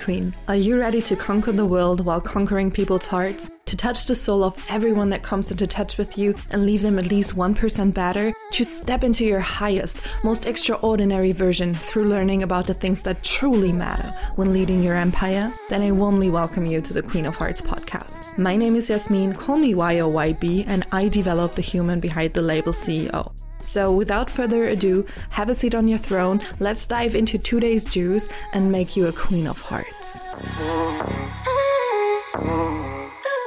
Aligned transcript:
Queen. 0.00 0.34
Are 0.48 0.56
you 0.56 0.78
ready 0.78 1.02
to 1.02 1.14
conquer 1.14 1.52
the 1.52 1.66
world 1.66 2.04
while 2.04 2.20
conquering 2.20 2.70
people's 2.70 3.06
hearts? 3.06 3.54
To 3.66 3.76
touch 3.76 4.06
the 4.06 4.16
soul 4.16 4.42
of 4.42 4.60
everyone 4.68 5.10
that 5.10 5.22
comes 5.22 5.50
into 5.50 5.66
touch 5.66 5.98
with 5.98 6.18
you 6.18 6.34
and 6.50 6.64
leave 6.64 6.82
them 6.82 6.98
at 6.98 7.10
least 7.10 7.36
1% 7.36 7.94
better? 7.94 8.32
To 8.52 8.64
step 8.64 9.04
into 9.04 9.24
your 9.24 9.40
highest, 9.40 10.02
most 10.24 10.46
extraordinary 10.46 11.32
version 11.32 11.74
through 11.74 12.08
learning 12.08 12.42
about 12.42 12.66
the 12.66 12.74
things 12.74 13.02
that 13.02 13.22
truly 13.22 13.72
matter 13.72 14.14
when 14.36 14.52
leading 14.52 14.82
your 14.82 14.96
empire? 14.96 15.52
Then 15.68 15.82
I 15.82 15.92
warmly 15.92 16.30
welcome 16.30 16.66
you 16.66 16.80
to 16.80 16.92
the 16.92 17.02
Queen 17.02 17.26
of 17.26 17.36
Hearts 17.36 17.60
podcast. 17.60 18.36
My 18.38 18.56
name 18.56 18.76
is 18.76 18.88
Yasmin, 18.88 19.34
call 19.34 19.58
me 19.58 19.74
YOYB, 19.74 20.64
and 20.66 20.86
I 20.90 21.08
develop 21.08 21.54
the 21.54 21.62
human 21.62 22.00
behind 22.00 22.34
the 22.34 22.42
label 22.42 22.72
CEO. 22.72 23.32
So, 23.62 23.92
without 23.92 24.30
further 24.30 24.68
ado, 24.68 25.04
have 25.30 25.48
a 25.50 25.54
seat 25.54 25.74
on 25.74 25.86
your 25.86 25.98
throne. 25.98 26.40
Let's 26.58 26.86
dive 26.86 27.14
into 27.14 27.38
today's 27.38 27.84
juice 27.84 28.28
and 28.52 28.72
make 28.72 28.96
you 28.96 29.06
a 29.06 29.12
queen 29.12 29.46
of 29.46 29.60
hearts. 29.60 30.18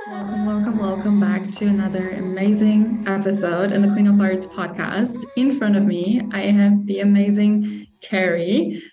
Welcome, 0.07 0.45
welcome, 0.45 0.77
welcome 0.77 1.19
back 1.19 1.49
to 1.51 1.65
another 1.65 2.11
amazing 2.11 3.05
episode 3.07 3.71
in 3.71 3.81
the 3.81 3.87
Queen 3.89 4.07
of 4.07 4.17
Hearts 4.17 4.45
podcast. 4.45 5.21
In 5.35 5.57
front 5.57 5.75
of 5.75 5.83
me, 5.83 6.21
I 6.31 6.41
have 6.41 6.85
the 6.85 6.99
amazing 6.99 7.87
Carrie 8.01 8.83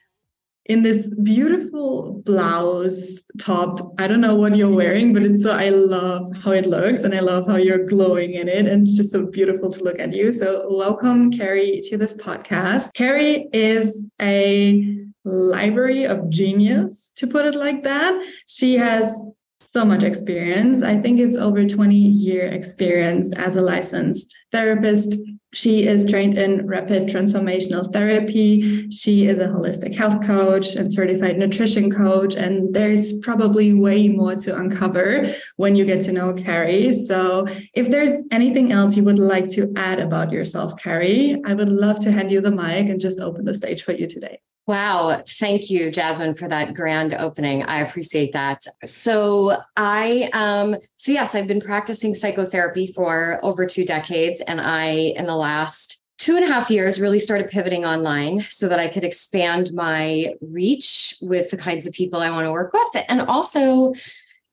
in 0.67 0.83
this 0.83 1.13
beautiful 1.23 2.23
blouse 2.25 3.25
top. 3.39 3.95
I 3.99 4.07
don't 4.07 4.21
know 4.21 4.35
what 4.35 4.57
you're 4.57 4.75
wearing, 4.75 5.13
but 5.13 5.23
it's 5.23 5.43
so 5.43 5.53
I 5.53 5.71
love 5.71 6.37
how 6.37 6.53
it 6.53 6.67
looks 6.67 7.03
and 7.03 7.15
I 7.15 7.21
love 7.21 7.47
how 7.47 7.57
you're 7.57 7.87
glowing 7.87 8.35
in 8.35 8.49
it. 8.49 8.67
And 8.67 8.81
it's 8.83 8.97
just 8.97 9.11
so 9.13 9.27
beautiful 9.27 9.71
to 9.71 9.83
look 9.83 9.99
at 9.99 10.13
you. 10.13 10.31
So, 10.31 10.67
welcome, 10.71 11.31
Carrie, 11.31 11.81
to 11.85 11.97
this 11.97 12.15
podcast. 12.15 12.93
Carrie 12.95 13.49
is 13.53 14.07
a 14.21 14.97
library 15.25 16.05
of 16.05 16.31
genius, 16.31 17.13
to 17.17 17.27
put 17.27 17.47
it 17.47 17.55
like 17.55 17.83
that. 17.85 18.21
She 18.47 18.77
has 18.77 19.13
so 19.61 19.85
much 19.85 20.03
experience. 20.03 20.83
I 20.83 20.99
think 20.99 21.21
it's 21.21 21.37
over 21.37 21.65
20 21.65 21.95
year 21.95 22.47
experience 22.47 23.31
as 23.37 23.57
a 23.57 23.61
licensed 23.61 24.35
therapist, 24.51 25.17
she 25.53 25.87
is 25.87 26.09
trained 26.09 26.39
in 26.39 26.67
rapid 26.67 27.09
transformational 27.09 27.91
therapy. 27.93 28.89
She 28.91 29.27
is 29.27 29.39
a 29.39 29.49
holistic 29.49 29.95
health 29.95 30.25
coach 30.25 30.77
and 30.77 30.93
certified 30.93 31.39
nutrition 31.39 31.91
coach. 31.91 32.37
And 32.37 32.73
there's 32.73 33.19
probably 33.21 33.75
way 33.75 34.09
more 34.09 34.37
to 34.37 34.57
uncover 34.57 35.27
when 35.57 35.75
you 35.75 35.85
get 35.85 36.01
to 36.03 36.13
know 36.13 36.33
Carrie. 36.33 36.93
So, 36.93 37.47
if 37.75 37.91
there's 37.91 38.17
anything 38.31 38.73
else 38.73 38.97
you 38.97 39.03
would 39.05 39.19
like 39.19 39.49
to 39.51 39.73
add 39.77 39.99
about 39.99 40.31
yourself, 40.31 40.77
Carrie, 40.81 41.41
I 41.45 41.55
would 41.55 41.71
love 41.71 41.99
to 42.01 42.13
hand 42.13 42.31
you 42.31 42.41
the 42.41 42.51
mic 42.51 42.89
and 42.89 43.01
just 43.01 43.21
open 43.21 43.45
the 43.45 43.55
stage 43.55 43.83
for 43.83 43.93
you 43.93 44.07
today. 44.07 44.41
Wow. 44.67 45.21
Thank 45.27 45.69
you, 45.69 45.91
Jasmine, 45.91 46.35
for 46.35 46.47
that 46.49 46.75
grand 46.75 47.15
opening. 47.15 47.65
I 47.65 47.81
appreciate 47.81 48.33
that. 48.35 48.61
So, 48.85 49.57
I, 49.77 50.31
um, 50.33 50.77
so 50.97 51.11
yes, 51.11 51.35
I've 51.35 51.49
been 51.49 51.61
practicing 51.61 52.15
psychotherapy 52.15 52.87
for 52.87 53.41
over 53.43 53.67
two 53.67 53.85
decades. 53.85 54.41
And 54.43 54.61
I, 54.61 55.13
in 55.17 55.27
the 55.27 55.35
last 55.35 56.01
two 56.19 56.37
and 56.37 56.45
a 56.45 56.49
half 56.49 56.71
years, 56.71 57.01
really 57.01 57.19
started 57.19 57.51
pivoting 57.51 57.85
online 57.85 58.43
so 58.43 58.69
that 58.69 58.79
I 58.79 58.89
could 58.89 59.05
expand 59.05 59.73
my 59.73 60.35
reach 60.41 61.17
with 61.23 61.51
the 61.51 61.57
kinds 61.57 61.87
of 61.87 61.95
people 61.95 62.21
I 62.21 62.31
want 62.31 62.47
to 62.47 62.53
work 62.53 62.73
with 62.73 63.05
and 63.09 63.23
also 63.23 63.95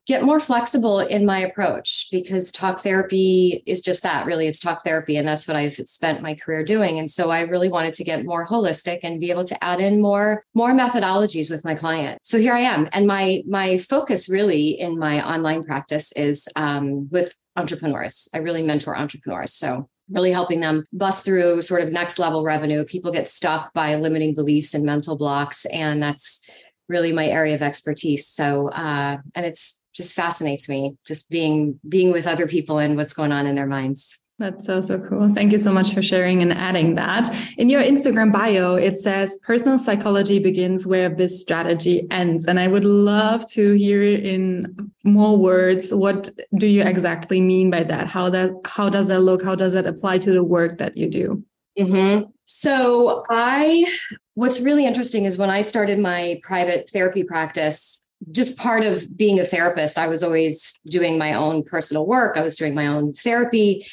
get 0.08 0.23
more 0.23 0.39
flexible 0.39 1.02
in 1.02 1.25
my 1.25 1.39
approach 1.39 2.08
because 2.11 2.52
talk 2.52 2.80
therapy 2.80 3.61
is 3.66 3.81
just 3.81 4.03
that 4.03 4.25
really 4.25 4.47
it's 4.47 4.59
talk 4.59 4.83
therapy 4.86 5.17
and 5.17 5.27
that's 5.27 5.47
what 5.47 5.58
I've 5.58 5.73
spent 5.73 6.22
my 6.22 6.33
career 6.33 6.64
doing 6.64 6.98
and 6.98 7.11
so 7.11 7.30
I 7.30 7.42
really 7.42 7.70
wanted 7.70 7.93
to 7.95 8.05
get 8.05 8.26
more 8.26 8.45
holistic 8.45 8.99
and 9.04 9.20
be 9.20 9.32
able 9.32 9.43
to 9.45 9.64
add 9.64 9.82
in 9.82 10.02
more 10.02 10.43
more 10.55 10.71
methodologies 10.71 11.52
with 11.52 11.65
my 11.65 11.76
client. 11.76 12.20
So 12.23 12.39
here 12.39 12.54
I 12.54 12.61
am 12.61 12.87
and 12.93 13.05
my 13.05 13.43
my 13.48 13.77
focus 13.77 14.30
really 14.30 14.70
in 14.70 14.98
my 14.98 15.27
online 15.30 15.64
practice 15.64 16.14
is 16.14 16.48
um, 16.55 17.09
with 17.09 17.33
entrepreneurs. 17.58 18.30
I 18.33 18.37
really 18.37 18.64
mentor 18.64 18.98
entrepreneurs 18.98 19.53
so 19.53 19.89
really 20.09 20.32
helping 20.32 20.61
them 20.61 20.86
bust 20.93 21.26
through 21.26 21.61
sort 21.61 21.82
of 21.82 21.92
next 21.92 22.17
level 22.17 22.45
revenue. 22.45 22.86
People 22.86 23.11
get 23.11 23.27
stuck 23.27 23.73
by 23.73 23.95
limiting 23.95 24.33
beliefs 24.33 24.73
and 24.73 24.86
mental 24.86 25.17
blocks 25.17 25.65
and 25.65 26.02
that's 26.02 26.49
really 26.87 27.11
my 27.11 27.26
area 27.26 27.53
of 27.53 27.61
expertise. 27.61 28.26
So 28.26 28.70
uh, 28.70 29.17
and 29.36 29.45
it's 29.45 29.83
just 29.97 30.15
fascinates 30.15 30.69
me 30.69 30.95
just 31.05 31.30
being 31.30 31.80
being 31.89 32.11
with 32.11 32.27
other 32.27 32.47
people 32.47 32.77
and 32.77 32.95
what's 32.95 33.13
going 33.13 33.31
on 33.31 33.47
in 33.47 33.55
their 33.55 33.67
minds 33.67 34.23
that's 34.39 34.67
so, 34.67 34.81
so 34.81 34.99
cool. 34.99 35.33
Thank 35.33 35.52
you 35.52 35.58
so 35.58 35.73
much 35.73 35.95
for 35.95 36.03
sharing 36.03 36.43
and 36.43 36.53
adding 36.53 36.93
that. 36.93 37.27
In 37.58 37.69
your 37.69 37.81
Instagram 37.81 38.31
bio, 38.31 38.75
it 38.75 38.99
says 38.99 39.39
personal 39.41 39.80
psychology 39.80 40.37
begins 40.37 40.85
where 40.85 41.09
this 41.09 41.41
strategy 41.41 42.05
ends. 42.11 42.45
And 42.45 42.59
I 42.59 42.67
would 42.67 42.85
love 42.85 43.49
to 43.52 43.73
hear 43.73 44.03
in 44.03 44.91
more 45.03 45.39
words 45.39 45.91
what 45.91 46.29
do 46.55 46.67
you 46.67 46.83
exactly 46.83 47.41
mean 47.41 47.71
by 47.71 47.83
that? 47.85 48.08
How 48.08 48.29
that 48.29 48.52
how 48.65 48.89
does 48.89 49.08
that 49.08 49.21
look? 49.21 49.43
How 49.43 49.55
does 49.55 49.73
that 49.73 49.87
apply 49.87 50.19
to 50.19 50.31
the 50.31 50.43
work 50.43 50.77
that 50.77 50.95
you 50.95 51.09
do? 51.09 51.43
Mm-hmm. 51.79 52.29
So 52.45 53.23
I 53.31 53.91
what's 54.35 54.61
really 54.61 54.85
interesting 54.85 55.25
is 55.25 55.39
when 55.39 55.49
I 55.49 55.61
started 55.61 55.97
my 55.97 56.39
private 56.43 56.91
therapy 56.91 57.23
practice, 57.23 58.07
just 58.32 58.58
part 58.58 58.83
of 58.83 59.16
being 59.16 59.39
a 59.39 59.44
therapist, 59.44 59.98
I 59.98 60.08
was 60.08 60.23
always 60.23 60.80
doing 60.88 61.17
my 61.17 61.33
own 61.33 61.64
personal 61.64 62.05
work. 62.08 62.38
I 62.38 62.42
was 62.42 62.58
doing 62.58 62.76
my 62.76 62.88
own 62.88 63.14
therapy. 63.14 63.86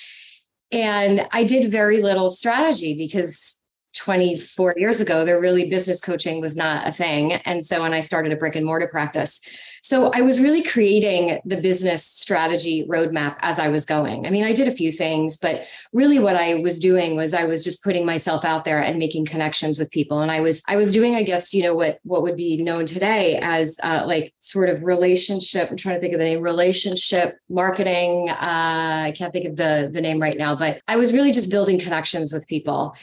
And 0.73 1.27
I 1.33 1.45
did 1.45 1.71
very 1.71 2.01
little 2.03 2.31
strategy 2.31 2.97
because 2.97 3.61
24 3.95 4.75
years 4.77 5.01
ago, 5.01 5.25
there 5.25 5.41
really 5.41 5.71
business 5.71 6.01
coaching 6.01 6.41
was 6.41 6.57
not 6.57 6.87
a 6.87 6.93
thing. 6.93 7.33
And 7.45 7.65
so 7.65 7.83
when 7.83 7.93
I 7.93 8.01
started 8.01 8.33
a 8.33 8.37
brick 8.37 8.57
and 8.57 8.67
mortar 8.67 8.89
practice, 8.89 9.41
so 9.85 10.11
I 10.15 10.23
was 10.23 10.41
really 10.41 10.63
creating 10.63 11.41
the 11.45 11.61
business 11.61 12.07
strategy 12.07 12.87
roadmap 12.89 13.37
as 13.41 13.59
I 13.59 13.69
was 13.69 13.85
going. 13.85 14.27
I 14.27 14.31
mean, 14.31 14.45
I 14.45 14.55
did 14.55 14.67
a 14.67 14.73
few 14.73 14.91
things, 14.91 15.37
but 15.37 15.69
really 15.93 16.19
what 16.19 16.37
I 16.37 16.55
was 16.55 16.81
doing 16.81 17.17
was 17.17 17.35
I 17.35 17.45
was 17.45 17.63
just 17.63 17.85
putting 17.85 18.07
myself 18.07 18.47
out 18.47 18.65
there 18.65 18.83
and 18.83 18.99
making 18.99 19.27
connections 19.27 19.79
with 19.79 19.91
people. 19.91 20.23
And 20.23 20.31
I 20.31 20.41
was 20.41 20.63
I 20.67 20.77
was 20.77 20.91
doing, 20.91 21.17
I 21.17 21.23
guess, 21.23 21.53
you 21.53 21.63
know, 21.63 21.75
what 21.75 21.99
what 22.03 22.23
would 22.23 22.35
be 22.35 22.63
known 22.63 22.87
today 22.87 23.39
as 23.43 23.79
uh, 23.83 24.05
like 24.07 24.33
sort 24.39 24.71
of 24.71 24.83
relationship. 24.83 25.71
I'm 25.71 25.77
trying 25.77 25.97
to 25.97 26.01
think 26.01 26.15
of 26.15 26.19
the 26.19 26.25
name, 26.25 26.41
relationship 26.41 27.37
marketing. 27.51 28.31
Uh, 28.31 29.05
I 29.05 29.13
can't 29.15 29.35
think 29.35 29.47
of 29.47 29.57
the 29.57 29.91
the 29.93 30.01
name 30.01 30.19
right 30.19 30.39
now, 30.39 30.57
but 30.57 30.81
I 30.89 30.97
was 30.97 31.13
really 31.13 31.31
just 31.31 31.51
building 31.51 31.79
connections 31.79 32.33
with 32.33 32.49
people 32.49 32.97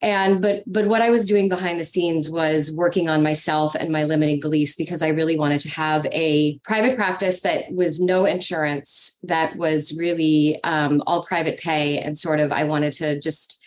and 0.00 0.40
but 0.40 0.62
but 0.66 0.86
what 0.86 1.02
i 1.02 1.10
was 1.10 1.26
doing 1.26 1.48
behind 1.48 1.78
the 1.78 1.84
scenes 1.84 2.30
was 2.30 2.74
working 2.76 3.08
on 3.08 3.22
myself 3.22 3.74
and 3.74 3.90
my 3.90 4.04
limiting 4.04 4.40
beliefs 4.40 4.74
because 4.76 5.02
i 5.02 5.08
really 5.08 5.36
wanted 5.36 5.60
to 5.60 5.68
have 5.68 6.06
a 6.06 6.58
private 6.64 6.96
practice 6.96 7.40
that 7.40 7.64
was 7.72 8.00
no 8.00 8.24
insurance 8.24 9.18
that 9.24 9.56
was 9.56 9.96
really 9.98 10.58
um, 10.64 11.02
all 11.06 11.24
private 11.24 11.58
pay. 11.58 11.98
And 11.98 12.16
sort 12.16 12.40
of 12.40 12.52
i 12.52 12.64
wanted 12.64 12.92
to 12.94 13.20
just 13.20 13.64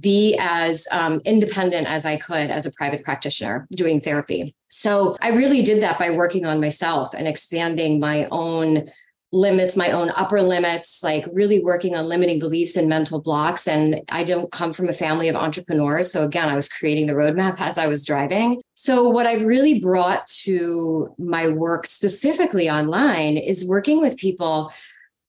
be 0.00 0.36
as 0.40 0.88
um, 0.90 1.20
independent 1.24 1.88
as 1.88 2.04
i 2.04 2.16
could 2.16 2.50
as 2.50 2.66
a 2.66 2.72
private 2.72 3.04
practitioner 3.04 3.68
doing 3.76 4.00
therapy. 4.00 4.54
So 4.68 5.14
i 5.20 5.30
really 5.30 5.62
did 5.62 5.80
that 5.82 5.98
by 5.98 6.10
working 6.10 6.46
on 6.46 6.60
myself 6.60 7.14
and 7.14 7.28
expanding 7.28 8.00
my 8.00 8.26
own 8.30 8.88
limits, 9.34 9.76
my 9.76 9.90
own 9.90 10.10
upper 10.16 10.40
limits, 10.40 11.02
like 11.02 11.24
really 11.32 11.62
working 11.62 11.96
on 11.96 12.06
limiting 12.06 12.38
beliefs 12.38 12.76
and 12.76 12.88
mental 12.88 13.20
blocks. 13.20 13.66
And 13.66 14.00
I 14.10 14.24
don't 14.24 14.50
come 14.52 14.72
from 14.72 14.88
a 14.88 14.94
family 14.94 15.28
of 15.28 15.36
entrepreneurs. 15.36 16.10
So 16.10 16.24
again, 16.24 16.48
I 16.48 16.56
was 16.56 16.68
creating 16.68 17.08
the 17.08 17.14
roadmap 17.14 17.56
as 17.58 17.76
I 17.76 17.88
was 17.88 18.06
driving. 18.06 18.62
So 18.74 19.08
what 19.08 19.26
I've 19.26 19.44
really 19.44 19.80
brought 19.80 20.26
to 20.44 21.12
my 21.18 21.48
work 21.48 21.86
specifically 21.86 22.70
online 22.70 23.36
is 23.36 23.68
working 23.68 24.00
with 24.00 24.16
people 24.16 24.72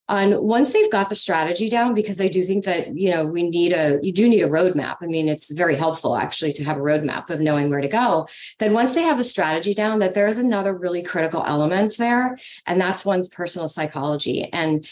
and 0.08 0.40
once 0.40 0.72
they've 0.72 0.92
got 0.92 1.10
the 1.10 1.16
strategy 1.16 1.70
down 1.70 1.94
because 1.94 2.22
i 2.22 2.28
do 2.28 2.44
think 2.44 2.64
that 2.66 2.96
you 2.96 3.10
know 3.10 3.26
we 3.26 3.50
need 3.50 3.74
a 3.74 4.00
you 4.04 4.14
do 4.14 4.30
need 4.30 4.42
a 4.42 4.50
roadmap 4.50 4.98
i 5.02 5.06
mean 5.06 5.28
it's 5.28 5.52
very 5.52 5.76
helpful 5.76 6.16
actually 6.16 6.54
to 6.54 6.64
have 6.64 6.78
a 6.78 6.82
roadmap 6.82 7.30
of 7.30 7.40
knowing 7.40 7.70
where 7.70 7.82
to 7.82 7.88
go 7.88 8.28
then 8.60 8.74
once 8.74 8.94
they 8.94 9.02
have 9.02 9.18
the 9.18 9.24
strategy 9.24 9.74
down 9.74 10.00
that 10.00 10.14
there's 10.14 10.38
another 10.38 10.78
really 10.78 11.02
critical 11.02 11.44
element 11.46 11.96
there 11.98 12.38
and 12.68 12.80
that's 12.80 13.06
one's 13.06 13.30
personal 13.30 13.68
psychology 13.68 14.50
and 14.54 14.90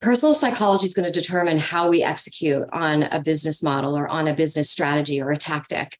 personal 0.00 0.32
psychology 0.32 0.86
is 0.86 0.94
going 0.94 1.10
to 1.10 1.20
determine 1.20 1.58
how 1.58 1.90
we 1.90 2.02
execute 2.02 2.64
on 2.72 3.02
a 3.04 3.20
business 3.20 3.62
model 3.62 3.98
or 3.98 4.08
on 4.08 4.28
a 4.28 4.34
business 4.34 4.70
strategy 4.70 5.20
or 5.20 5.30
a 5.30 5.36
tactic 5.36 5.98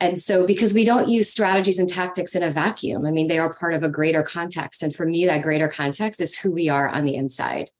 and 0.00 0.20
so, 0.20 0.46
because 0.46 0.72
we 0.72 0.84
don't 0.84 1.08
use 1.08 1.28
strategies 1.28 1.80
and 1.80 1.88
tactics 1.88 2.36
in 2.36 2.44
a 2.44 2.52
vacuum, 2.52 3.04
I 3.04 3.10
mean, 3.10 3.26
they 3.26 3.40
are 3.40 3.52
part 3.52 3.74
of 3.74 3.82
a 3.82 3.90
greater 3.90 4.22
context. 4.22 4.84
And 4.84 4.94
for 4.94 5.04
me, 5.04 5.26
that 5.26 5.42
greater 5.42 5.66
context 5.66 6.20
is 6.20 6.38
who 6.38 6.54
we 6.54 6.68
are 6.68 6.88
on 6.88 7.04
the 7.04 7.16
inside. 7.16 7.70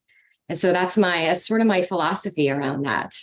And 0.48 0.56
so 0.56 0.72
that's 0.72 0.96
my 0.96 1.26
that's 1.26 1.46
sort 1.46 1.60
of 1.60 1.66
my 1.66 1.82
philosophy 1.82 2.50
around 2.50 2.84
that. 2.84 3.14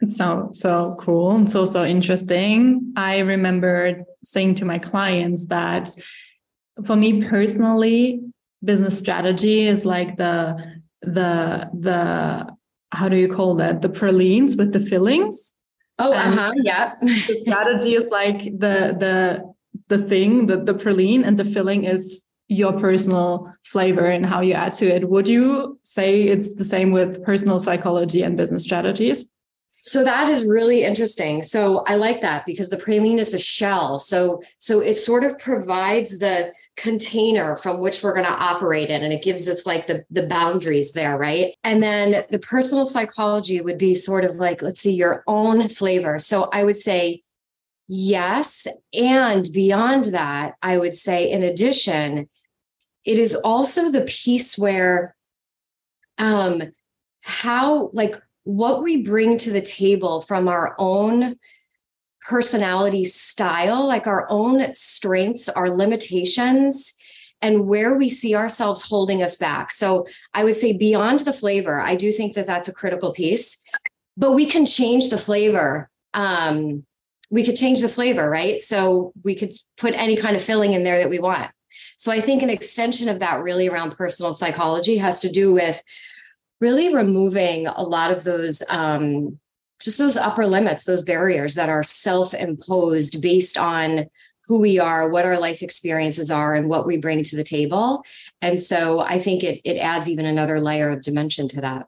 It's 0.00 0.16
so 0.16 0.48
so 0.52 0.96
cool 0.98 1.32
and 1.32 1.50
so 1.50 1.64
so 1.64 1.84
interesting. 1.84 2.92
I 2.96 3.20
remember 3.20 4.04
saying 4.22 4.56
to 4.56 4.64
my 4.64 4.78
clients 4.78 5.46
that 5.46 5.88
for 6.84 6.96
me 6.96 7.22
personally, 7.22 8.20
business 8.64 8.98
strategy 8.98 9.66
is 9.66 9.84
like 9.84 10.16
the 10.16 10.80
the 11.02 11.70
the 11.72 12.56
how 12.90 13.08
do 13.08 13.16
you 13.16 13.28
call 13.28 13.54
that 13.56 13.82
the 13.82 13.88
pralines 13.88 14.56
with 14.56 14.72
the 14.72 14.80
fillings 14.80 15.54
oh 15.98 16.12
uh-huh 16.12 16.52
yeah 16.62 16.94
the 17.00 17.36
strategy 17.44 17.94
is 17.94 18.08
like 18.08 18.44
the 18.44 18.96
the 18.98 19.54
the 19.88 19.98
thing, 19.98 20.46
the, 20.46 20.56
the 20.56 20.74
praline, 20.74 21.26
and 21.26 21.38
the 21.38 21.44
filling 21.44 21.84
is 21.84 22.24
your 22.48 22.72
personal 22.72 23.52
flavor 23.64 24.06
and 24.06 24.26
how 24.26 24.40
you 24.40 24.52
add 24.52 24.72
to 24.74 24.86
it. 24.86 25.08
Would 25.08 25.28
you 25.28 25.78
say 25.82 26.24
it's 26.24 26.54
the 26.54 26.64
same 26.64 26.92
with 26.92 27.24
personal 27.24 27.58
psychology 27.58 28.22
and 28.22 28.36
business 28.36 28.64
strategies? 28.64 29.26
So 29.86 30.02
that 30.02 30.30
is 30.30 30.46
really 30.46 30.82
interesting. 30.82 31.42
So 31.42 31.84
I 31.86 31.96
like 31.96 32.22
that 32.22 32.46
because 32.46 32.70
the 32.70 32.78
praline 32.78 33.18
is 33.18 33.32
the 33.32 33.38
shell. 33.38 33.98
So 34.00 34.40
so 34.58 34.80
it 34.80 34.94
sort 34.94 35.24
of 35.24 35.38
provides 35.38 36.18
the 36.18 36.50
container 36.78 37.56
from 37.56 37.80
which 37.80 38.02
we're 38.02 38.14
going 38.14 38.24
to 38.24 38.32
operate 38.32 38.88
in 38.88 39.02
and 39.02 39.12
it 39.12 39.22
gives 39.22 39.46
us 39.46 39.66
like 39.66 39.86
the 39.86 40.02
the 40.10 40.26
boundaries 40.26 40.92
there, 40.92 41.18
right? 41.18 41.54
And 41.64 41.82
then 41.82 42.24
the 42.30 42.38
personal 42.38 42.86
psychology 42.86 43.60
would 43.60 43.76
be 43.76 43.94
sort 43.94 44.24
of 44.24 44.36
like 44.36 44.62
let's 44.62 44.80
see 44.80 44.94
your 44.94 45.22
own 45.26 45.68
flavor. 45.68 46.18
So 46.18 46.48
I 46.50 46.64
would 46.64 46.76
say 46.76 47.22
yes 47.86 48.66
and 48.94 49.46
beyond 49.52 50.06
that, 50.06 50.54
I 50.62 50.78
would 50.78 50.94
say 50.94 51.30
in 51.30 51.42
addition 51.42 52.30
it 53.04 53.18
is 53.18 53.34
also 53.34 53.90
the 53.90 54.02
piece 54.02 54.56
where 54.58 55.14
um 56.18 56.62
how 57.22 57.90
like 57.92 58.16
what 58.44 58.82
we 58.82 59.02
bring 59.02 59.38
to 59.38 59.50
the 59.50 59.62
table 59.62 60.20
from 60.20 60.48
our 60.48 60.74
own 60.78 61.36
personality 62.26 63.04
style, 63.04 63.86
like 63.86 64.06
our 64.06 64.26
own 64.30 64.74
strengths, 64.74 65.48
our 65.48 65.68
limitations, 65.68 66.94
and 67.42 67.66
where 67.66 67.96
we 67.96 68.08
see 68.08 68.34
ourselves 68.34 68.82
holding 68.82 69.22
us 69.22 69.36
back. 69.36 69.70
So 69.72 70.06
I 70.32 70.44
would 70.44 70.54
say 70.54 70.76
beyond 70.76 71.20
the 71.20 71.32
flavor, 71.32 71.80
I 71.80 71.96
do 71.96 72.10
think 72.10 72.34
that 72.34 72.46
that's 72.46 72.68
a 72.68 72.72
critical 72.72 73.12
piece, 73.12 73.62
but 74.16 74.32
we 74.32 74.46
can 74.46 74.64
change 74.64 75.10
the 75.10 75.18
flavor. 75.18 75.90
Um, 76.14 76.86
we 77.30 77.44
could 77.44 77.56
change 77.56 77.80
the 77.80 77.88
flavor, 77.88 78.28
right? 78.30 78.60
So 78.60 79.12
we 79.22 79.34
could 79.34 79.52
put 79.76 79.94
any 79.94 80.16
kind 80.16 80.36
of 80.36 80.42
filling 80.42 80.72
in 80.72 80.84
there 80.84 80.98
that 80.98 81.10
we 81.10 81.18
want. 81.18 81.50
So 82.04 82.12
I 82.12 82.20
think 82.20 82.42
an 82.42 82.50
extension 82.50 83.08
of 83.08 83.20
that 83.20 83.42
really 83.42 83.66
around 83.66 83.96
personal 83.96 84.34
psychology 84.34 84.98
has 84.98 85.20
to 85.20 85.30
do 85.30 85.54
with 85.54 85.82
really 86.60 86.94
removing 86.94 87.66
a 87.66 87.82
lot 87.82 88.10
of 88.10 88.24
those 88.24 88.62
um, 88.68 89.38
just 89.80 89.98
those 89.98 90.18
upper 90.18 90.46
limits 90.46 90.84
those 90.84 91.02
barriers 91.02 91.54
that 91.54 91.70
are 91.70 91.82
self-imposed 91.82 93.22
based 93.22 93.56
on 93.56 94.04
who 94.46 94.60
we 94.60 94.78
are 94.78 95.08
what 95.08 95.24
our 95.24 95.38
life 95.38 95.62
experiences 95.62 96.30
are 96.30 96.54
and 96.54 96.68
what 96.68 96.86
we 96.86 96.98
bring 96.98 97.24
to 97.24 97.36
the 97.36 97.42
table. 97.42 98.04
And 98.42 98.60
so 98.60 99.00
i 99.00 99.18
think 99.18 99.42
it, 99.42 99.62
it 99.64 99.78
adds 99.78 100.06
even 100.06 100.26
another 100.26 100.60
layer 100.60 100.90
of 100.90 101.00
dimension 101.00 101.48
to 101.48 101.62
that. 101.62 101.86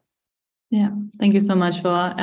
Yeah. 0.71 0.89
Thank 1.19 1.35
you 1.35 1.41
so 1.41 1.53
much 1.53 1.79
for 1.83 2.15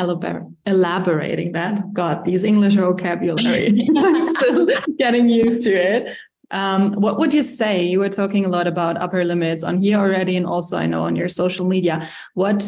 elaborating 0.67 1.53
that. 1.53 1.95
God 1.95 2.25
these 2.25 2.43
english 2.43 2.75
vocabulary 2.75 3.89
i'm 3.97 4.35
still 4.35 4.69
getting 4.99 5.29
used 5.29 5.63
to 5.63 5.71
it 5.71 6.17
um, 6.55 6.93
what 6.93 7.19
would 7.19 7.35
you 7.35 7.43
say? 7.43 7.83
You 7.83 7.99
were 7.99 8.09
talking 8.09 8.45
a 8.45 8.49
lot 8.49 8.69
about 8.69 8.97
upper 8.97 9.25
limits 9.25 9.65
on 9.65 9.79
here 9.79 9.99
already, 9.99 10.37
and 10.37 10.47
also 10.47 10.79
I 10.79 10.87
know 10.87 11.03
on 11.03 11.17
your 11.17 11.29
social 11.29 11.67
media. 11.67 12.09
What 12.35 12.65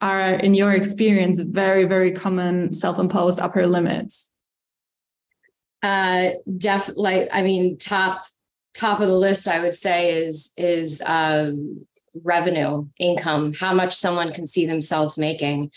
are, 0.00 0.30
in 0.34 0.54
your 0.54 0.72
experience, 0.72 1.38
very, 1.40 1.84
very 1.84 2.10
common 2.10 2.72
self 2.72 2.98
imposed 2.98 3.40
upper 3.40 3.64
limits? 3.64 4.28
Uh, 5.84 6.30
def 6.58 6.90
like 6.96 7.28
I 7.32 7.42
mean, 7.42 7.78
top 7.78 8.24
top 8.74 8.98
of 8.98 9.06
the 9.06 9.16
list, 9.16 9.46
I 9.46 9.60
would 9.60 9.76
say 9.76 10.10
is 10.10 10.52
is 10.56 11.00
um, 11.06 11.86
revenue, 12.24 12.88
income, 12.98 13.52
how 13.52 13.72
much 13.72 13.94
someone 13.94 14.32
can 14.32 14.46
see 14.46 14.66
themselves 14.66 15.16
making. 15.16 15.70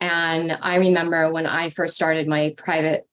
And 0.00 0.56
I 0.62 0.76
remember 0.76 1.32
when 1.32 1.46
I 1.46 1.70
first 1.70 1.96
started 1.96 2.28
my 2.28 2.54
private 2.56 3.04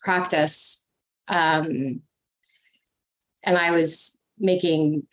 practice, 0.00 0.90
um, 1.28 2.02
and 3.44 3.56
I 3.56 3.70
was 3.70 4.20
making 4.38 5.06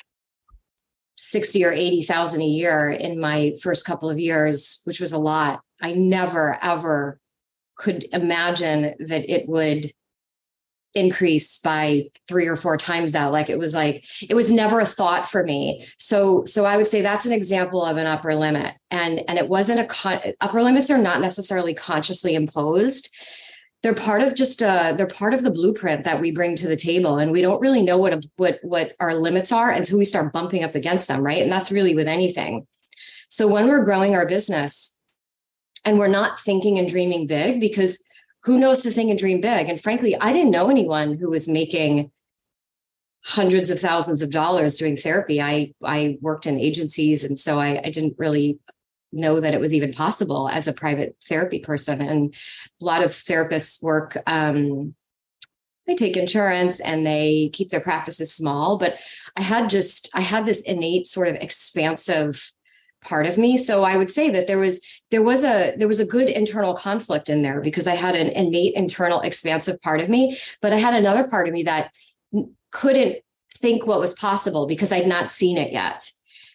60 1.17 1.65
or 1.65 1.71
80,000 1.71 2.41
a 2.41 2.45
year 2.45 2.89
in 2.89 3.19
my 3.19 3.53
first 3.61 3.85
couple 3.85 4.09
of 4.09 4.19
years, 4.19 4.81
which 4.85 4.99
was 4.99 5.11
a 5.11 5.19
lot. 5.19 5.61
I 5.81 5.93
never 5.93 6.57
ever 6.61 7.19
could 7.77 8.05
imagine 8.11 8.93
that 8.99 9.29
it 9.31 9.47
would 9.47 9.91
increase 10.95 11.59
by 11.59 12.09
three 12.27 12.47
or 12.47 12.55
four 12.55 12.77
times 12.77 13.11
that. 13.11 13.27
Like 13.27 13.49
it 13.49 13.59
was 13.59 13.73
like 13.73 14.03
it 14.27 14.33
was 14.33 14.51
never 14.51 14.79
a 14.79 14.85
thought 14.85 15.29
for 15.29 15.43
me. 15.43 15.85
So 15.97 16.43
so 16.45 16.65
i 16.65 16.77
would 16.77 16.87
say 16.87 17.01
that's 17.01 17.25
an 17.25 17.31
example 17.31 17.83
of 17.83 17.97
an 17.97 18.07
upper 18.07 18.33
limit. 18.35 18.73
And 18.91 19.21
and 19.27 19.37
it 19.37 19.47
wasn't 19.47 19.81
a 19.81 19.85
con- 19.85 20.21
upper 20.41 20.61
limits 20.61 20.89
are 20.89 20.97
not 20.97 21.21
necessarily 21.21 21.73
consciously 21.73 22.35
imposed 22.35 23.15
they're 23.81 23.95
part 23.95 24.21
of 24.21 24.35
just 24.35 24.61
uh 24.61 24.93
they're 24.93 25.07
part 25.07 25.33
of 25.33 25.43
the 25.43 25.51
blueprint 25.51 26.03
that 26.03 26.19
we 26.19 26.31
bring 26.31 26.55
to 26.55 26.67
the 26.67 26.75
table 26.75 27.17
and 27.17 27.31
we 27.31 27.41
don't 27.41 27.61
really 27.61 27.81
know 27.81 27.97
what 27.97 28.13
a, 28.13 28.21
what 28.37 28.59
what 28.61 28.93
our 28.99 29.13
limits 29.13 29.51
are 29.51 29.71
until 29.71 29.97
we 29.97 30.05
start 30.05 30.33
bumping 30.33 30.63
up 30.63 30.75
against 30.75 31.07
them 31.07 31.23
right? 31.23 31.41
And 31.41 31.51
that's 31.51 31.71
really 31.71 31.95
with 31.95 32.07
anything. 32.07 32.67
So 33.29 33.47
when 33.47 33.67
we're 33.67 33.85
growing 33.85 34.15
our 34.15 34.27
business 34.27 34.97
and 35.85 35.97
we're 35.97 36.07
not 36.07 36.39
thinking 36.39 36.77
and 36.77 36.89
dreaming 36.89 37.27
big 37.27 37.59
because 37.59 38.03
who 38.43 38.57
knows 38.57 38.83
to 38.83 38.91
think 38.91 39.09
and 39.09 39.19
dream 39.19 39.41
big? 39.41 39.69
And 39.69 39.79
frankly 39.79 40.15
i 40.19 40.33
didn't 40.33 40.51
know 40.51 40.69
anyone 40.69 41.17
who 41.17 41.29
was 41.29 41.47
making 41.47 42.11
hundreds 43.25 43.69
of 43.69 43.79
thousands 43.79 44.21
of 44.21 44.31
dollars 44.31 44.77
doing 44.77 44.97
therapy. 44.97 45.41
I 45.41 45.73
i 45.83 46.17
worked 46.21 46.45
in 46.45 46.59
agencies 46.59 47.23
and 47.23 47.39
so 47.39 47.59
i, 47.59 47.79
I 47.79 47.89
didn't 47.91 48.15
really 48.17 48.59
know 49.11 49.39
that 49.39 49.53
it 49.53 49.59
was 49.59 49.73
even 49.73 49.93
possible 49.93 50.49
as 50.49 50.67
a 50.67 50.73
private 50.73 51.15
therapy 51.23 51.59
person. 51.59 52.01
And 52.01 52.33
a 52.81 52.85
lot 52.85 53.03
of 53.03 53.11
therapists 53.11 53.81
work, 53.81 54.17
um, 54.27 54.93
they 55.87 55.95
take 55.95 56.17
insurance 56.17 56.79
and 56.79 57.05
they 57.05 57.49
keep 57.53 57.69
their 57.71 57.81
practices 57.81 58.33
small. 58.33 58.77
But 58.77 58.99
I 59.35 59.41
had 59.41 59.69
just, 59.69 60.09
I 60.13 60.21
had 60.21 60.45
this 60.45 60.61
innate 60.61 61.07
sort 61.07 61.27
of 61.27 61.35
expansive 61.35 62.51
part 63.01 63.25
of 63.25 63.37
me 63.37 63.57
so 63.57 63.83
i 63.83 63.95
would 63.95 64.09
say 64.09 64.29
that 64.29 64.45
there 64.47 64.59
was 64.59 64.85
there 65.09 65.23
was 65.23 65.43
a 65.45 65.73
there 65.77 65.87
was 65.87 66.01
a 66.01 66.05
good 66.05 66.27
internal 66.27 66.73
conflict 66.73 67.29
in 67.29 67.41
there 67.41 67.61
because 67.61 67.87
i 67.87 67.95
had 67.95 68.13
an 68.13 68.27
innate 68.29 68.73
internal 68.75 69.21
expansive 69.21 69.79
part 69.81 70.01
of 70.01 70.09
me 70.09 70.35
but 70.61 70.73
i 70.73 70.75
had 70.75 70.93
another 70.93 71.27
part 71.27 71.47
of 71.47 71.53
me 71.53 71.63
that 71.63 71.93
couldn't 72.71 73.15
think 73.53 73.87
what 73.87 74.01
was 74.01 74.13
possible 74.15 74.67
because 74.67 74.91
i'd 74.91 75.07
not 75.07 75.31
seen 75.31 75.57
it 75.57 75.71
yet 75.71 76.11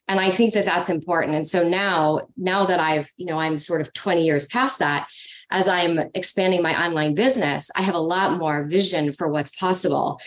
and 0.08 0.20
i 0.20 0.30
think 0.30 0.54
that 0.54 0.64
that's 0.64 0.90
important. 0.90 1.36
And 1.36 1.46
so 1.46 1.66
now 1.66 2.20
now 2.36 2.66
that 2.66 2.80
i've 2.80 3.10
you 3.16 3.26
know 3.26 3.38
i'm 3.38 3.58
sort 3.58 3.80
of 3.80 3.92
20 3.92 4.22
years 4.22 4.46
past 4.46 4.78
that 4.78 5.08
as 5.50 5.68
i'm 5.68 5.98
expanding 6.14 6.62
my 6.62 6.86
online 6.86 7.14
business 7.14 7.70
i 7.76 7.82
have 7.82 7.94
a 7.94 7.98
lot 7.98 8.38
more 8.38 8.64
vision 8.64 9.12
for 9.12 9.28
what's 9.28 9.54
possible. 9.56 10.20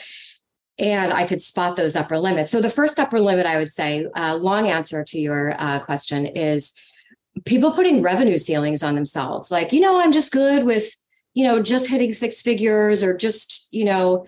And 0.80 1.12
i 1.14 1.26
could 1.26 1.42
spot 1.42 1.76
those 1.76 1.96
upper 1.96 2.18
limits. 2.18 2.52
So 2.52 2.62
the 2.62 2.70
first 2.70 3.00
upper 3.00 3.20
limit 3.20 3.46
i 3.46 3.58
would 3.58 3.72
say 3.72 4.08
uh, 4.16 4.36
long 4.36 4.68
answer 4.68 5.04
to 5.04 5.20
your 5.20 5.54
uh, 5.58 5.80
question 5.80 6.26
is 6.26 6.74
people 7.46 7.72
putting 7.72 8.02
revenue 8.02 8.38
ceilings 8.38 8.82
on 8.82 8.96
themselves. 8.96 9.52
Like 9.52 9.72
you 9.74 9.82
know 9.82 10.00
i'm 10.00 10.12
just 10.12 10.32
good 10.32 10.66
with 10.66 10.96
you 11.34 11.44
know 11.44 11.62
just 11.62 11.90
hitting 11.90 12.12
six 12.12 12.42
figures 12.42 13.04
or 13.04 13.16
just 13.16 13.70
you 13.72 13.86
know 13.86 14.26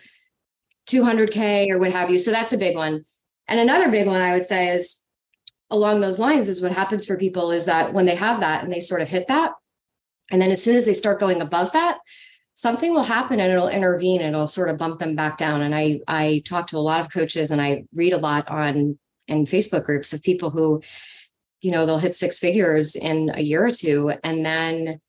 200k 0.87 1.69
or 1.69 1.77
what 1.79 1.91
have 1.91 2.09
you. 2.09 2.17
So 2.17 2.31
that's 2.31 2.53
a 2.53 2.57
big 2.57 2.75
one. 2.75 3.05
And 3.47 3.59
another 3.59 3.89
big 3.89 4.05
one 4.05 4.21
i 4.21 4.33
would 4.33 4.45
say 4.45 4.69
is 4.75 5.07
along 5.71 5.99
those 5.99 6.19
lines 6.19 6.47
is 6.47 6.61
what 6.61 6.71
happens 6.71 7.05
for 7.05 7.17
people 7.17 7.51
is 7.51 7.65
that 7.65 7.93
when 7.93 8.05
they 8.05 8.15
have 8.15 8.39
that 8.39 8.63
and 8.63 8.71
they 8.71 8.79
sort 8.79 9.01
of 9.01 9.07
hit 9.07 9.27
that 9.27 9.51
and 10.31 10.41
then 10.41 10.51
as 10.51 10.63
soon 10.63 10.75
as 10.75 10.85
they 10.85 10.93
start 10.93 11.19
going 11.19 11.41
above 11.41 11.71
that 11.73 11.99
something 12.59 12.93
will 12.93 13.03
happen 13.03 13.39
and 13.39 13.53
it'll 13.53 13.69
intervene 13.69 14.19
and 14.19 14.35
it'll 14.35 14.45
sort 14.45 14.67
of 14.67 14.77
bump 14.77 14.99
them 14.99 15.15
back 15.15 15.37
down. 15.37 15.61
And 15.61 15.73
i 15.73 16.01
i 16.07 16.41
talk 16.45 16.67
to 16.67 16.77
a 16.77 16.87
lot 16.89 16.99
of 16.99 17.11
coaches 17.11 17.51
and 17.51 17.61
i 17.61 17.85
read 17.95 18.13
a 18.13 18.17
lot 18.17 18.47
on 18.49 18.99
in 19.27 19.45
facebook 19.45 19.85
groups 19.85 20.11
of 20.11 20.23
people 20.23 20.49
who 20.49 20.81
you 21.61 21.71
know 21.71 21.85
they'll 21.85 21.99
hit 21.99 22.15
six 22.15 22.37
figures 22.37 22.95
in 22.95 23.31
a 23.33 23.41
year 23.41 23.65
or 23.65 23.71
two 23.71 24.11
and 24.23 24.45
then 24.45 24.99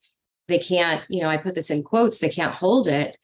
they 0.46 0.58
can't 0.58 1.02
you 1.08 1.22
know 1.22 1.28
i 1.28 1.36
put 1.36 1.54
this 1.54 1.70
in 1.70 1.82
quotes 1.82 2.18
they 2.18 2.28
can't 2.28 2.54
hold 2.54 2.86
it 2.86 3.16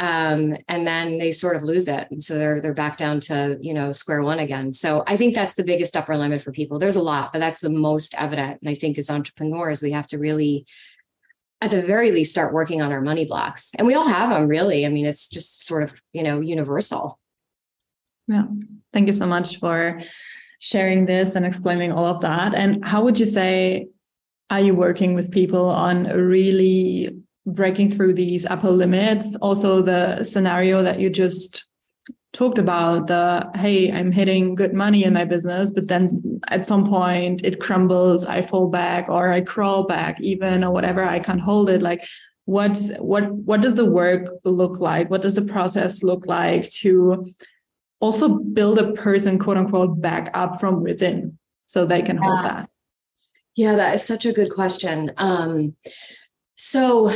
um, 0.00 0.56
and 0.66 0.86
then 0.86 1.18
they 1.18 1.30
sort 1.30 1.56
of 1.56 1.62
lose 1.62 1.86
it. 1.86 2.08
And 2.10 2.22
so 2.22 2.38
they're 2.38 2.60
they're 2.60 2.74
back 2.74 2.96
down 2.96 3.20
to 3.20 3.58
you 3.60 3.74
know 3.74 3.92
square 3.92 4.22
one 4.22 4.38
again. 4.40 4.72
So 4.72 5.04
i 5.06 5.16
think 5.16 5.34
that's 5.34 5.54
the 5.54 5.62
biggest 5.62 5.96
upper 5.96 6.16
limit 6.16 6.42
for 6.42 6.52
people. 6.52 6.78
There's 6.78 6.96
a 6.96 7.02
lot 7.02 7.32
but 7.32 7.38
that's 7.38 7.60
the 7.60 7.70
most 7.70 8.14
evident 8.18 8.60
and 8.60 8.70
i 8.70 8.74
think 8.74 8.98
as 8.98 9.10
entrepreneurs 9.10 9.82
we 9.82 9.92
have 9.92 10.06
to 10.08 10.18
really 10.18 10.66
at 11.60 11.70
the 11.70 11.82
very 11.82 12.10
least 12.10 12.32
start 12.32 12.54
working 12.54 12.80
on 12.80 12.90
our 12.90 13.02
money 13.02 13.26
blocks. 13.26 13.72
And 13.76 13.86
we 13.86 13.94
all 13.94 14.08
have 14.08 14.30
them 14.30 14.48
really. 14.48 14.86
I 14.86 14.88
mean 14.88 15.04
it's 15.04 15.28
just 15.28 15.66
sort 15.66 15.82
of 15.82 15.94
you 16.12 16.22
know 16.22 16.40
universal. 16.40 17.18
Yeah. 18.26 18.44
Thank 18.94 19.06
you 19.06 19.12
so 19.12 19.26
much 19.26 19.58
for 19.58 20.00
sharing 20.60 21.04
this 21.04 21.36
and 21.36 21.44
explaining 21.44 21.92
all 21.92 22.06
of 22.06 22.20
that. 22.22 22.54
And 22.54 22.84
how 22.84 23.04
would 23.04 23.18
you 23.18 23.26
say 23.26 23.88
are 24.48 24.60
you 24.60 24.74
working 24.74 25.14
with 25.14 25.30
people 25.30 25.68
on 25.68 26.04
really 26.04 27.22
breaking 27.54 27.90
through 27.90 28.14
these 28.14 28.46
upper 28.46 28.70
limits. 28.70 29.36
Also 29.36 29.82
the 29.82 30.24
scenario 30.24 30.82
that 30.82 31.00
you 31.00 31.10
just 31.10 31.66
talked 32.32 32.58
about 32.58 33.08
the 33.08 33.50
hey 33.56 33.90
i'm 33.90 34.12
hitting 34.12 34.54
good 34.54 34.72
money 34.72 35.02
in 35.02 35.12
my 35.12 35.24
business 35.24 35.68
but 35.72 35.88
then 35.88 36.40
at 36.46 36.64
some 36.64 36.88
point 36.88 37.44
it 37.44 37.58
crumbles 37.58 38.24
i 38.24 38.40
fall 38.40 38.68
back 38.68 39.08
or 39.08 39.30
i 39.30 39.40
crawl 39.40 39.84
back 39.84 40.20
even 40.20 40.62
or 40.62 40.70
whatever 40.70 41.02
i 41.02 41.18
can't 41.18 41.40
hold 41.40 41.68
it. 41.68 41.82
Like 41.82 42.04
what's 42.50 42.94
what 42.98 43.30
what 43.32 43.62
does 43.62 43.76
the 43.76 43.84
work 43.84 44.28
look 44.44 44.80
like? 44.80 45.08
What 45.08 45.22
does 45.22 45.36
the 45.36 45.44
process 45.44 46.02
look 46.02 46.26
like 46.26 46.68
to 46.80 47.32
also 48.00 48.28
build 48.28 48.78
a 48.78 48.92
person 48.92 49.38
quote 49.38 49.56
unquote 49.56 50.00
back 50.00 50.30
up 50.34 50.58
from 50.58 50.82
within 50.82 51.38
so 51.66 51.86
they 51.86 52.02
can 52.02 52.16
hold 52.16 52.42
that? 52.42 52.68
Yeah 53.54 53.76
that 53.76 53.94
is 53.94 54.04
such 54.04 54.26
a 54.26 54.32
good 54.32 54.52
question. 54.52 55.12
Um 55.16 55.76
so 56.56 57.10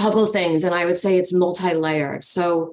couple 0.00 0.24
of 0.24 0.32
things 0.32 0.64
and 0.64 0.74
i 0.74 0.84
would 0.86 0.98
say 0.98 1.18
it's 1.18 1.34
multi-layered. 1.34 2.24
So 2.24 2.72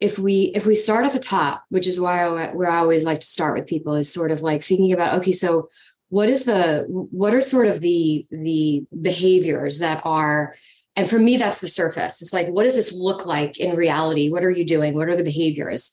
if 0.00 0.18
we 0.18 0.52
if 0.54 0.66
we 0.66 0.74
start 0.74 1.06
at 1.06 1.12
the 1.12 1.20
top 1.20 1.64
which 1.68 1.86
is 1.86 2.00
why 2.00 2.24
I, 2.24 2.54
where 2.54 2.68
i 2.68 2.78
always 2.78 3.04
like 3.04 3.20
to 3.20 3.26
start 3.26 3.54
with 3.56 3.68
people 3.68 3.94
is 3.94 4.12
sort 4.12 4.32
of 4.32 4.42
like 4.42 4.64
thinking 4.64 4.92
about 4.92 5.18
okay 5.18 5.30
so 5.30 5.68
what 6.08 6.28
is 6.28 6.44
the 6.44 6.84
what 6.88 7.34
are 7.34 7.40
sort 7.40 7.68
of 7.68 7.80
the 7.80 8.26
the 8.30 8.84
behaviors 9.00 9.78
that 9.78 10.02
are 10.04 10.54
and 10.94 11.08
for 11.08 11.18
me 11.18 11.38
that's 11.38 11.62
the 11.62 11.68
surface. 11.68 12.20
It's 12.20 12.34
like 12.34 12.48
what 12.48 12.64
does 12.64 12.74
this 12.74 12.92
look 12.92 13.24
like 13.24 13.58
in 13.58 13.76
reality? 13.76 14.28
What 14.28 14.44
are 14.44 14.50
you 14.50 14.66
doing? 14.66 14.94
What 14.94 15.08
are 15.08 15.16
the 15.16 15.24
behaviors? 15.24 15.90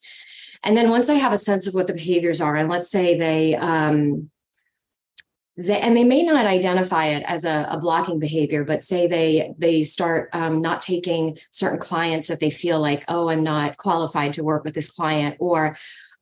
And 0.62 0.76
then 0.76 0.90
once 0.90 1.08
i 1.08 1.14
have 1.14 1.32
a 1.32 1.38
sense 1.38 1.66
of 1.66 1.72
what 1.72 1.86
the 1.86 1.94
behaviors 1.94 2.40
are 2.42 2.54
and 2.54 2.68
let's 2.68 2.90
say 2.90 3.16
they 3.16 3.56
um 3.56 4.30
they, 5.64 5.80
and 5.80 5.96
they 5.96 6.04
may 6.04 6.22
not 6.22 6.46
identify 6.46 7.06
it 7.06 7.22
as 7.26 7.44
a, 7.44 7.66
a 7.70 7.80
blocking 7.80 8.18
behavior 8.18 8.64
but 8.64 8.84
say 8.84 9.06
they 9.06 9.54
they 9.58 9.82
start 9.82 10.28
um, 10.32 10.60
not 10.60 10.82
taking 10.82 11.38
certain 11.50 11.78
clients 11.78 12.28
that 12.28 12.40
they 12.40 12.50
feel 12.50 12.80
like 12.80 13.04
oh 13.08 13.28
i'm 13.28 13.42
not 13.42 13.76
qualified 13.76 14.32
to 14.32 14.44
work 14.44 14.64
with 14.64 14.74
this 14.74 14.92
client 14.92 15.36
or 15.38 15.76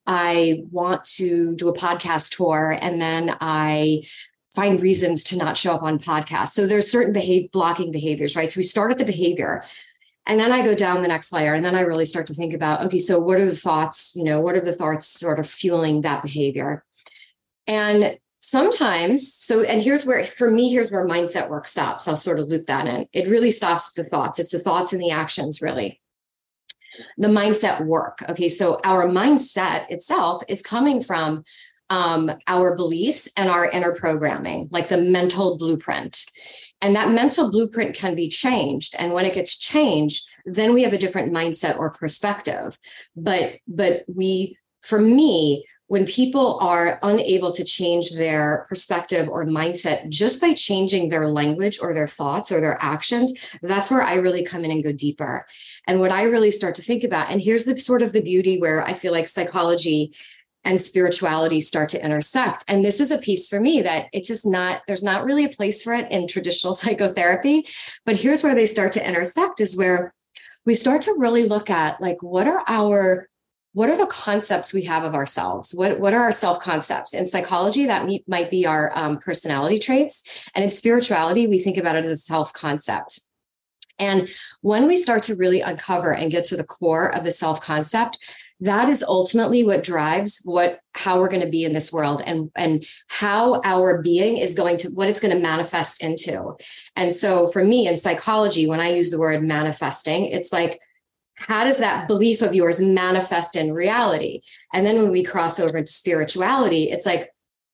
I 0.09 0.63
want 0.71 1.05
to 1.17 1.55
do 1.57 1.69
a 1.69 1.75
podcast 1.75 2.35
tour 2.35 2.79
and 2.81 2.99
then 2.99 3.37
I 3.43 4.05
find 4.55 4.81
reasons 4.81 5.23
to 5.25 5.37
not 5.37 5.59
show 5.59 5.73
up 5.73 5.83
on 5.83 5.99
podcasts. 5.99 6.49
So 6.49 6.67
there's 6.67 6.91
certain 6.91 7.13
behave 7.13 7.53
blocking 7.53 7.93
behaviors, 7.93 8.35
right? 8.35 8.51
So 8.51 8.59
we 8.59 8.65
start 8.65 8.91
at 8.91 8.97
the 8.97 9.05
behavior 9.05 9.63
and 10.27 10.41
then 10.41 10.51
I 10.51 10.65
go 10.65 10.75
down 10.75 11.03
the 11.03 11.09
next 11.09 11.31
layer 11.31 11.53
and 11.53 11.63
then 11.63 11.75
I 11.75 11.83
really 11.83 12.07
start 12.07 12.27
to 12.29 12.35
think 12.35 12.55
about, 12.55 12.87
okay, 12.87 12.99
so 12.99 13.21
what 13.21 13.39
are 13.39 13.45
the 13.45 13.55
thoughts, 13.55 14.15
you 14.17 14.25
know, 14.25 14.41
what 14.41 14.55
are 14.55 14.65
the 14.65 14.73
thoughts 14.73 15.07
sort 15.07 15.39
of 15.39 15.49
fueling 15.49 16.01
that 16.01 16.23
behavior? 16.23 16.85
And 17.67 18.19
sometimes, 18.39 19.35
so, 19.35 19.63
and 19.63 19.83
here's 19.83 20.07
where, 20.07 20.25
for 20.25 20.51
me, 20.51 20.71
here's 20.71 20.91
where 20.91 21.07
mindset 21.07 21.49
work 21.49 21.69
stops. 21.69 22.09
I'll 22.09 22.17
sort 22.17 22.39
of 22.39 22.49
loop 22.49 22.67
that 22.67 22.87
in. 22.87 23.07
It 23.13 23.29
really 23.29 23.51
stops 23.51 23.93
the 23.93 24.05
thoughts. 24.05 24.39
It's 24.39 24.53
the 24.53 24.59
thoughts 24.59 24.93
and 24.93 25.03
the 25.03 25.11
actions, 25.11 25.63
really 25.63 26.01
the 27.17 27.29
mindset 27.29 27.85
work. 27.85 28.19
Okay, 28.29 28.49
so 28.49 28.81
our 28.85 29.07
mindset 29.07 29.91
itself 29.91 30.43
is 30.49 30.63
coming 30.63 31.03
from 31.03 31.45
um, 31.91 32.31
our 32.47 32.77
beliefs 32.77 33.31
and 33.37 33.49
our 33.49 33.69
inner 33.71 33.95
programming, 33.95 34.69
like 34.71 34.89
the 34.89 34.99
mental 34.99 35.59
blueprint. 35.59 36.25
And 36.81 36.95
that 36.95 37.11
mental 37.11 37.51
blueprint 37.51 37.97
can 37.97 38.15
be 38.15 38.29
changed. 38.29 38.95
And 38.99 39.13
when 39.13 39.25
it 39.25 39.35
gets 39.35 39.59
changed, 39.59 40.29
then 40.45 40.75
we 40.75 40.83
have 40.83 40.93
a 40.93 40.99
different 40.99 41.35
mindset 41.35 41.79
or 41.79 41.91
perspective. 41.91 42.79
But 43.17 43.55
but 43.67 44.03
we, 44.07 44.57
for 44.83 45.01
me, 45.01 45.67
when 45.89 46.07
people 46.07 46.59
are 46.61 46.99
unable 47.03 47.51
to 47.51 47.65
change 47.65 48.13
their 48.13 48.67
perspective 48.69 49.29
or 49.29 49.45
mindset 49.45 50.09
just 50.11 50.41
by 50.41 50.53
changing 50.53 51.09
their 51.09 51.29
language 51.29 51.79
or 51.81 51.95
their 51.95 52.07
thoughts 52.07 52.53
or 52.53 52.61
their 52.61 52.77
actions, 52.81 53.59
that's 53.63 53.91
where 53.91 54.03
I 54.03 54.17
really 54.17 54.45
come 54.45 54.65
in 54.65 54.71
and 54.71 54.85
go 54.85 54.93
deeper. 54.93 55.45
And 55.87 56.01
what 56.01 56.11
I 56.11 56.25
really 56.25 56.51
start 56.51 56.75
to 56.77 56.83
think 56.83 57.05
about, 57.05 57.31
and 57.31 57.41
here's 57.41 57.65
the 57.65 57.79
sort 57.79 58.03
of 58.03 58.13
the 58.13 58.21
beauty 58.21 58.61
where 58.61 58.83
I 58.83 58.93
feel 58.93 59.13
like 59.13 59.27
psychology 59.27 60.13
and 60.65 60.81
spirituality 60.81 61.63
start 61.63 61.89
to 61.89 62.05
intersect. 62.05 62.65
And 62.69 62.85
this 62.85 63.01
is 63.01 63.11
a 63.11 63.19
piece 63.19 63.49
for 63.49 63.59
me 63.59 63.81
that 63.81 64.09
it's 64.13 64.29
just 64.29 64.47
not, 64.47 64.83
there's 64.87 65.05
not 65.05 65.25
really 65.25 65.47
a 65.47 65.51
place 65.51 65.83
for 65.83 65.95
it 65.95 66.11
in 66.13 66.29
traditional 66.29 66.75
psychotherapy. 66.75 67.67
But 68.05 68.17
here's 68.17 68.43
where 68.43 68.55
they 68.55 68.67
start 68.67 68.93
to 68.93 69.09
intersect 69.09 69.63
is 69.63 69.77
where 69.77 70.13
we 70.67 70.75
start 70.75 71.01
to 71.03 71.15
really 71.17 71.45
look 71.45 71.71
at 71.71 71.99
like 71.99 72.23
what 72.23 72.47
are 72.47 72.63
our 72.69 73.29
what 73.73 73.89
are 73.89 73.97
the 73.97 74.07
concepts 74.07 74.73
we 74.73 74.83
have 74.85 75.05
of 75.05 75.15
ourselves? 75.15 75.75
What, 75.75 76.01
what 76.01 76.15
are 76.15 76.23
our 76.23 76.33
self 76.33 76.61
concepts? 76.61 77.15
In 77.15 77.27
psychology, 77.27 77.87
that 77.87 78.09
might 78.27 78.51
be 78.51 78.67
our 78.67 78.91
um, 78.95 79.19
personality 79.19 79.79
traits. 79.79 80.49
And 80.55 80.65
in 80.65 80.71
spirituality, 80.71 81.47
we 81.47 81.59
think 81.59 81.77
about 81.77 81.97
it 81.97 82.05
as 82.05 82.13
a 82.13 82.17
self 82.17 82.53
concept. 82.53 83.21
And 83.99 84.29
when 84.61 84.87
we 84.87 84.97
start 84.97 85.25
to 85.25 85.35
really 85.35 85.61
uncover 85.61 86.15
and 86.15 86.31
get 86.31 86.45
to 86.47 86.57
the 86.57 86.65
core 86.65 87.15
of 87.15 87.25
the 87.25 87.33
self 87.33 87.61
concept, 87.61 88.19
that 88.61 88.89
is 88.89 89.05
ultimately 89.07 89.65
what 89.65 89.85
drives 89.85 90.41
what 90.45 90.81
how 90.95 91.21
we're 91.21 91.29
going 91.29 91.45
to 91.45 91.51
be 91.51 91.65
in 91.65 91.73
this 91.73 91.93
world 91.93 92.23
and 92.27 92.51
and 92.57 92.85
how 93.09 93.61
our 93.65 94.03
being 94.03 94.37
is 94.37 94.55
going 94.55 94.77
to 94.77 94.89
what 94.89 95.09
it's 95.09 95.21
going 95.21 95.35
to 95.35 95.41
manifest 95.41 96.03
into 96.03 96.55
and 96.97 97.13
so 97.13 97.49
for 97.51 97.65
me 97.65 97.87
in 97.87 97.97
psychology 97.97 98.67
when 98.67 98.81
i 98.81 98.91
use 98.91 99.11
the 99.11 99.19
word 99.19 99.43
manifesting 99.43 100.27
it's 100.27 100.53
like 100.53 100.81
how 101.39 101.65
does 101.65 101.79
that 101.79 102.09
belief 102.09 102.43
of 102.43 102.55
yours 102.55 102.81
manifest 102.81 103.57
in 103.57 103.73
reality? 103.73 104.41
And 104.73 104.85
then 104.85 104.97
when 104.97 105.11
we 105.11 105.25
cross 105.25 105.61
over 105.61 105.79
into 105.79 105.93
spirituality, 105.93 106.91
it's 106.91 107.07
like, 107.07 107.31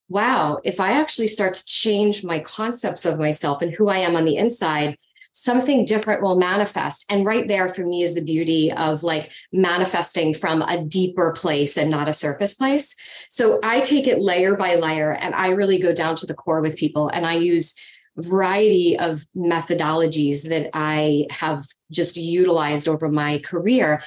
wow, 0.07 0.59
if 0.63 0.79
I 0.79 0.91
actually 0.91 1.27
start 1.27 1.55
to 1.55 1.65
change 1.65 2.23
my 2.23 2.39
concepts 2.39 3.05
of 3.05 3.19
myself 3.19 3.61
and 3.61 3.73
who 3.73 3.87
I 3.87 3.97
am 3.97 4.15
on 4.15 4.25
the 4.25 4.37
inside, 4.37 4.97
something 5.35 5.83
different 5.83 6.21
will 6.21 6.37
manifest. 6.37 7.11
And 7.11 7.25
right 7.25 7.47
there 7.47 7.67
for 7.67 7.85
me 7.85 8.03
is 8.03 8.15
the 8.15 8.23
beauty 8.23 8.71
of 8.71 9.03
like 9.03 9.33
manifesting 9.51 10.33
from 10.33 10.61
a 10.61 10.83
deeper 10.83 11.33
place 11.33 11.77
and 11.77 11.91
not 11.91 12.07
a 12.07 12.13
surface 12.13 12.53
place. 12.53 12.95
So 13.29 13.59
I 13.61 13.81
take 13.81 14.07
it 14.07 14.21
layer 14.21 14.55
by 14.55 14.75
layer 14.75 15.11
and 15.11 15.35
I 15.35 15.49
really 15.49 15.77
go 15.77 15.93
down 15.93 16.15
to 16.17 16.25
the 16.25 16.33
core 16.33 16.61
with 16.61 16.77
people 16.77 17.09
and 17.09 17.25
I 17.25 17.33
use 17.33 17.75
variety 18.17 18.97
of 18.97 19.21
methodologies 19.35 20.47
that 20.49 20.69
I 20.73 21.27
have 21.29 21.63
just 21.91 22.17
utilized 22.17 22.87
over 22.87 23.09
my 23.09 23.39
career. 23.43 24.01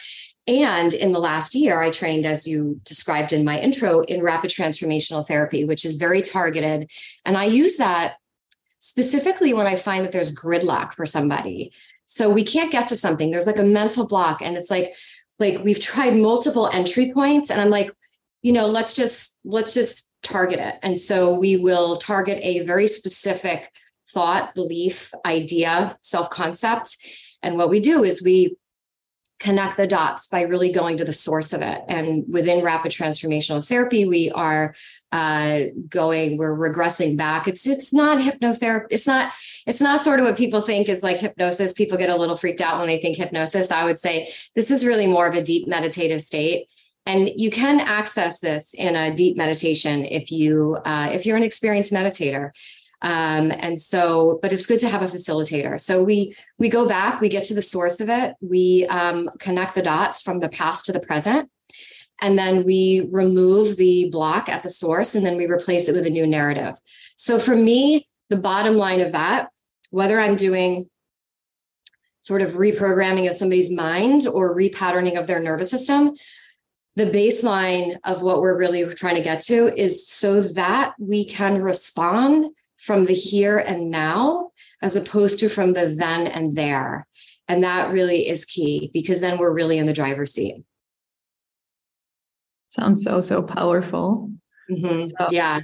And 0.47 0.95
in 0.95 1.13
the 1.13 1.19
last 1.19 1.55
year, 1.55 1.83
I 1.83 1.91
trained, 1.91 2.25
as 2.25 2.47
you 2.47 2.81
described 2.85 3.35
in 3.35 3.45
my 3.45 3.59
intro, 3.59 4.01
in 4.01 4.23
rapid 4.23 4.51
transformational 4.51 5.27
therapy, 5.27 5.65
which 5.65 5.85
is 5.85 5.97
very 5.97 6.23
targeted. 6.23 6.91
And 7.27 7.37
I 7.37 7.45
use 7.45 7.77
that 7.77 8.17
specifically 8.79 9.53
when 9.53 9.67
I 9.67 9.77
find 9.77 10.05
that 10.05 10.13
there's 10.13 10.35
gridlock 10.35 10.95
for 10.95 11.05
somebody. 11.05 11.73
So 12.07 12.31
we 12.31 12.45
can't 12.45 12.73
get 12.73 12.89
to 12.89 12.97
something. 12.97 13.31
There's 13.31 13.47
like 13.47 13.59
a 13.59 13.65
mental 13.65 14.07
block, 14.07 14.41
and 14.41 14.57
it's 14.57 14.71
like, 14.71 14.95
like 15.39 15.63
we've 15.63 15.81
tried 15.81 16.15
multiple 16.15 16.71
entry 16.73 17.13
points, 17.13 17.51
and 17.51 17.61
I'm 17.61 17.71
like, 17.71 17.91
you 18.41 18.53
know, 18.53 18.67
let's 18.67 18.95
just 18.95 19.39
let's 19.45 19.75
just 19.75 20.09
target 20.23 20.61
it. 20.61 20.77
And 20.83 20.99
so 20.99 21.39
we 21.39 21.59
will 21.59 21.97
target 21.99 22.39
a 22.43 22.65
very 22.65 22.87
specific 22.87 23.71
thought, 24.11 24.55
belief, 24.55 25.13
idea, 25.25 25.97
self 26.01 26.31
concept. 26.31 26.97
And 27.43 27.57
what 27.57 27.71
we 27.71 27.81
do 27.81 28.05
is 28.05 28.23
we 28.23 28.57
connect 29.41 29.77
the 29.77 29.87
dots 29.87 30.27
by 30.27 30.43
really 30.43 30.73
going 30.73 30.97
to 30.97 31.05
the 31.05 31.13
source 31.13 31.53
of 31.53 31.63
it. 31.63 31.81
And 31.89 32.25
within 32.29 32.65
rapid 32.65 32.91
transformational 32.91 33.67
therapy, 33.67 34.05
we 34.05 34.31
are 34.33 34.75
uh, 35.13 35.61
going, 35.89 36.39
we're 36.39 36.57
regressing 36.57 37.17
back. 37.17 37.47
It's 37.47 37.67
it's 37.67 37.93
not 37.93 38.19
hypnotherapy. 38.19 38.87
It's 38.91 39.07
not 39.07 39.33
it's 39.67 39.81
not 39.81 40.01
sort 40.01 40.19
of 40.19 40.27
what 40.27 40.37
people 40.37 40.61
think 40.61 40.89
is 40.89 41.03
like 41.03 41.19
hypnosis. 41.19 41.73
People 41.73 41.99
get 41.99 42.11
a 42.11 42.17
little 42.17 42.37
freaked 42.37 42.61
out 42.61 42.79
when 42.79 42.89
they 42.89 42.99
think 42.99 43.17
hypnosis. 43.17 43.71
I 43.71 43.85
would 43.85 43.99
say 43.99 44.29
this 44.57 44.71
is 44.71 44.85
really 44.85 45.07
more 45.07 45.29
of 45.29 45.35
a 45.35 45.43
deep 45.43 45.69
meditative 45.69 46.21
state. 46.21 46.67
And 47.07 47.31
you 47.37 47.51
can 47.51 47.81
access 47.81 48.41
this 48.41 48.75
in 48.75 48.95
a 48.95 49.15
deep 49.15 49.37
meditation 49.37 50.05
if 50.05 50.31
you 50.31 50.77
uh, 50.85 51.11
if 51.13 51.25
you're 51.25 51.37
an 51.37 51.43
experienced 51.43 51.93
meditator. 51.93 52.51
Um, 53.01 53.53
and 53.53 53.81
so, 53.81 54.41
but 54.43 54.53
it's 54.53 54.67
good 54.67 54.81
to 54.81 54.89
have 54.89 55.03
a 55.03 55.07
facilitator. 55.07 55.81
So 55.81 56.03
we 56.03 56.35
we 56.59 56.69
go 56.69 56.89
back, 56.89 57.21
we 57.21 57.29
get 57.29 57.45
to 57.45 57.55
the 57.55 57.63
source 57.63 58.01
of 58.01 58.09
it, 58.09 58.35
we 58.41 58.87
um, 58.91 59.31
connect 59.39 59.75
the 59.75 59.83
dots 59.83 60.21
from 60.21 60.41
the 60.41 60.49
past 60.49 60.87
to 60.87 60.93
the 60.93 61.01
present, 61.01 61.49
and 62.21 62.37
then 62.37 62.65
we 62.65 63.09
remove 63.13 63.77
the 63.77 64.09
block 64.11 64.49
at 64.49 64.63
the 64.63 64.69
source, 64.69 65.15
and 65.15 65.25
then 65.25 65.37
we 65.37 65.47
replace 65.47 65.89
it 65.89 65.95
with 65.95 66.07
a 66.07 66.11
new 66.11 66.27
narrative. 66.27 66.75
So 67.17 67.39
for 67.39 67.55
me, 67.55 68.09
the 68.31 68.37
bottom 68.37 68.75
line 68.75 69.01
of 69.01 69.13
that, 69.13 69.51
whether 69.91 70.19
I'm 70.19 70.37
doing 70.37 70.89
sort 72.23 72.43
of 72.43 72.55
reprogramming 72.55 73.29
of 73.29 73.35
somebody's 73.35 73.71
mind 73.71 74.27
or 74.27 74.57
repatterning 74.57 75.19
of 75.19 75.27
their 75.27 75.41
nervous 75.41 75.71
system, 75.71 76.15
the 76.97 77.07
baseline 77.07 77.97
of 78.05 78.23
what 78.23 78.41
we're 78.41 78.59
really 78.59 78.85
trying 78.95 79.15
to 79.15 79.23
get 79.23 79.41
to 79.43 79.73
is 79.81 80.09
so 80.09 80.43
that 80.43 80.95
we 80.99 81.25
can 81.25 81.63
respond 81.63 82.53
from 82.79 83.05
the 83.05 83.13
here 83.13 83.59
and 83.59 83.91
now 83.91 84.51
as 84.83 84.97
opposed 84.97 85.39
to 85.41 85.49
from 85.49 85.73
the 85.73 85.95
then 85.99 86.27
and 86.27 86.57
there. 86.57 87.07
And 87.49 87.65
that 87.65 87.93
really 87.93 88.29
is 88.29 88.45
key 88.45 88.91
because 88.93 89.21
then 89.21 89.39
we're 89.39 89.55
really 89.55 89.79
in 89.79 89.87
the 89.87 89.93
driver's 89.93 90.35
seat. 90.35 90.65
Sounds 92.69 93.03
so, 93.03 93.21
so 93.21 93.43
powerful. 93.43 94.31
Mm-hmm. 94.71 95.07
So, 95.07 95.27
yeah. 95.31 95.61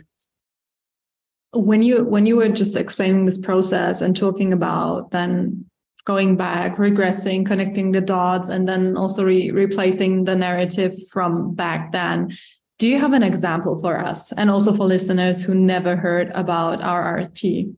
When 1.53 1.83
you 1.83 2.05
when 2.05 2.27
you 2.27 2.37
were 2.37 2.49
just 2.49 2.77
explaining 2.77 3.27
this 3.27 3.39
process 3.39 4.01
and 4.01 4.17
talking 4.17 4.53
about 4.53 5.13
then 5.13 5.67
going 6.05 6.37
back, 6.37 6.77
regressing, 6.77 7.47
connecting 7.47 7.93
the 7.93 8.01
dots, 8.01 8.49
and 8.49 8.69
then 8.69 8.97
also 8.97 9.25
re- 9.25 9.51
replacing 9.51 10.25
the 10.25 10.35
narrative 10.35 10.95
from 11.11 11.55
back 11.55 11.93
then, 11.93 12.31
do 12.79 12.89
you 12.89 12.99
have 12.99 13.13
an 13.13 13.23
example 13.23 13.79
for 13.79 13.99
us 13.99 14.33
and 14.33 14.51
also 14.51 14.75
for 14.75 14.85
listeners 14.85 15.43
who 15.43 15.55
never 15.55 15.97
heard 15.97 16.31
about 16.35 16.81
RTT? 16.81 17.75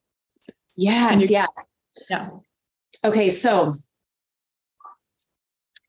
Yes, 0.76 1.23
you- 1.23 1.29
yes. 1.31 1.49
Yeah. 2.11 2.31
Okay, 3.05 3.31
so 3.31 3.71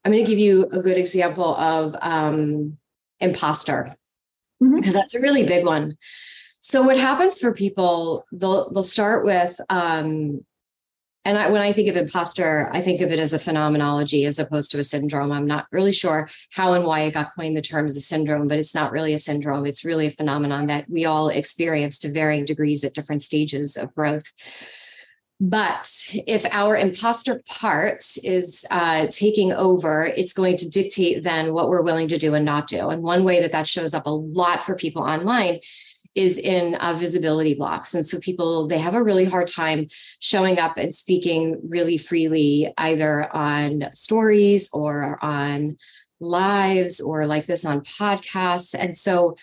I'm 0.04 0.12
going 0.12 0.24
to 0.24 0.30
give 0.30 0.40
you 0.40 0.64
a 0.72 0.82
good 0.82 0.98
example 0.98 1.56
of 1.56 1.96
um, 2.02 2.78
imposter 3.20 3.96
mm-hmm. 4.62 4.76
because 4.76 4.94
that's 4.94 5.16
a 5.16 5.20
really 5.20 5.46
big 5.46 5.66
one. 5.66 5.98
So 6.60 6.82
what 6.82 6.98
happens 6.98 7.40
for 7.40 7.54
people? 7.54 8.26
They'll 8.32 8.72
they'll 8.72 8.84
start 8.84 9.26
with 9.26 9.60
um, 9.70 10.46
and 11.26 11.38
I, 11.38 11.50
when 11.50 11.62
I 11.62 11.74
think 11.74 11.90
of 11.90 11.98
imposter, 11.98 12.70
I 12.72 12.82
think 12.82 13.02
of 13.02 13.12
it 13.12 13.20
as 13.20 13.34
a 13.34 13.40
phenomenology 13.40 14.24
as 14.26 14.40
opposed 14.40 14.72
to 14.72 14.80
a 14.80 14.84
syndrome. 14.84 15.32
I'm 15.32 15.46
not 15.46 15.68
really 15.72 15.92
sure 15.92 16.30
how 16.52 16.74
and 16.74 16.86
why 16.86 17.02
it 17.02 17.14
got 17.14 17.36
coined 17.36 17.58
the 17.58 17.62
term 17.62 17.86
as 17.86 17.98
a 17.98 18.02
syndrome, 18.02 18.48
but 18.48 18.58
it's 18.58 18.74
not 18.74 18.94
really 18.94 19.14
a 19.14 19.18
syndrome. 19.18 19.66
It's 19.66 19.84
really 19.84 20.08
a 20.08 20.12
phenomenon 20.12 20.68
that 20.68 20.90
we 20.90 21.06
all 21.06 21.28
experience 21.28 22.00
to 22.00 22.12
varying 22.12 22.46
degrees 22.46 22.84
at 22.86 22.94
different 22.94 23.22
stages 23.22 23.76
of 23.76 23.94
growth. 23.94 24.34
But 25.40 26.16
if 26.26 26.46
our 26.52 26.76
imposter 26.76 27.44
part 27.46 28.04
is 28.24 28.66
uh, 28.72 29.08
taking 29.12 29.52
over, 29.52 30.06
it's 30.06 30.34
going 30.34 30.58
to 30.58 30.70
dictate 30.70 31.24
then 31.24 31.54
what 31.54 31.70
we're 31.70 31.84
willing 31.84 32.08
to 32.08 32.18
do 32.18 32.34
and 32.34 32.44
not 32.44 32.68
do. 32.68 32.90
And 32.90 33.04
one 33.04 33.24
way 33.24 33.40
that 33.42 33.52
that 33.52 33.68
shows 33.68 33.94
up 33.94 34.08
a 34.08 34.12
lot 34.12 34.64
for 34.64 34.76
people 34.76 35.04
online 35.04 35.60
is 36.18 36.40
in 36.40 36.74
uh, 36.76 36.94
visibility 36.94 37.54
blocks. 37.54 37.94
And 37.94 38.04
so 38.04 38.20
people, 38.20 38.68
they 38.68 38.80
have 38.80 38.96
a 38.96 39.04
really 39.04 39.24
hard 39.24 39.46
time 39.46 39.86
showing 40.20 40.58
up 40.58 40.76
and 40.76 40.92
speaking 40.92 41.62
really 41.64 41.98
freely, 41.98 42.74
either 42.80 43.30
on 43.36 43.84
stories 43.94 44.68
or 44.74 45.20
on 45.22 45.78
lives 46.20 47.00
or 47.00 47.28
like 47.28 47.46
this 47.46 47.66
on 47.66 47.82
podcasts. 47.82 48.74
And 48.74 48.96
so 48.96 49.36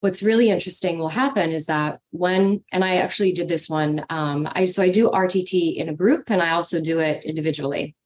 what's 0.00 0.22
really 0.22 0.50
interesting 0.50 0.98
will 0.98 1.08
happen 1.08 1.50
is 1.50 1.66
that 1.66 1.98
when 2.12 2.62
and 2.70 2.84
i 2.84 2.98
actually 2.98 3.32
did 3.32 3.48
this 3.48 3.68
one 3.68 4.04
um, 4.10 4.46
i 4.52 4.64
so 4.64 4.80
i 4.80 4.88
do 4.88 5.10
rtt 5.10 5.74
in 5.74 5.88
a 5.88 5.94
group 5.94 6.30
and 6.30 6.40
i 6.40 6.50
also 6.50 6.80
do 6.80 7.00
it 7.00 7.24
individually 7.24 7.96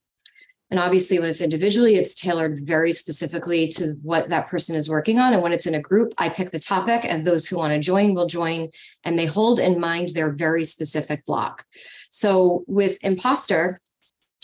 and 0.73 0.81
obviously, 0.81 1.19
when 1.19 1.29
it's 1.29 1.43
individually, 1.43 1.97
it's 1.97 2.14
tailored 2.14 2.61
very 2.62 2.95
specifically 2.95 3.69
to 3.69 3.93
what 4.02 4.31
that 4.31 4.49
person 4.49 4.75
is 4.75 4.88
working 4.88 5.19
on. 5.19 5.35
And 5.35 5.43
when 5.43 5.52
it's 5.52 5.67
in 5.67 5.75
a 5.75 5.83
group, 5.83 6.14
I 6.17 6.31
pick 6.31 6.49
the 6.49 6.59
topic, 6.59 7.02
and 7.05 7.26
those 7.26 7.47
who 7.47 7.59
want 7.59 7.75
to 7.75 7.79
join 7.79 8.14
will 8.14 8.26
join, 8.26 8.71
and 9.05 9.19
they 9.19 9.26
hold 9.26 9.61
in 9.61 9.79
mind 9.79 10.09
their 10.14 10.33
very 10.33 10.64
specific 10.64 11.26
block. 11.26 11.67
So 12.09 12.64
with 12.67 12.97
imposter, 13.05 13.81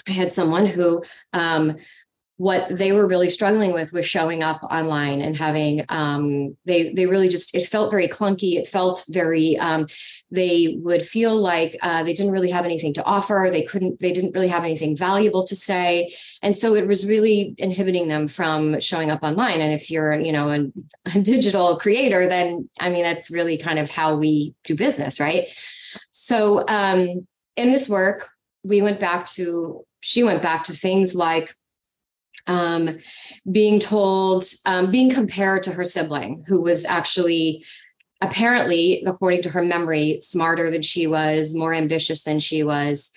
I 0.07 0.13
had 0.13 0.31
someone 0.31 0.67
who 0.67 1.03
um, 1.33 1.77
what 2.39 2.69
they 2.71 2.93
were 2.93 3.07
really 3.07 3.31
struggling 3.31 3.73
with 3.73 3.93
was 3.93 4.07
showing 4.07 4.45
up 4.45 4.63
online 4.63 5.21
and 5.21 5.37
having 5.37 5.85
um, 5.89 6.57
they 6.67 6.93
they 6.95 7.05
really 7.07 7.29
just 7.29 7.53
it 7.55 7.67
felt 7.67 7.91
very 7.91 8.07
clunky. 8.07 8.55
It 8.55 8.69
felt 8.69 9.05
very 9.09 9.59
um, 9.59 9.89
they 10.31 10.79
would 10.81 11.03
feel 11.03 11.37
like 11.37 11.77
uh, 11.83 12.05
they 12.05 12.15
didn't 12.15 12.31
really 12.31 12.51
have 12.51 12.65
anything 12.65 12.95
to 12.95 13.05
offer. 13.05 13.49
They 13.53 13.63
couldn't 13.63 13.99
they 13.99 14.13
didn't 14.13 14.37
really 14.37 14.49
have 14.49 14.63
anything 14.63 14.97
valuable 14.97 15.45
to 15.45 15.57
say. 15.57 16.13
And 16.41 16.55
so 16.55 16.77
it 16.77 16.87
was 16.87 17.09
really 17.09 17.57
inhibiting 17.59 18.07
them 18.07 18.29
from 18.29 18.79
showing 18.79 19.11
up 19.11 19.25
online. 19.25 19.61
And 19.61 19.73
if 19.73 19.91
you're 19.91 20.19
you 20.19 20.33
know 20.33 20.49
a, 20.49 20.61
a 21.19 21.21
digital 21.21 21.77
creator 21.79 22.29
then 22.29 22.69
i 22.81 22.91
mean 22.91 23.03
that's 23.03 23.31
really 23.31 23.59
kind 23.59 23.79
of 23.79 23.91
how 23.91 24.17
we 24.17 24.55
do 24.65 24.77
business 24.77 25.19
right? 25.19 25.49
So 26.11 26.65
um, 26.69 27.27
in 27.57 27.73
this 27.73 27.89
work 27.89 28.29
we 28.63 28.81
went 28.81 29.01
back 29.01 29.27
to 29.27 29.85
she 30.01 30.23
went 30.23 30.43
back 30.43 30.65
to 30.65 30.73
things 30.73 31.17
like 31.17 31.53
um, 32.49 32.99
being 33.53 33.79
told, 33.79 34.45
um, 34.67 34.91
being 34.91 35.13
compared 35.13 35.63
to 35.65 35.73
her 35.73 35.85
sibling, 35.85 36.45
who 36.49 36.63
was 36.63 36.85
actually 36.85 37.65
apparently, 38.21 39.05
according 39.07 39.43
to 39.43 39.51
her 39.51 39.63
memory, 39.63 40.19
smarter 40.21 40.71
than 40.71 40.83
she 40.83 41.07
was, 41.07 41.55
more 41.55 41.73
ambitious 41.73 42.25
than 42.25 42.41
she 42.41 42.65
was. 42.65 43.13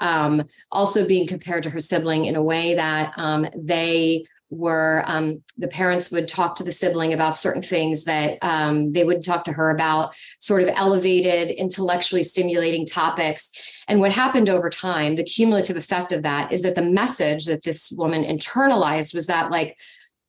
Um, 0.00 0.42
also 0.72 1.06
being 1.06 1.26
compared 1.26 1.62
to 1.64 1.70
her 1.70 1.80
sibling 1.80 2.26
in 2.26 2.36
a 2.36 2.42
way 2.42 2.74
that 2.74 3.12
um, 3.16 3.46
they 3.56 4.26
were 4.50 5.02
um, 5.06 5.42
the 5.58 5.68
parents 5.68 6.12
would 6.12 6.28
talk 6.28 6.54
to 6.54 6.64
the 6.64 6.72
sibling 6.72 7.12
about 7.12 7.36
certain 7.36 7.62
things 7.62 8.04
that 8.04 8.38
um, 8.42 8.92
they 8.92 9.04
would 9.04 9.24
talk 9.24 9.44
to 9.44 9.52
her 9.52 9.70
about 9.70 10.14
sort 10.38 10.62
of 10.62 10.68
elevated 10.74 11.50
intellectually 11.50 12.22
stimulating 12.22 12.86
topics. 12.86 13.50
And 13.88 14.00
what 14.00 14.12
happened 14.12 14.48
over 14.48 14.70
time 14.70 15.16
the 15.16 15.24
cumulative 15.24 15.76
effect 15.76 16.12
of 16.12 16.22
that 16.22 16.52
is 16.52 16.62
that 16.62 16.74
the 16.74 16.82
message 16.82 17.46
that 17.46 17.62
this 17.62 17.92
woman 17.96 18.24
internalized 18.24 19.14
was 19.14 19.26
that 19.26 19.50
like 19.50 19.78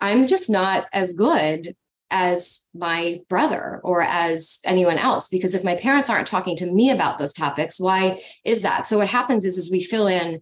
i'm 0.01 0.27
just 0.27 0.49
not 0.49 0.86
as 0.93 1.13
good 1.13 1.75
as 2.10 2.67
my 2.73 3.19
brother 3.27 3.82
or 3.84 4.01
as 4.01 4.60
anyone 4.63 4.97
else 4.97 5.27
because 5.27 5.53
if 5.53 5.63
my 5.63 5.75
parents 5.75 6.10
aren't 6.10 6.27
talking 6.27 6.56
to 6.56 6.71
me 6.71 6.89
about 6.89 7.17
those 7.17 7.34
topics 7.34 7.80
why 7.80 8.19
is 8.45 8.62
that? 8.62 8.88
So 8.88 8.97
what 8.97 9.10
happens 9.10 9.45
is 9.45 9.58
is 9.58 9.71
we 9.71 9.84
fill 9.84 10.08
in 10.08 10.41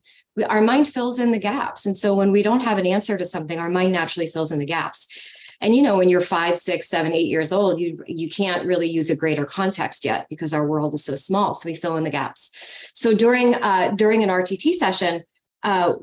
our 0.50 0.62
mind 0.62 0.88
fills 0.88 1.20
in 1.20 1.32
the 1.32 1.40
gaps. 1.40 1.86
And 1.86 1.96
so 1.96 2.16
when 2.16 2.32
we 2.32 2.44
don't 2.44 2.62
have 2.62 2.78
an 2.78 2.86
answer 2.86 3.18
to 3.18 3.26
something 3.26 3.60
our 3.60 3.70
mind 3.70 3.94
naturally 3.94 4.28
fills 4.28 4.52
in 4.52 4.60
the 4.60 4.66
gaps. 4.66 5.32
And 5.62 5.74
you 5.74 5.82
know 5.82 5.98
when 5.98 6.10
you're 6.10 6.22
five 6.22 6.58
six 6.58 6.90
seven 6.90 7.14
eight 7.14 7.28
years 7.28 7.54
old 7.54 7.80
you 7.80 8.04
you 8.08 8.30
can't 8.30 8.68
really 8.68 8.90
use 8.90 9.10
a 9.10 9.16
greater 9.16 9.46
context 9.46 10.04
yet 10.04 10.28
because 10.30 10.54
our 10.54 10.68
world 10.68 10.94
is 10.94 11.06
so 11.06 11.16
small. 11.16 11.54
So 11.54 11.70
we 11.70 11.76
fill 11.76 11.98
in 11.98 12.04
the 12.04 12.12
gaps. 12.12 12.52
So 12.94 13.14
during 13.14 13.56
uh, 13.56 13.92
during 13.96 14.24
an 14.24 14.30
rtt 14.30 14.74
session 14.74 15.24
uh, 15.64 15.94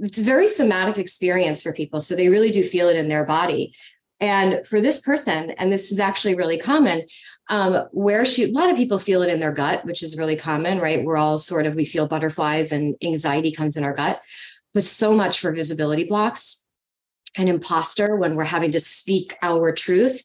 it's 0.00 0.20
a 0.20 0.24
very 0.24 0.48
somatic 0.48 0.98
experience 0.98 1.62
for 1.62 1.72
people. 1.72 2.00
So 2.00 2.14
they 2.14 2.28
really 2.28 2.50
do 2.50 2.62
feel 2.62 2.88
it 2.88 2.96
in 2.96 3.08
their 3.08 3.24
body. 3.24 3.74
And 4.20 4.64
for 4.66 4.80
this 4.80 5.00
person, 5.00 5.50
and 5.52 5.70
this 5.70 5.92
is 5.92 6.00
actually 6.00 6.36
really 6.36 6.58
common, 6.58 7.02
um, 7.48 7.86
where 7.92 8.24
she, 8.24 8.44
a 8.44 8.52
lot 8.52 8.70
of 8.70 8.76
people 8.76 8.98
feel 8.98 9.22
it 9.22 9.32
in 9.32 9.40
their 9.40 9.52
gut, 9.52 9.84
which 9.84 10.02
is 10.02 10.18
really 10.18 10.36
common, 10.36 10.78
right? 10.78 11.04
We're 11.04 11.16
all 11.16 11.38
sort 11.38 11.66
of, 11.66 11.74
we 11.74 11.84
feel 11.84 12.08
butterflies 12.08 12.72
and 12.72 12.96
anxiety 13.02 13.52
comes 13.52 13.76
in 13.76 13.84
our 13.84 13.94
gut, 13.94 14.22
but 14.72 14.84
so 14.84 15.14
much 15.14 15.40
for 15.40 15.52
visibility 15.52 16.04
blocks 16.04 16.66
and 17.36 17.48
imposter 17.48 18.16
when 18.16 18.36
we're 18.36 18.44
having 18.44 18.70
to 18.72 18.80
speak 18.80 19.36
our 19.42 19.72
truth 19.72 20.22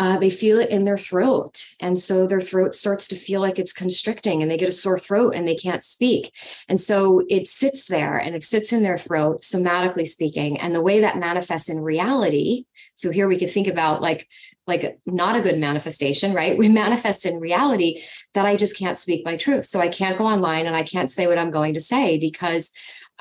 uh, 0.00 0.16
they 0.16 0.30
feel 0.30 0.58
it 0.58 0.70
in 0.70 0.84
their 0.84 0.96
throat. 0.96 1.66
And 1.80 1.98
so 1.98 2.26
their 2.26 2.40
throat 2.40 2.74
starts 2.74 3.06
to 3.08 3.16
feel 3.16 3.42
like 3.42 3.58
it's 3.58 3.72
constricting 3.72 4.40
and 4.40 4.50
they 4.50 4.56
get 4.56 4.68
a 4.68 4.72
sore 4.72 4.98
throat 4.98 5.34
and 5.36 5.46
they 5.46 5.54
can't 5.54 5.84
speak. 5.84 6.32
And 6.70 6.80
so 6.80 7.22
it 7.28 7.48
sits 7.48 7.86
there 7.86 8.16
and 8.16 8.34
it 8.34 8.42
sits 8.42 8.72
in 8.72 8.82
their 8.82 8.96
throat, 8.96 9.42
somatically 9.42 10.06
speaking. 10.06 10.58
And 10.58 10.74
the 10.74 10.82
way 10.82 11.00
that 11.00 11.18
manifests 11.18 11.68
in 11.68 11.80
reality. 11.80 12.64
So 12.94 13.10
here 13.10 13.28
we 13.28 13.38
could 13.38 13.50
think 13.50 13.66
about 13.66 14.00
like, 14.00 14.26
like 14.70 14.98
not 15.06 15.36
a 15.36 15.42
good 15.42 15.58
manifestation, 15.58 16.32
right? 16.32 16.56
We 16.60 16.68
manifest 16.68 17.26
in 17.26 17.40
reality 17.40 18.00
that 18.34 18.46
I 18.46 18.56
just 18.56 18.78
can't 18.78 18.98
speak 18.98 19.24
my 19.24 19.36
truth. 19.36 19.64
So 19.64 19.80
I 19.80 19.88
can't 19.88 20.18
go 20.18 20.24
online 20.24 20.66
and 20.66 20.76
I 20.76 20.82
can't 20.82 21.10
say 21.10 21.26
what 21.26 21.38
I'm 21.38 21.50
going 21.50 21.74
to 21.74 21.80
say 21.80 22.18
because 22.18 22.70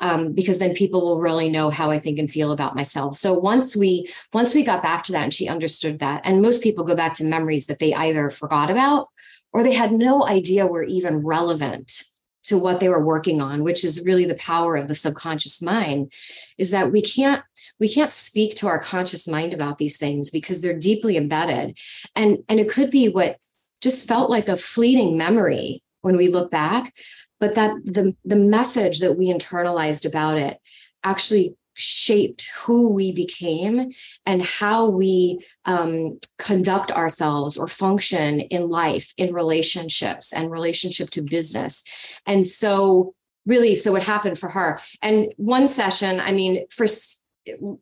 um, 0.01 0.33
because 0.33 0.59
then 0.59 0.73
people 0.73 1.01
will 1.01 1.21
really 1.21 1.49
know 1.49 1.69
how 1.69 1.91
I 1.91 1.99
think 1.99 2.19
and 2.19 2.31
feel 2.31 2.51
about 2.51 2.75
myself. 2.75 3.15
So 3.15 3.33
once 3.33 3.75
we 3.75 4.09
once 4.33 4.55
we 4.55 4.63
got 4.63 4.83
back 4.83 5.03
to 5.03 5.12
that 5.12 5.23
and 5.23 5.33
she 5.33 5.47
understood 5.47 5.99
that, 5.99 6.21
and 6.25 6.41
most 6.41 6.63
people 6.63 6.85
go 6.85 6.95
back 6.95 7.15
to 7.15 7.23
memories 7.25 7.67
that 7.67 7.79
they 7.79 7.93
either 7.93 8.29
forgot 8.29 8.71
about 8.71 9.07
or 9.51 9.63
they 9.63 9.73
had 9.73 9.91
no 9.91 10.27
idea 10.27 10.67
were 10.67 10.83
even 10.83 11.25
relevant 11.25 12.03
to 12.43 12.57
what 12.57 12.79
they 12.79 12.89
were 12.89 13.05
working 13.05 13.41
on, 13.41 13.63
which 13.63 13.83
is 13.83 14.05
really 14.05 14.25
the 14.25 14.35
power 14.35 14.75
of 14.75 14.88
the 14.88 14.95
subconscious 14.95 15.62
mind, 15.62 16.12
is 16.57 16.71
that 16.71 16.91
we 16.91 17.01
can't 17.01 17.43
we 17.80 17.88
can't 17.88 18.13
speak 18.13 18.56
to 18.56 18.68
our 18.68 18.80
conscious 18.80 19.28
mind 19.28 19.54
about 19.54 19.78
these 19.78 19.98
things 19.98 20.32
because 20.32 20.62
they're 20.62 20.78
deeply 20.78 21.18
embedded. 21.18 21.78
And 22.15 22.39
and 22.50 22.60
it 22.60 22.70
could 22.70 22.92
be 22.92 23.10
what 23.10 23.38
just 23.82 24.08
felt 24.08 24.30
like 24.30 24.48
a 24.48 24.58
fleeting 24.58 25.18
memory 25.18 25.82
when 26.02 26.18
we 26.18 26.28
look 26.28 26.52
back 26.52 26.94
but 27.39 27.56
that 27.56 27.74
the 27.86 28.15
the 28.26 28.36
message 28.36 29.00
that 29.00 29.18
we 29.18 29.34
internalized 29.34 30.06
about 30.06 30.38
it 30.38 30.60
actually 31.04 31.56
shaped 31.76 32.50
who 32.58 32.94
we 32.94 33.13
became 33.13 33.89
and 34.26 34.42
how 34.42 34.89
we 34.89 35.39
um, 35.63 36.20
conduct 36.38 36.92
ourselves 36.92 37.56
or 37.56 37.70
function 37.70 38.42
in 38.42 38.68
life 38.68 39.13
in 39.15 39.34
relationships 39.34 40.34
and 40.34 40.52
relationship 40.52 41.10
to 41.10 41.22
business. 41.22 41.86
And 42.26 42.46
so 42.46 43.13
really 43.46 43.76
so 43.76 43.94
what 43.94 44.04
happened 44.04 44.38
for 44.38 44.50
her? 44.50 44.80
And 45.02 45.34
one 45.38 45.68
session 45.68 46.20
i 46.20 46.32
mean 46.32 46.68
for 46.70 46.86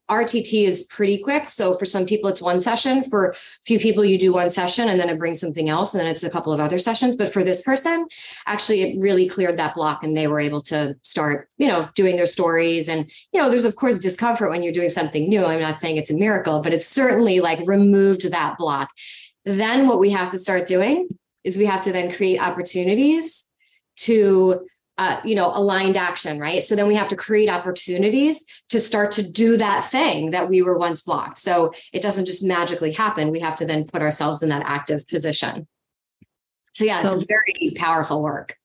RTT 0.10 0.66
is 0.66 0.84
pretty 0.84 1.22
quick. 1.22 1.50
So 1.50 1.76
for 1.78 1.86
some 1.86 2.06
people, 2.06 2.30
it's 2.30 2.42
one 2.42 2.60
session. 2.60 3.04
For 3.04 3.30
a 3.30 3.34
few 3.66 3.80
people, 3.80 4.04
you 4.06 4.18
do 4.18 4.34
one 4.34 4.50
session 4.50 4.90
and 4.90 5.00
then 5.00 5.10
it 5.10 5.20
brings 5.20 5.40
something 5.40 5.70
else, 5.70 5.94
and 5.94 6.02
then 6.02 6.10
it's 6.10 6.24
a 6.24 6.30
couple 6.30 6.54
of 6.54 6.60
other 6.60 6.78
sessions. 6.78 7.16
But 7.16 7.34
for 7.34 7.44
this 7.44 7.62
person, 7.62 8.08
actually, 8.46 8.82
it 8.82 9.02
really 9.02 9.28
cleared 9.28 9.58
that 9.58 9.76
block, 9.76 10.04
and 10.04 10.16
they 10.16 10.28
were 10.28 10.40
able 10.40 10.62
to 10.64 10.96
start, 11.04 11.50
you 11.58 11.68
know, 11.68 11.88
doing 11.96 12.16
their 12.16 12.26
stories. 12.26 12.88
And 12.88 13.12
you 13.34 13.42
know, 13.42 13.50
there's 13.50 13.66
of 13.66 13.76
course 13.76 14.00
discomfort 14.00 14.50
when 14.50 14.64
you're 14.64 14.74
doing 14.74 14.90
something 14.90 15.28
new. 15.30 15.44
I'm 15.44 15.62
not 15.62 15.80
saying 15.80 15.98
it's 15.98 16.12
a 16.12 16.18
miracle, 16.18 16.62
but 16.62 16.74
it's 16.74 16.88
certainly 16.88 17.40
like 17.40 17.68
removed 17.68 18.32
that 18.32 18.58
block. 18.58 18.90
Then 19.46 19.88
what 19.88 20.00
we 20.00 20.10
have 20.12 20.32
to 20.32 20.40
start 20.40 20.68
doing 20.68 21.08
is 21.44 21.58
we 21.58 21.66
have 21.66 21.82
to 21.84 21.92
then 21.92 22.12
create 22.12 22.42
opportunities 22.42 23.48
to 23.96 24.68
uh, 24.98 25.20
you 25.24 25.36
know 25.36 25.52
aligned 25.54 25.98
action 25.98 26.40
right 26.40 26.64
so 26.64 26.76
then 26.76 26.88
we 26.88 26.96
have 26.96 27.08
to 27.08 27.16
create 27.16 27.50
opportunities 27.50 28.44
to 28.70 28.80
start 28.80 29.12
to 29.12 29.32
do 29.32 29.58
that 29.58 29.86
thing 29.86 30.32
that 30.32 30.50
we 30.50 30.62
were 30.62 30.78
once 30.78 31.02
blocked 31.04 31.38
so 31.38 31.72
it 31.94 32.02
doesn't 32.02 32.26
just 32.26 32.44
magically 32.44 32.92
happen 32.92 33.32
we 33.32 33.40
have 33.40 33.56
to 33.56 33.66
then 33.66 33.86
put 33.86 34.02
ourselves 34.02 34.42
in 34.42 34.50
that 34.50 34.64
active 34.66 35.08
position 35.08 35.68
so 36.74 36.86
yeah 36.86 37.02
so, 37.02 37.12
it's 37.12 37.28
very 37.28 37.74
powerful 37.76 38.22
work 38.22 38.56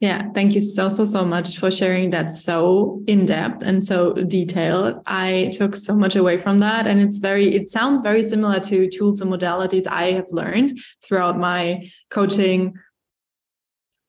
Yeah, 0.00 0.28
thank 0.34 0.54
you 0.54 0.60
so, 0.60 0.90
so, 0.90 1.06
so 1.06 1.24
much 1.24 1.56
for 1.56 1.70
sharing 1.70 2.10
that 2.10 2.30
so 2.30 3.02
in 3.06 3.24
depth 3.24 3.62
and 3.62 3.82
so 3.82 4.12
detailed. 4.12 5.00
I 5.06 5.48
took 5.54 5.74
so 5.74 5.96
much 5.96 6.16
away 6.16 6.36
from 6.36 6.60
that. 6.60 6.86
And 6.86 7.00
it's 7.00 7.18
very, 7.18 7.54
it 7.54 7.70
sounds 7.70 8.02
very 8.02 8.22
similar 8.22 8.60
to 8.60 8.90
tools 8.90 9.22
and 9.22 9.32
modalities 9.32 9.86
I 9.88 10.12
have 10.12 10.26
learned 10.30 10.78
throughout 11.02 11.38
my 11.38 11.90
coaching, 12.10 12.74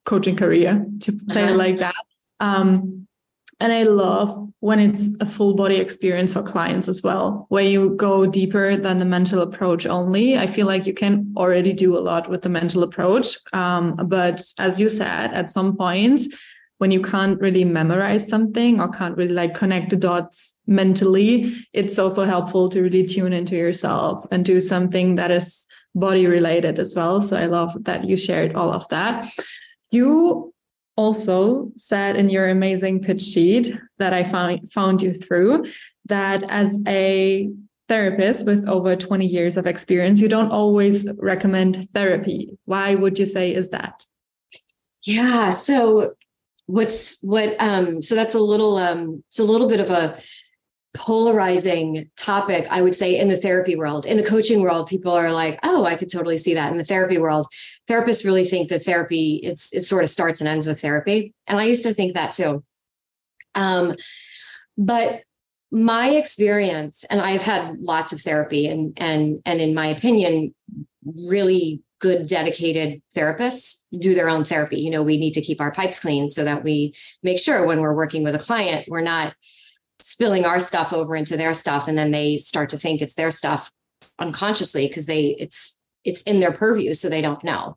coaching 0.08 0.36
career, 0.36 0.86
to 1.00 1.12
say 1.28 1.42
uh-huh. 1.42 1.52
it 1.52 1.56
like 1.56 1.78
that. 1.78 1.94
Um, 2.40 3.06
and 3.60 3.72
I 3.72 3.82
love 3.82 4.48
when 4.60 4.80
it's 4.80 5.14
a 5.20 5.26
full 5.26 5.54
body 5.54 5.76
experience 5.76 6.32
for 6.32 6.42
clients 6.42 6.88
as 6.88 7.02
well, 7.02 7.46
where 7.50 7.64
you 7.64 7.94
go 7.96 8.24
deeper 8.24 8.76
than 8.76 8.98
the 8.98 9.04
mental 9.04 9.40
approach 9.40 9.84
only. 9.84 10.38
I 10.38 10.46
feel 10.46 10.66
like 10.66 10.86
you 10.86 10.94
can 10.94 11.34
already 11.36 11.72
do 11.72 11.96
a 11.96 12.00
lot 12.10 12.30
with 12.30 12.42
the 12.42 12.48
mental 12.48 12.82
approach. 12.82 13.36
Um, 13.52 13.96
but 14.06 14.40
as 14.58 14.80
you 14.80 14.88
said, 14.88 15.34
at 15.34 15.50
some 15.50 15.76
point, 15.76 16.20
when 16.78 16.90
you 16.90 17.02
can't 17.02 17.40
really 17.40 17.64
memorize 17.64 18.28
something 18.28 18.80
or 18.80 18.88
can't 18.88 19.16
really 19.16 19.34
like 19.34 19.54
connect 19.54 19.90
the 19.90 19.96
dots 19.96 20.54
mentally, 20.66 21.52
it's 21.72 21.98
also 21.98 22.24
helpful 22.24 22.68
to 22.68 22.82
really 22.82 23.04
tune 23.04 23.32
into 23.32 23.56
yourself 23.56 24.24
and 24.30 24.44
do 24.44 24.60
something 24.60 25.16
that 25.16 25.30
is 25.30 25.66
body 25.94 26.26
related 26.26 26.78
as 26.78 26.94
well. 26.94 27.20
So 27.20 27.36
I 27.36 27.46
love 27.46 27.76
that 27.84 28.04
you 28.04 28.16
shared 28.16 28.54
all 28.54 28.72
of 28.72 28.88
that. 28.88 29.28
You 29.90 30.52
also 30.96 31.70
said 31.76 32.16
in 32.16 32.28
your 32.28 32.48
amazing 32.48 33.00
pitch 33.00 33.22
sheet 33.22 33.72
that 33.98 34.12
I 34.12 34.24
found 34.24 34.70
found 34.72 35.00
you 35.00 35.14
through 35.14 35.66
that 36.06 36.42
as 36.48 36.78
a 36.86 37.48
therapist 37.88 38.44
with 38.44 38.68
over 38.68 38.96
20 38.96 39.24
years 39.24 39.56
of 39.56 39.66
experience, 39.66 40.20
you 40.20 40.28
don't 40.28 40.50
always 40.50 41.06
recommend 41.16 41.88
therapy. 41.94 42.58
Why 42.66 42.94
would 42.94 43.18
you 43.18 43.26
say 43.26 43.54
is 43.54 43.70
that? 43.70 44.04
Yeah. 45.04 45.50
So 45.50 46.14
what's 46.66 47.18
what 47.22 47.56
um 47.60 48.02
so 48.02 48.14
that's 48.14 48.34
a 48.34 48.40
little 48.40 48.76
um 48.76 49.24
it's 49.28 49.38
a 49.38 49.44
little 49.44 49.68
bit 49.68 49.80
of 49.80 49.90
a 49.90 50.18
polarizing 50.94 52.10
topic, 52.16 52.66
I 52.70 52.82
would 52.82 52.94
say, 52.94 53.18
in 53.18 53.28
the 53.28 53.36
therapy 53.36 53.76
world. 53.76 54.06
In 54.06 54.16
the 54.16 54.24
coaching 54.24 54.62
world, 54.62 54.88
people 54.88 55.12
are 55.12 55.32
like, 55.32 55.58
"Oh, 55.62 55.84
I 55.84 55.96
could 55.96 56.10
totally 56.10 56.38
see 56.38 56.54
that." 56.54 56.70
In 56.70 56.78
the 56.78 56.84
therapy 56.84 57.18
world, 57.18 57.46
therapists 57.88 58.24
really 58.24 58.44
think 58.44 58.68
that 58.70 58.82
therapy 58.82 59.40
it's 59.42 59.72
it 59.74 59.82
sort 59.82 60.02
of 60.02 60.10
starts 60.10 60.40
and 60.40 60.48
ends 60.48 60.66
with 60.66 60.80
therapy, 60.80 61.34
and 61.46 61.58
I 61.58 61.64
used 61.64 61.84
to 61.84 61.94
think 61.94 62.14
that 62.14 62.32
too. 62.32 62.64
Um, 63.54 63.94
but 64.76 65.22
my 65.70 66.08
experience, 66.10 67.04
and 67.10 67.20
I've 67.20 67.42
had 67.42 67.78
lots 67.80 68.12
of 68.12 68.20
therapy, 68.20 68.66
and 68.66 68.92
and 68.96 69.38
and 69.44 69.60
in 69.60 69.74
my 69.74 69.88
opinion, 69.88 70.54
really 71.28 71.82
good 72.00 72.28
dedicated 72.28 73.02
therapists 73.16 73.84
do 73.98 74.14
their 74.14 74.28
own 74.28 74.44
therapy 74.44 74.76
you 74.76 74.90
know 74.90 75.02
we 75.02 75.18
need 75.18 75.32
to 75.32 75.40
keep 75.40 75.60
our 75.60 75.72
pipes 75.72 75.98
clean 75.98 76.28
so 76.28 76.44
that 76.44 76.62
we 76.62 76.94
make 77.24 77.40
sure 77.40 77.66
when 77.66 77.80
we're 77.80 77.96
working 77.96 78.22
with 78.22 78.36
a 78.36 78.38
client 78.38 78.86
we're 78.88 79.00
not 79.00 79.34
spilling 80.00 80.44
our 80.44 80.60
stuff 80.60 80.92
over 80.92 81.16
into 81.16 81.36
their 81.36 81.54
stuff 81.54 81.88
and 81.88 81.98
then 81.98 82.10
they 82.10 82.36
start 82.36 82.70
to 82.70 82.76
think 82.76 83.00
it's 83.00 83.14
their 83.14 83.30
stuff 83.30 83.70
unconsciously 84.18 84.86
because 84.86 85.06
they 85.06 85.36
it's 85.38 85.80
it's 86.04 86.22
in 86.22 86.40
their 86.40 86.52
purview 86.52 86.94
so 86.94 87.08
they 87.08 87.20
don't 87.20 87.42
know. 87.44 87.76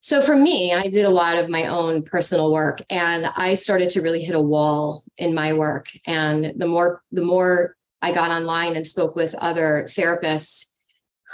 So 0.00 0.20
for 0.20 0.34
me 0.34 0.74
i 0.74 0.82
did 0.82 1.04
a 1.04 1.10
lot 1.10 1.38
of 1.38 1.48
my 1.48 1.66
own 1.66 2.02
personal 2.02 2.52
work 2.52 2.80
and 2.90 3.26
i 3.36 3.54
started 3.54 3.90
to 3.90 4.02
really 4.02 4.22
hit 4.22 4.34
a 4.34 4.40
wall 4.40 5.04
in 5.18 5.34
my 5.34 5.52
work. 5.52 5.86
And 6.06 6.52
the 6.56 6.66
more 6.66 7.02
the 7.12 7.24
more 7.24 7.76
i 8.00 8.12
got 8.12 8.30
online 8.30 8.76
and 8.76 8.86
spoke 8.86 9.14
with 9.14 9.34
other 9.36 9.86
therapists 9.88 10.72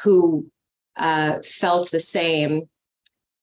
who 0.03 0.51
uh, 0.97 1.39
felt 1.45 1.91
the 1.91 2.01
same 2.01 2.69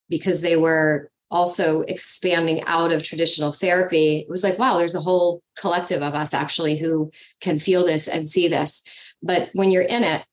because 0.09 0.41
they 0.41 0.57
were 0.57 1.09
also 1.35 1.81
expanding 1.81 2.63
out 2.63 2.93
of 2.93 3.03
traditional 3.03 3.51
therapy, 3.51 4.19
it 4.19 4.29
was 4.29 4.41
like, 4.41 4.57
wow, 4.57 4.77
there's 4.77 4.95
a 4.95 5.01
whole 5.01 5.43
collective 5.59 6.01
of 6.01 6.15
us 6.15 6.33
actually 6.33 6.77
who 6.77 7.11
can 7.41 7.59
feel 7.59 7.85
this 7.85 8.07
and 8.07 8.27
see 8.27 8.47
this. 8.47 8.81
But 9.21 9.49
when 9.51 9.69
you're 9.69 9.83
in 9.83 10.03
it, 10.03 10.25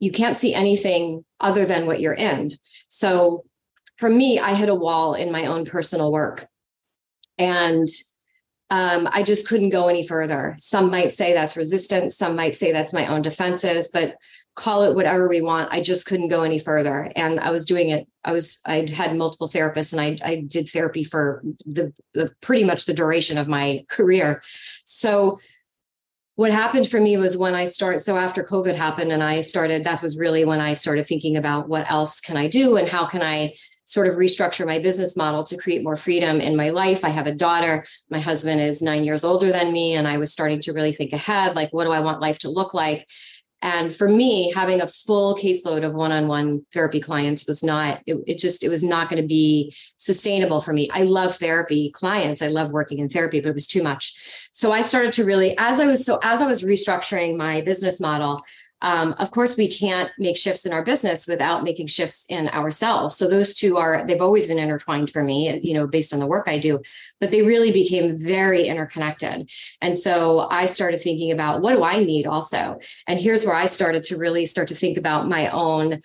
you 0.00 0.12
can't 0.12 0.36
see 0.36 0.52
anything 0.52 1.24
other 1.40 1.64
than 1.64 1.86
what 1.86 2.00
you're 2.00 2.12
in. 2.12 2.58
So 2.88 3.46
for 3.96 4.10
me, 4.10 4.38
I 4.38 4.54
hit 4.54 4.68
a 4.68 4.74
wall 4.74 5.14
in 5.14 5.32
my 5.32 5.46
own 5.46 5.64
personal 5.64 6.12
work. 6.12 6.46
And 7.38 7.88
um, 8.68 9.08
I 9.10 9.22
just 9.22 9.48
couldn't 9.48 9.70
go 9.70 9.88
any 9.88 10.06
further. 10.06 10.54
Some 10.58 10.90
might 10.90 11.10
say 11.10 11.32
that's 11.32 11.56
resistance. 11.56 12.18
Some 12.18 12.36
might 12.36 12.54
say 12.54 12.70
that's 12.70 12.92
my 12.92 13.06
own 13.06 13.22
defenses. 13.22 13.88
But 13.90 14.16
call 14.58 14.82
it 14.82 14.94
whatever 14.94 15.28
we 15.28 15.40
want. 15.40 15.72
I 15.72 15.80
just 15.80 16.06
couldn't 16.06 16.28
go 16.28 16.42
any 16.42 16.58
further. 16.58 17.10
And 17.16 17.38
I 17.38 17.50
was 17.50 17.64
doing 17.64 17.90
it. 17.90 18.08
I 18.24 18.32
was, 18.32 18.60
I 18.66 18.86
had 18.92 19.16
multiple 19.16 19.48
therapists 19.48 19.92
and 19.92 20.00
I, 20.00 20.18
I 20.28 20.40
did 20.46 20.68
therapy 20.68 21.04
for 21.04 21.42
the, 21.64 21.92
the 22.14 22.30
pretty 22.40 22.64
much 22.64 22.84
the 22.84 22.94
duration 22.94 23.38
of 23.38 23.48
my 23.48 23.84
career. 23.88 24.42
So 24.84 25.38
what 26.34 26.50
happened 26.50 26.88
for 26.88 27.00
me 27.00 27.16
was 27.16 27.36
when 27.36 27.54
I 27.54 27.64
start, 27.64 28.00
so 28.00 28.16
after 28.16 28.44
COVID 28.44 28.74
happened 28.74 29.12
and 29.12 29.22
I 29.22 29.40
started, 29.40 29.84
that 29.84 30.02
was 30.02 30.18
really 30.18 30.44
when 30.44 30.60
I 30.60 30.72
started 30.72 31.06
thinking 31.06 31.36
about 31.36 31.68
what 31.68 31.90
else 31.90 32.20
can 32.20 32.36
I 32.36 32.48
do 32.48 32.76
and 32.76 32.88
how 32.88 33.06
can 33.06 33.22
I 33.22 33.54
sort 33.86 34.06
of 34.06 34.16
restructure 34.16 34.66
my 34.66 34.78
business 34.78 35.16
model 35.16 35.42
to 35.42 35.56
create 35.56 35.82
more 35.82 35.96
freedom 35.96 36.42
in 36.42 36.54
my 36.54 36.68
life. 36.68 37.04
I 37.04 37.08
have 37.08 37.26
a 37.26 37.34
daughter. 37.34 37.84
My 38.10 38.20
husband 38.20 38.60
is 38.60 38.82
nine 38.82 39.02
years 39.02 39.24
older 39.24 39.50
than 39.50 39.72
me. 39.72 39.94
And 39.94 40.06
I 40.06 40.18
was 40.18 40.30
starting 40.30 40.60
to 40.60 40.74
really 40.74 40.92
think 40.92 41.14
ahead 41.14 41.56
like, 41.56 41.72
what 41.72 41.84
do 41.84 41.90
I 41.90 42.00
want 42.00 42.20
life 42.20 42.38
to 42.40 42.50
look 42.50 42.74
like? 42.74 43.08
And 43.60 43.94
for 43.94 44.08
me, 44.08 44.52
having 44.54 44.80
a 44.80 44.86
full 44.86 45.36
caseload 45.36 45.84
of 45.84 45.92
one-on-one 45.92 46.64
therapy 46.72 47.00
clients 47.00 47.46
was 47.48 47.64
not, 47.64 48.00
it, 48.06 48.16
it 48.26 48.38
just, 48.38 48.62
it 48.62 48.68
was 48.68 48.84
not 48.84 49.08
going 49.08 49.20
to 49.20 49.26
be 49.26 49.74
sustainable 49.96 50.60
for 50.60 50.72
me. 50.72 50.88
I 50.92 51.02
love 51.02 51.34
therapy 51.36 51.90
clients. 51.90 52.40
I 52.40 52.48
love 52.48 52.70
working 52.70 52.98
in 53.00 53.08
therapy, 53.08 53.40
but 53.40 53.48
it 53.48 53.54
was 53.54 53.66
too 53.66 53.82
much. 53.82 54.48
So 54.52 54.70
I 54.70 54.80
started 54.80 55.12
to 55.14 55.24
really, 55.24 55.58
as 55.58 55.80
I 55.80 55.86
was, 55.86 56.06
so 56.06 56.20
as 56.22 56.40
I 56.40 56.46
was 56.46 56.62
restructuring 56.62 57.36
my 57.36 57.60
business 57.62 58.00
model, 58.00 58.42
um, 58.82 59.14
of 59.18 59.30
course 59.30 59.56
we 59.56 59.70
can't 59.70 60.10
make 60.18 60.36
shifts 60.36 60.64
in 60.64 60.72
our 60.72 60.84
business 60.84 61.26
without 61.26 61.64
making 61.64 61.86
shifts 61.86 62.24
in 62.28 62.48
ourselves. 62.48 63.16
So 63.16 63.28
those 63.28 63.54
two 63.54 63.76
are 63.76 64.06
they've 64.06 64.20
always 64.20 64.46
been 64.46 64.58
intertwined 64.58 65.10
for 65.10 65.22
me 65.22 65.60
you 65.62 65.74
know 65.74 65.86
based 65.86 66.12
on 66.12 66.20
the 66.20 66.26
work 66.26 66.48
i 66.48 66.58
do 66.58 66.80
but 67.20 67.30
they 67.30 67.42
really 67.42 67.72
became 67.72 68.16
very 68.16 68.62
interconnected. 68.62 69.50
And 69.80 69.96
so 69.96 70.48
i 70.50 70.66
started 70.66 71.00
thinking 71.00 71.32
about 71.32 71.62
what 71.62 71.74
do 71.74 71.82
i 71.82 71.98
need 71.98 72.26
also? 72.26 72.78
And 73.06 73.18
here's 73.18 73.44
where 73.44 73.56
i 73.56 73.66
started 73.66 74.02
to 74.04 74.18
really 74.18 74.46
start 74.46 74.68
to 74.68 74.74
think 74.74 74.98
about 74.98 75.28
my 75.28 75.48
own 75.50 76.00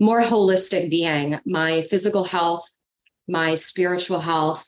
more 0.00 0.20
holistic 0.20 0.90
being 0.90 1.36
my 1.44 1.82
physical 1.82 2.24
health 2.24 2.68
my 3.28 3.54
spiritual 3.54 4.20
health. 4.20 4.66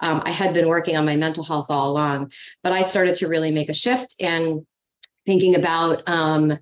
Um, 0.00 0.22
I 0.24 0.30
had 0.30 0.54
been 0.54 0.68
working 0.68 0.96
on 0.96 1.06
my 1.06 1.16
mental 1.16 1.44
health 1.44 1.66
all 1.70 1.90
along, 1.90 2.30
but 2.62 2.72
I 2.72 2.82
started 2.82 3.14
to 3.16 3.28
really 3.28 3.50
make 3.50 3.68
a 3.68 3.74
shift 3.74 4.16
in 4.18 4.66
thinking 5.26 5.56
about 5.56 6.02
um, 6.08 6.52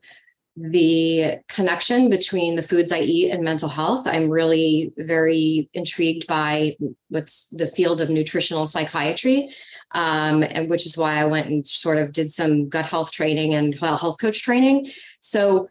the 0.56 1.38
connection 1.48 2.10
between 2.10 2.56
the 2.56 2.62
foods 2.62 2.92
I 2.92 3.00
eat 3.00 3.30
and 3.30 3.42
mental 3.42 3.68
health. 3.68 4.06
I'm 4.06 4.28
really 4.28 4.92
very 4.98 5.70
intrigued 5.74 6.26
by 6.26 6.76
what's 7.08 7.48
the 7.50 7.68
field 7.68 8.00
of 8.00 8.10
nutritional 8.10 8.66
psychiatry, 8.66 9.50
um, 9.92 10.42
and 10.42 10.68
which 10.68 10.86
is 10.86 10.98
why 10.98 11.14
I 11.14 11.24
went 11.24 11.46
and 11.46 11.66
sort 11.66 11.98
of 11.98 12.12
did 12.12 12.30
some 12.30 12.68
gut 12.68 12.84
health 12.84 13.12
training 13.12 13.54
and 13.54 13.74
health 13.78 14.18
coach 14.20 14.42
training. 14.42 14.88
So, 15.20 15.68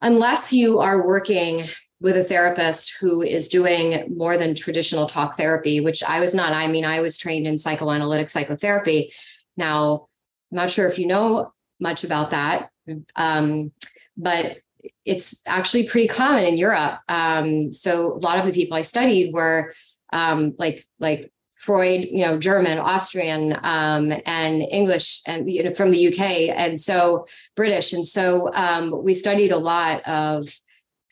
unless 0.00 0.52
you 0.52 0.78
are 0.78 1.06
working 1.06 1.64
with 2.00 2.16
a 2.16 2.24
therapist 2.24 2.96
who 3.00 3.22
is 3.22 3.48
doing 3.48 4.14
more 4.16 4.36
than 4.36 4.54
traditional 4.54 5.06
talk 5.06 5.36
therapy, 5.36 5.80
which 5.80 6.02
I 6.02 6.20
was 6.20 6.32
not. 6.32 6.52
I 6.52 6.68
mean, 6.68 6.84
I 6.84 7.00
was 7.00 7.18
trained 7.18 7.46
in 7.46 7.58
psychoanalytic 7.58 8.28
psychotherapy. 8.28 9.12
Now, 9.56 10.06
I'm 10.52 10.56
not 10.56 10.70
sure 10.70 10.86
if 10.86 10.98
you 10.98 11.06
know 11.06 11.52
much 11.80 12.04
about 12.04 12.30
that 12.30 12.70
um, 13.16 13.72
but 14.16 14.58
it's 15.04 15.42
actually 15.46 15.88
pretty 15.88 16.08
common 16.08 16.44
in 16.44 16.56
Europe. 16.56 16.98
Um, 17.08 17.72
so 17.72 18.12
a 18.12 18.20
lot 18.20 18.38
of 18.38 18.46
the 18.46 18.52
people 18.52 18.76
I 18.76 18.82
studied 18.82 19.32
were 19.34 19.72
um, 20.12 20.54
like 20.58 20.84
like 20.98 21.32
Freud, 21.56 22.04
you 22.04 22.24
know, 22.24 22.38
German, 22.38 22.78
Austrian, 22.78 23.56
um, 23.62 24.12
and 24.26 24.62
English, 24.70 25.22
and 25.26 25.50
you 25.50 25.62
know, 25.62 25.72
from 25.72 25.90
the 25.90 26.08
UK, 26.08 26.56
and 26.56 26.80
so 26.80 27.26
British, 27.56 27.92
and 27.92 28.06
so 28.06 28.50
um, 28.54 29.02
we 29.02 29.12
studied 29.12 29.50
a 29.50 29.58
lot 29.58 30.00
of 30.06 30.48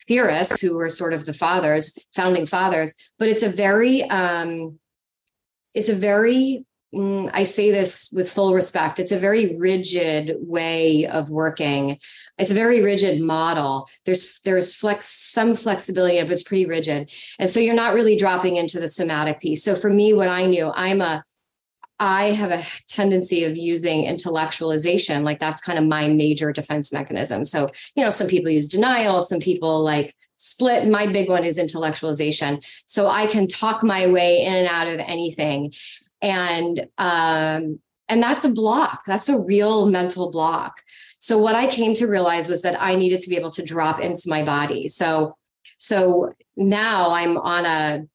theorists 0.07 0.61
who 0.61 0.77
were 0.77 0.89
sort 0.89 1.13
of 1.13 1.25
the 1.25 1.33
fathers, 1.33 1.97
founding 2.15 2.45
fathers. 2.45 2.95
But 3.19 3.27
it's 3.27 3.43
a 3.43 3.49
very, 3.49 4.03
um, 4.05 4.79
it's 5.73 5.89
a 5.89 5.95
very 5.95 6.65
Mm, 6.97 7.29
I 7.31 7.43
say 7.43 7.69
this 7.69 8.09
with 8.11 8.31
full 8.31 8.55
respect. 8.55 8.99
It's 8.99 9.11
a 9.11 9.19
very 9.19 9.55
rigid 9.59 10.35
way 10.39 11.05
of 11.05 11.29
working. 11.29 11.99
It's 12.39 12.49
a 12.49 12.55
very 12.55 12.81
rigid 12.81 13.21
model. 13.21 13.87
There's 14.05 14.39
there's 14.41 14.73
flex 14.73 15.05
some 15.07 15.55
flexibility, 15.55 16.19
but 16.23 16.31
it's 16.31 16.41
pretty 16.41 16.65
rigid. 16.65 17.11
And 17.37 17.49
so 17.49 17.59
you're 17.59 17.75
not 17.75 17.93
really 17.93 18.15
dropping 18.15 18.55
into 18.55 18.79
the 18.79 18.87
somatic 18.87 19.39
piece. 19.39 19.63
So 19.63 19.75
for 19.75 19.91
me, 19.91 20.13
what 20.13 20.27
I 20.27 20.47
knew, 20.47 20.71
I'm 20.73 21.01
a 21.01 21.23
I 21.99 22.31
have 22.31 22.51
a 22.51 22.65
tendency 22.87 23.43
of 23.43 23.55
using 23.55 24.05
intellectualization. 24.05 25.23
Like 25.23 25.39
that's 25.39 25.61
kind 25.61 25.77
of 25.77 25.85
my 25.85 26.09
major 26.09 26.51
defense 26.51 26.91
mechanism. 26.91 27.45
So, 27.45 27.69
you 27.95 28.03
know, 28.03 28.11
some 28.11 28.27
people 28.27 28.51
use 28.51 28.67
denial, 28.67 29.21
some 29.21 29.39
people 29.39 29.83
like 29.83 30.15
split. 30.35 30.87
My 30.87 31.11
big 31.11 31.29
one 31.29 31.43
is 31.43 31.57
intellectualization. 31.57 32.63
So 32.87 33.07
I 33.07 33.27
can 33.27 33.47
talk 33.47 33.83
my 33.83 34.07
way 34.07 34.43
in 34.43 34.53
and 34.53 34.67
out 34.67 34.87
of 34.87 34.99
anything. 34.99 35.73
And 36.21 36.87
um, 36.97 37.79
and 38.09 38.23
that's 38.23 38.45
a 38.45 38.49
block. 38.49 39.03
That's 39.05 39.29
a 39.29 39.39
real 39.41 39.85
mental 39.87 40.31
block. 40.31 40.81
So 41.19 41.37
what 41.37 41.55
I 41.55 41.67
came 41.67 41.93
to 41.95 42.07
realize 42.07 42.47
was 42.47 42.61
that 42.61 42.81
I 42.81 42.95
needed 42.95 43.21
to 43.21 43.29
be 43.29 43.35
able 43.35 43.51
to 43.51 43.63
drop 43.63 43.99
into 43.99 44.29
my 44.29 44.43
body. 44.43 44.87
So 44.87 45.35
so 45.77 46.33
now 46.55 47.11
I'm 47.11 47.37
on 47.37 47.65
a 47.65 48.07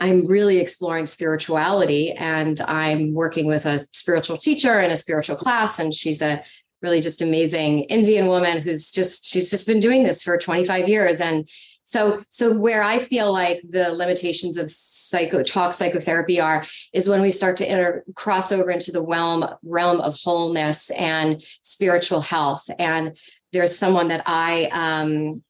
I'm 0.00 0.26
really 0.26 0.58
exploring 0.58 1.06
spirituality 1.06 2.12
and 2.12 2.60
I'm 2.62 3.14
working 3.14 3.46
with 3.46 3.64
a 3.64 3.86
spiritual 3.92 4.36
teacher 4.36 4.80
in 4.80 4.90
a 4.90 4.96
spiritual 4.96 5.36
class 5.36 5.78
and 5.78 5.94
she's 5.94 6.20
a 6.20 6.42
really 6.82 7.00
just 7.00 7.22
amazing 7.22 7.84
Indian 7.84 8.26
woman 8.26 8.60
who's 8.60 8.90
just 8.90 9.24
she's 9.24 9.50
just 9.50 9.66
been 9.66 9.80
doing 9.80 10.02
this 10.02 10.22
for 10.22 10.36
25 10.36 10.88
years 10.88 11.20
and 11.20 11.48
so 11.84 12.20
so 12.30 12.58
where 12.58 12.82
I 12.82 12.98
feel 12.98 13.32
like 13.32 13.62
the 13.68 13.92
limitations 13.92 14.56
of 14.56 14.70
psycho 14.70 15.42
talk 15.42 15.74
psychotherapy 15.74 16.40
are 16.40 16.64
is 16.92 17.08
when 17.08 17.22
we 17.22 17.30
start 17.30 17.56
to 17.58 17.68
enter 17.68 18.04
cross 18.14 18.50
over 18.50 18.70
into 18.70 18.90
the 18.90 19.06
realm 19.06 19.44
realm 19.62 20.00
of 20.00 20.18
wholeness 20.22 20.90
and 20.90 21.42
spiritual 21.62 22.20
health 22.20 22.68
and 22.78 23.16
there's 23.52 23.78
someone 23.78 24.08
that 24.08 24.22
I 24.26 24.68
um 24.72 25.42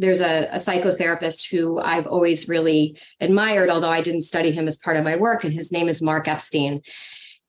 there's 0.00 0.20
a, 0.22 0.48
a, 0.50 0.56
psychotherapist 0.56 1.50
who 1.50 1.78
I've 1.78 2.06
always 2.06 2.48
really 2.48 2.96
admired, 3.20 3.68
although 3.68 3.90
I 3.90 4.00
didn't 4.00 4.22
study 4.22 4.50
him 4.50 4.66
as 4.66 4.78
part 4.78 4.96
of 4.96 5.04
my 5.04 5.16
work, 5.16 5.44
and 5.44 5.52
his 5.52 5.70
name 5.70 5.88
is 5.88 6.00
Mark 6.00 6.26
Epstein. 6.26 6.80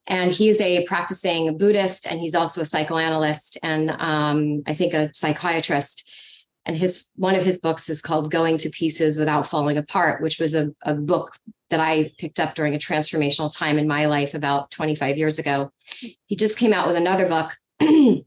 And 0.08 0.32
he's 0.32 0.60
a 0.60 0.86
practicing 0.86 1.58
Buddhist, 1.58 2.08
and 2.12 2.20
he's 2.20 2.36
also 2.36 2.62
a 2.62 2.66
psychoanalyst 2.66 3.58
and 3.64 3.92
um, 4.00 4.64
I 4.68 4.74
think 4.74 4.94
a 4.94 5.14
psychiatrist. 5.14 6.11
And 6.66 6.78
his 6.78 7.10
one 7.16 7.36
of 7.36 7.44
his 7.44 7.60
books 7.60 7.90
is 7.90 8.02
called 8.02 8.32
"Going 8.32 8.58
to 8.60 8.70
Pieces 8.70 9.18
Without 9.18 9.48
Falling 9.48 9.78
Apart," 9.78 10.22
which 10.22 10.40
was 10.40 10.56
a, 10.56 10.72
a 10.84 10.94
book 10.94 11.36
that 11.70 11.80
I 11.80 12.12
picked 12.18 12.40
up 12.40 12.54
during 12.54 12.76
a 12.76 12.80
transformational 12.80 13.56
time 13.56 13.78
in 13.78 13.88
my 13.88 14.06
life 14.06 14.34
about 14.34 14.72
25 14.72 15.18
years 15.18 15.40
ago. 15.40 15.72
He 16.26 16.36
just 16.36 16.60
came 16.60 16.74
out 16.74 16.86
with 16.86 16.98
another 16.98 17.28
book 17.28 17.54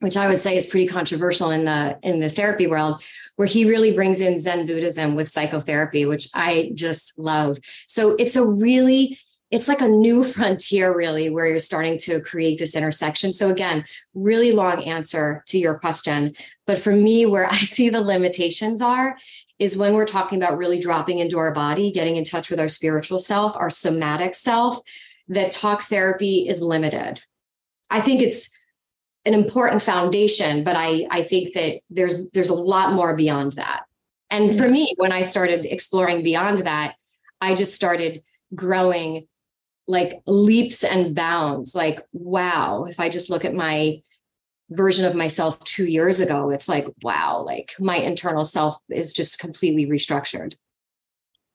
which 0.00 0.16
I 0.16 0.28
would 0.28 0.38
say 0.38 0.56
is 0.56 0.66
pretty 0.66 0.86
controversial 0.86 1.50
in 1.50 1.64
the 1.64 1.98
in 2.02 2.20
the 2.20 2.30
therapy 2.30 2.66
world, 2.66 3.02
where 3.36 3.48
he 3.48 3.68
really 3.68 3.94
brings 3.94 4.20
in 4.20 4.40
Zen 4.40 4.66
Buddhism 4.66 5.14
with 5.14 5.28
psychotherapy, 5.28 6.06
which 6.06 6.28
I 6.34 6.72
just 6.74 7.18
love. 7.18 7.58
So 7.86 8.16
it's 8.16 8.36
a 8.36 8.44
really 8.44 9.18
it's 9.50 9.68
like 9.68 9.80
a 9.80 9.88
new 9.88 10.24
frontier 10.34 10.96
really 10.96 11.30
where 11.30 11.46
you're 11.46 11.58
starting 11.58 11.98
to 11.98 12.20
create 12.20 12.58
this 12.58 12.76
intersection. 12.76 13.32
So 13.32 13.50
again 13.50 13.84
really 14.14 14.52
long 14.52 14.82
answer 14.84 15.42
to 15.46 15.58
your 15.58 15.78
question 15.78 16.34
but 16.66 16.78
for 16.78 16.92
me 16.92 17.26
where 17.26 17.46
i 17.46 17.56
see 17.56 17.88
the 17.88 18.00
limitations 18.00 18.80
are 18.82 19.16
is 19.58 19.76
when 19.76 19.94
we're 19.94 20.06
talking 20.06 20.42
about 20.42 20.58
really 20.58 20.80
dropping 20.80 21.18
into 21.18 21.38
our 21.38 21.52
body 21.52 21.92
getting 21.92 22.16
in 22.16 22.24
touch 22.24 22.50
with 22.50 22.60
our 22.60 22.68
spiritual 22.68 23.18
self 23.18 23.56
our 23.56 23.70
somatic 23.70 24.34
self 24.34 24.80
that 25.28 25.52
talk 25.52 25.82
therapy 25.82 26.48
is 26.48 26.60
limited. 26.60 27.22
I 27.88 28.00
think 28.00 28.20
it's 28.20 28.50
an 29.26 29.34
important 29.34 29.82
foundation 29.82 30.64
but 30.64 30.76
i 30.76 31.06
i 31.10 31.22
think 31.22 31.52
that 31.52 31.80
there's 31.90 32.30
there's 32.32 32.48
a 32.48 32.54
lot 32.54 32.94
more 32.94 33.14
beyond 33.14 33.52
that. 33.54 33.84
And 34.30 34.56
for 34.56 34.68
me 34.68 34.94
when 34.96 35.12
i 35.12 35.22
started 35.22 35.66
exploring 35.66 36.22
beyond 36.22 36.60
that 36.60 36.94
i 37.40 37.54
just 37.54 37.74
started 37.74 38.22
growing 38.54 39.26
like 39.90 40.22
leaps 40.26 40.84
and 40.84 41.14
bounds 41.14 41.74
like 41.74 42.00
wow 42.12 42.84
if 42.88 43.00
i 43.00 43.08
just 43.08 43.30
look 43.30 43.44
at 43.44 43.54
my 43.54 44.00
version 44.70 45.04
of 45.04 45.14
myself 45.14 45.62
2 45.64 45.86
years 45.86 46.20
ago 46.20 46.50
it's 46.50 46.68
like 46.68 46.86
wow 47.02 47.42
like 47.44 47.72
my 47.78 47.96
internal 47.96 48.44
self 48.44 48.78
is 48.88 49.12
just 49.12 49.38
completely 49.40 49.86
restructured 49.86 50.54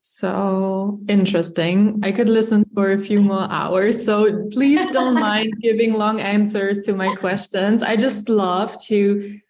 so 0.08 1.00
interesting. 1.08 2.00
I 2.04 2.12
could 2.12 2.28
listen 2.28 2.64
for 2.74 2.92
a 2.92 2.98
few 2.98 3.20
more 3.20 3.50
hours. 3.50 4.02
So 4.02 4.48
please 4.52 4.92
don't 4.92 5.14
mind 5.28 5.52
giving 5.60 5.94
long 5.94 6.20
answers 6.20 6.82
to 6.82 6.94
my 6.94 7.12
questions. 7.16 7.82
I 7.82 7.96
just 7.96 8.28
love 8.28 8.80
to 8.84 9.40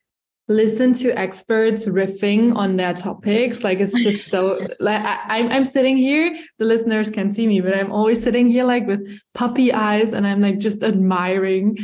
listen 0.48 0.92
to 0.92 1.10
experts 1.18 1.86
riffing 1.86 2.54
on 2.54 2.76
their 2.76 2.94
topics. 2.94 3.64
Like 3.64 3.80
it's 3.80 4.00
just 4.02 4.28
so 4.28 4.66
like 4.80 5.02
I, 5.04 5.48
I'm 5.48 5.64
sitting 5.64 5.96
here, 5.96 6.36
the 6.58 6.64
listeners 6.64 7.10
can 7.10 7.32
see 7.32 7.46
me, 7.46 7.60
but 7.60 7.74
I'm 7.76 7.92
always 7.92 8.22
sitting 8.22 8.46
here 8.46 8.64
like 8.64 8.86
with 8.86 9.20
puppy 9.34 9.72
eyes 9.72 10.12
and 10.12 10.26
I'm 10.26 10.40
like 10.40 10.58
just 10.58 10.82
admiring 10.82 11.78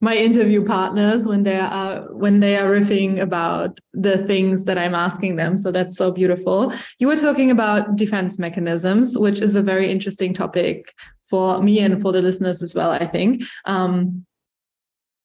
my 0.00 0.14
interview 0.14 0.64
partners 0.64 1.26
when 1.26 1.42
they 1.42 1.58
are 1.58 2.02
when 2.12 2.38
they 2.38 2.56
are 2.56 2.70
riffing 2.70 3.20
about 3.20 3.78
the 3.92 4.18
things 4.26 4.64
that 4.64 4.78
I'm 4.78 4.94
asking 4.94 5.36
them. 5.36 5.58
So 5.58 5.72
that's 5.72 5.96
so 5.96 6.12
beautiful. 6.12 6.72
You 6.98 7.08
were 7.08 7.16
talking 7.16 7.50
about 7.50 7.96
defense 7.96 8.38
mechanisms, 8.38 9.18
which 9.18 9.40
is 9.40 9.56
a 9.56 9.62
very 9.62 9.90
interesting 9.90 10.34
topic 10.34 10.92
for 11.28 11.60
me 11.62 11.80
and 11.80 12.00
for 12.00 12.12
the 12.12 12.22
listeners 12.22 12.62
as 12.62 12.74
well. 12.74 12.90
I 12.90 13.06
think 13.06 13.42
um, 13.64 14.24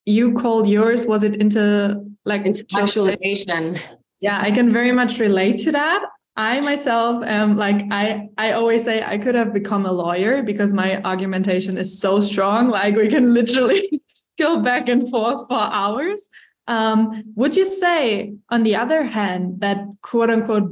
you 0.05 0.33
called 0.33 0.67
yours 0.67 1.05
was 1.05 1.23
it 1.23 1.35
into 1.35 2.03
like 2.25 2.43
intellectualization? 2.43 3.79
Yeah, 4.19 4.39
I 4.39 4.51
can 4.51 4.69
very 4.69 4.91
much 4.91 5.19
relate 5.19 5.59
to 5.59 5.71
that. 5.73 6.05
I 6.35 6.61
myself 6.61 7.23
am 7.23 7.57
like 7.57 7.83
I 7.91 8.29
I 8.37 8.53
always 8.53 8.83
say 8.83 9.03
I 9.03 9.17
could 9.17 9.35
have 9.35 9.53
become 9.53 9.85
a 9.85 9.91
lawyer 9.91 10.41
because 10.41 10.73
my 10.73 11.01
argumentation 11.03 11.77
is 11.77 11.99
so 11.99 12.19
strong. 12.19 12.69
Like 12.69 12.95
we 12.95 13.07
can 13.07 13.33
literally 13.33 14.01
go 14.39 14.61
back 14.61 14.89
and 14.89 15.07
forth 15.09 15.47
for 15.47 15.59
hours. 15.59 16.27
Um, 16.67 17.23
would 17.35 17.55
you 17.55 17.65
say, 17.65 18.33
on 18.49 18.63
the 18.63 18.75
other 18.77 19.03
hand, 19.03 19.59
that 19.59 19.85
quote 20.01 20.29
unquote 20.29 20.71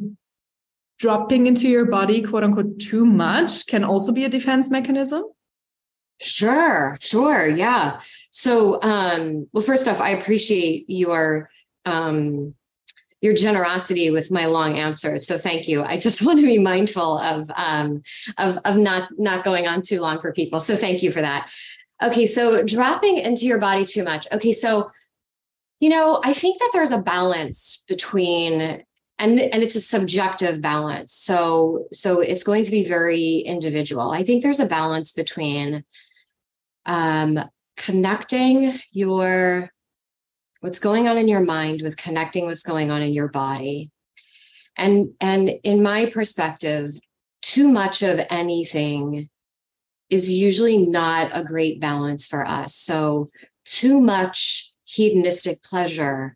dropping 0.97 1.47
into 1.47 1.67
your 1.67 1.85
body, 1.85 2.21
quote 2.21 2.43
unquote, 2.43 2.79
too 2.79 3.05
much 3.05 3.67
can 3.67 3.83
also 3.83 4.11
be 4.11 4.23
a 4.23 4.29
defense 4.29 4.69
mechanism? 4.69 5.23
Sure, 6.21 6.95
sure. 7.01 7.47
Yeah. 7.47 7.99
So, 8.29 8.81
um, 8.81 9.47
well, 9.53 9.63
first 9.63 9.87
off, 9.87 9.99
I 9.99 10.11
appreciate 10.11 10.85
your 10.87 11.49
um, 11.85 12.53
your 13.21 13.33
generosity 13.35 14.09
with 14.09 14.31
my 14.31 14.45
long 14.45 14.77
answers. 14.77 15.27
So 15.27 15.37
thank 15.37 15.67
you. 15.67 15.83
I 15.83 15.97
just 15.97 16.21
want 16.25 16.39
to 16.39 16.45
be 16.45 16.59
mindful 16.59 17.19
of 17.19 17.49
um, 17.55 18.01
of 18.37 18.57
of 18.65 18.77
not 18.77 19.09
not 19.17 19.43
going 19.43 19.67
on 19.67 19.81
too 19.81 19.99
long 19.99 20.19
for 20.19 20.31
people. 20.31 20.59
So 20.59 20.75
thank 20.75 21.01
you 21.01 21.11
for 21.11 21.21
that. 21.21 21.51
Okay, 22.03 22.25
so 22.25 22.63
dropping 22.63 23.17
into 23.17 23.45
your 23.45 23.59
body 23.59 23.85
too 23.85 24.03
much. 24.03 24.27
Okay, 24.31 24.51
so 24.51 24.89
you 25.79 25.89
know, 25.89 26.21
I 26.23 26.33
think 26.33 26.59
that 26.59 26.69
there's 26.73 26.91
a 26.91 27.01
balance 27.01 27.83
between 27.87 28.83
and 29.19 29.39
and 29.39 29.63
it's 29.63 29.75
a 29.75 29.81
subjective 29.81 30.61
balance. 30.61 31.13
So 31.13 31.87
so 31.93 32.21
it's 32.21 32.43
going 32.43 32.63
to 32.63 32.71
be 32.71 32.87
very 32.87 33.37
individual. 33.39 34.11
I 34.11 34.23
think 34.23 34.41
there's 34.41 34.59
a 34.59 34.67
balance 34.67 35.11
between 35.11 35.83
um 36.85 37.39
connecting 37.77 38.79
your 38.91 39.69
what's 40.61 40.79
going 40.79 41.07
on 41.07 41.17
in 41.17 41.27
your 41.27 41.41
mind 41.41 41.81
with 41.81 41.97
connecting 41.97 42.45
what's 42.45 42.63
going 42.63 42.91
on 42.91 43.01
in 43.01 43.13
your 43.13 43.27
body. 43.27 43.89
And 44.77 45.13
and 45.19 45.49
in 45.63 45.83
my 45.83 46.09
perspective, 46.11 46.91
too 47.41 47.67
much 47.67 48.03
of 48.03 48.19
anything 48.29 49.29
is 50.09 50.29
usually 50.29 50.77
not 50.77 51.31
a 51.33 51.43
great 51.43 51.79
balance 51.79 52.27
for 52.27 52.47
us. 52.47 52.75
So, 52.75 53.29
too 53.65 54.01
much 54.01 54.73
hedonistic 54.85 55.63
pleasure 55.63 56.35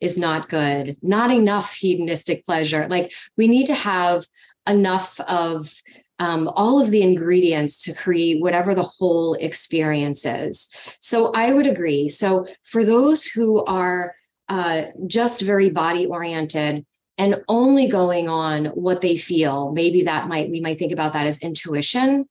is 0.00 0.18
not 0.18 0.48
good. 0.48 0.96
Not 1.02 1.30
enough 1.30 1.74
hedonistic 1.74 2.44
pleasure. 2.44 2.86
Like, 2.88 3.12
we 3.36 3.48
need 3.48 3.66
to 3.66 3.74
have 3.74 4.24
enough 4.68 5.18
of 5.20 5.74
um, 6.18 6.48
all 6.54 6.80
of 6.80 6.90
the 6.90 7.02
ingredients 7.02 7.82
to 7.84 7.94
create 7.94 8.40
whatever 8.40 8.74
the 8.74 8.82
whole 8.84 9.34
experience 9.34 10.24
is. 10.24 10.68
So, 11.00 11.32
I 11.32 11.52
would 11.52 11.66
agree. 11.66 12.08
So, 12.08 12.46
for 12.62 12.84
those 12.84 13.24
who 13.26 13.64
are 13.64 14.14
uh, 14.48 14.84
just 15.06 15.42
very 15.42 15.70
body 15.70 16.06
oriented, 16.06 16.84
and 17.16 17.42
only 17.48 17.86
going 17.86 18.28
on 18.28 18.66
what 18.66 19.00
they 19.00 19.16
feel 19.16 19.70
maybe 19.70 20.02
that 20.02 20.26
might 20.26 20.50
we 20.50 20.60
might 20.60 20.80
think 20.80 20.90
about 20.90 21.12
that 21.12 21.28
as 21.28 21.40
intuition 21.42 22.24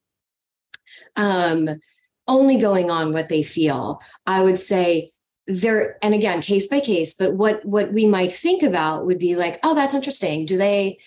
um, 1.16 1.70
only 2.28 2.58
going 2.58 2.90
on 2.90 3.14
what 3.14 3.30
they 3.30 3.44
feel. 3.44 4.02
I 4.26 4.42
would 4.42 4.58
say 4.58 5.12
there, 5.48 5.98
and 6.02 6.14
again, 6.14 6.42
case 6.42 6.68
by 6.68 6.80
case, 6.80 7.16
but 7.16 7.34
what 7.34 7.64
what 7.66 7.92
we 7.92 8.06
might 8.06 8.32
think 8.32 8.64
about 8.64 9.06
would 9.06 9.20
be 9.20 9.36
like, 9.36 9.60
oh, 9.64 9.76
that's 9.76 9.94
interesting. 9.94 10.46
Do 10.46 10.58
they 10.58 11.00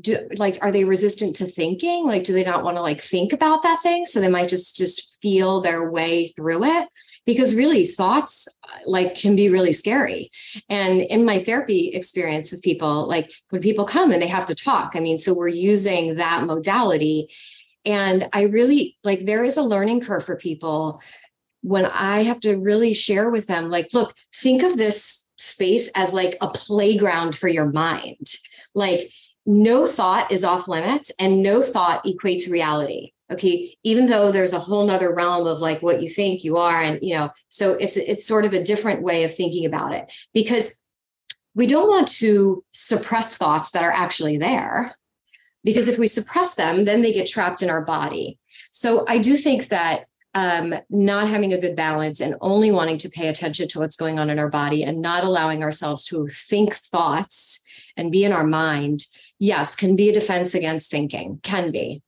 do 0.00 0.18
like 0.36 0.58
are 0.62 0.70
they 0.70 0.84
resistant 0.84 1.36
to 1.36 1.46
thinking? 1.46 2.04
Like, 2.04 2.24
do 2.24 2.32
they 2.32 2.44
not 2.44 2.64
want 2.64 2.76
to 2.76 2.82
like 2.82 3.00
think 3.00 3.32
about 3.32 3.62
that 3.62 3.80
thing? 3.82 4.04
So 4.04 4.20
they 4.20 4.28
might 4.28 4.48
just 4.48 4.76
just 4.76 5.18
feel 5.22 5.60
their 5.60 5.90
way 5.90 6.28
through 6.28 6.64
it 6.64 6.88
because 7.24 7.54
really 7.54 7.86
thoughts 7.86 8.46
uh, 8.64 8.78
like 8.86 9.16
can 9.16 9.34
be 9.34 9.48
really 9.48 9.72
scary 9.72 10.30
and 10.68 11.00
in 11.00 11.24
my 11.24 11.38
therapy 11.38 11.88
experience 11.94 12.52
with 12.52 12.62
people 12.62 13.08
like 13.08 13.32
when 13.48 13.62
people 13.62 13.86
come 13.86 14.12
and 14.12 14.22
they 14.22 14.28
have 14.28 14.46
to 14.46 14.54
talk 14.54 14.92
i 14.94 15.00
mean 15.00 15.16
so 15.16 15.34
we're 15.34 15.48
using 15.48 16.16
that 16.16 16.44
modality 16.44 17.26
and 17.86 18.28
I 18.32 18.42
really 18.42 18.98
like 19.04 19.20
there 19.20 19.44
is 19.44 19.56
a 19.56 19.62
learning 19.62 20.00
curve 20.00 20.24
for 20.24 20.36
people 20.36 21.00
when 21.62 21.86
I 21.86 22.24
have 22.24 22.40
to 22.40 22.56
really 22.56 22.94
share 22.94 23.30
with 23.30 23.46
them, 23.46 23.70
like, 23.70 23.88
look, 23.92 24.14
think 24.34 24.62
of 24.62 24.76
this 24.76 25.26
space 25.36 25.90
as 25.94 26.12
like 26.12 26.36
a 26.40 26.48
playground 26.48 27.36
for 27.36 27.48
your 27.48 27.72
mind. 27.72 28.34
Like 28.74 29.10
no 29.46 29.86
thought 29.86 30.30
is 30.30 30.44
off 30.44 30.68
limits 30.68 31.12
and 31.20 31.42
no 31.42 31.62
thought 31.62 32.04
equates 32.04 32.50
reality 32.50 33.12
okay? 33.30 33.76
Even 33.82 34.06
though 34.06 34.30
there's 34.30 34.52
a 34.52 34.58
whole 34.58 34.86
nother 34.86 35.14
realm 35.14 35.46
of 35.46 35.58
like 35.58 35.82
what 35.82 36.00
you 36.00 36.08
think 36.08 36.44
you 36.44 36.56
are 36.56 36.80
and 36.80 36.98
you 37.02 37.14
know 37.14 37.30
so 37.48 37.74
it's 37.74 37.96
it's 37.96 38.26
sort 38.26 38.44
of 38.44 38.52
a 38.52 38.62
different 38.62 39.02
way 39.02 39.24
of 39.24 39.34
thinking 39.34 39.66
about 39.66 39.94
it 39.94 40.12
because 40.32 40.78
we 41.54 41.66
don't 41.66 41.88
want 41.88 42.08
to 42.08 42.62
suppress 42.70 43.36
thoughts 43.36 43.70
that 43.70 43.84
are 43.84 43.90
actually 43.90 44.36
there 44.36 44.94
because 45.64 45.88
if 45.88 45.98
we 45.98 46.06
suppress 46.06 46.54
them 46.54 46.84
then 46.84 47.02
they 47.02 47.12
get 47.12 47.28
trapped 47.28 47.62
in 47.62 47.70
our 47.70 47.84
body. 47.84 48.38
So 48.70 49.04
i 49.08 49.18
do 49.18 49.36
think 49.36 49.68
that 49.68 50.04
um, 50.34 50.74
not 50.90 51.28
having 51.28 51.54
a 51.54 51.60
good 51.60 51.76
balance 51.76 52.20
and 52.20 52.34
only 52.42 52.70
wanting 52.70 52.98
to 52.98 53.08
pay 53.08 53.28
attention 53.28 53.68
to 53.68 53.78
what's 53.78 53.96
going 53.96 54.18
on 54.18 54.28
in 54.28 54.38
our 54.38 54.50
body 54.50 54.82
and 54.82 55.00
not 55.00 55.24
allowing 55.24 55.62
ourselves 55.62 56.04
to 56.08 56.28
think 56.28 56.74
thoughts 56.74 57.64
and 57.96 58.12
be 58.12 58.22
in 58.22 58.32
our 58.32 58.46
mind 58.46 59.06
yes 59.38 59.76
can 59.76 59.96
be 59.96 60.08
a 60.08 60.12
defense 60.12 60.54
against 60.54 60.90
thinking 60.90 61.38
can 61.42 61.70
be 61.70 62.02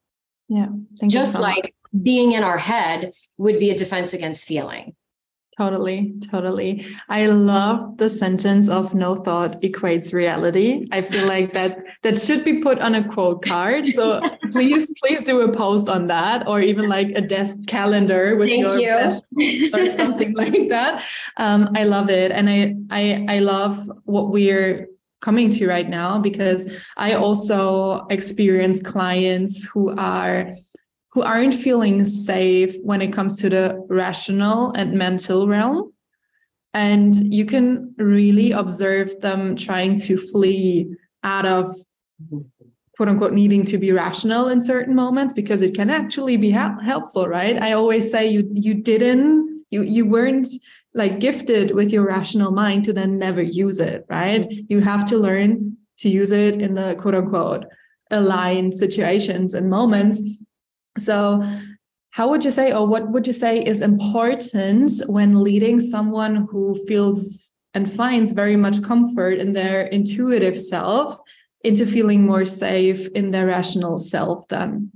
yeah. 0.49 0.69
Just 1.07 1.39
like 1.39 1.75
being 2.03 2.33
in 2.33 2.43
our 2.43 2.59
head 2.59 3.13
would 3.37 3.59
be 3.59 3.71
a 3.71 3.79
defense 3.79 4.15
against 4.15 4.47
feeling. 4.47 4.95
Totally, 5.57 6.15
totally. 6.31 6.87
I 7.09 7.27
love 7.27 7.97
the 7.97 8.09
sentence 8.09 8.69
of 8.69 8.95
no 8.95 9.17
thought 9.17 9.61
equates 9.61 10.13
reality. 10.13 10.87
I 10.93 11.03
feel 11.03 11.27
like 11.27 11.53
that 11.55 11.79
that 12.05 12.17
should 12.17 12.45
be 12.45 12.61
put 12.61 12.79
on 12.79 12.95
a 12.95 13.07
quote 13.09 13.43
card. 13.43 13.89
So 13.89 14.21
please, 14.53 14.93
please 15.03 15.21
do 15.23 15.41
a 15.41 15.53
post 15.53 15.89
on 15.89 16.07
that, 16.07 16.47
or 16.47 16.61
even 16.61 16.89
like 16.89 17.09
a 17.17 17.21
desk 17.21 17.57
calendar 17.67 18.37
with 18.37 18.51
Thank 18.51 18.63
your 18.63 18.79
you. 18.79 18.89
best 18.89 19.27
or 19.75 19.87
something 19.97 20.33
like 20.37 20.69
that. 20.69 21.05
Um, 21.37 21.71
I 21.75 21.83
love 21.85 22.09
it, 22.09 22.31
and 22.31 22.49
I 22.49 22.77
I 22.91 23.27
I 23.29 23.39
love 23.41 23.91
what 24.05 24.31
we're 24.31 24.87
coming 25.21 25.51
to 25.51 25.67
right 25.67 25.89
now 25.89 26.19
because 26.19 26.83
I 26.97 27.15
also 27.15 28.07
experience 28.11 28.81
clients 28.81 29.65
who 29.65 29.95
are 29.97 30.53
who 31.13 31.23
aren't 31.23 31.55
feeling 31.55 32.05
safe 32.05 32.77
when 32.83 33.01
it 33.03 33.13
comes 33.13 33.37
to 33.37 33.49
the 33.49 33.85
rational 33.89 34.73
and 34.73 34.93
mental 34.93 35.49
realm. 35.49 35.93
And 36.75 37.15
you 37.33 37.47
can 37.47 37.95
really 37.97 38.53
observe 38.53 39.21
them 39.21 39.57
trying 39.57 39.99
to 40.03 40.19
flee 40.19 40.95
out 41.25 41.47
of 41.47 41.75
quote 42.97 43.09
unquote 43.09 43.33
needing 43.33 43.65
to 43.65 43.79
be 43.79 43.91
rational 43.91 44.49
in 44.49 44.63
certain 44.63 44.95
moments 44.95 45.33
because 45.33 45.63
it 45.63 45.75
can 45.75 45.89
actually 45.89 46.37
be 46.37 46.51
helpful 46.51 47.27
right? 47.29 47.61
I 47.61 47.73
always 47.73 48.11
say 48.11 48.27
you 48.29 48.49
you 48.53 48.75
didn't 48.75 49.58
you 49.71 49.83
you 49.83 50.07
weren't 50.07 50.49
like 50.95 51.21
gifted 51.21 51.75
with 51.75 51.93
your 51.93 52.07
rational 52.07 52.53
mind 52.53 52.85
to 52.85 52.93
then 52.93 53.19
never 53.19 53.43
use 53.43 53.81
it, 53.81 54.05
right? 54.09 54.47
You 54.69 54.81
have 54.81 55.05
to 55.07 55.19
learn 55.19 55.77
to 55.99 56.09
use 56.09 56.33
it 56.33 56.61
in 56.61 56.75
the 56.75 56.97
quote 56.99 57.15
unquote 57.15 57.67
aligned 58.11 58.75
situations 58.75 59.55
and 59.55 59.69
moments. 59.69 60.23
So, 60.97 61.43
how 62.11 62.29
would 62.31 62.45
you 62.45 62.51
say, 62.51 62.73
or 62.73 62.87
what 62.87 63.11
would 63.11 63.27
you 63.27 63.33
say 63.33 63.63
is 63.63 63.83
important 63.83 64.91
when 65.07 65.43
leading 65.43 65.79
someone 65.79 66.49
who 66.51 66.75
feels 66.87 67.53
and 67.75 67.91
finds 67.91 68.33
very 68.33 68.57
much 68.57 68.83
comfort 68.83 69.39
in 69.39 69.53
their 69.53 69.83
intuitive 69.83 70.59
self 70.59 71.17
into 71.63 71.87
feeling 71.87 72.25
more 72.25 72.45
safe 72.45 73.09
in 73.09 73.31
their 73.31 73.47
rational 73.47 73.99
self 73.99 74.49
then? 74.49 74.91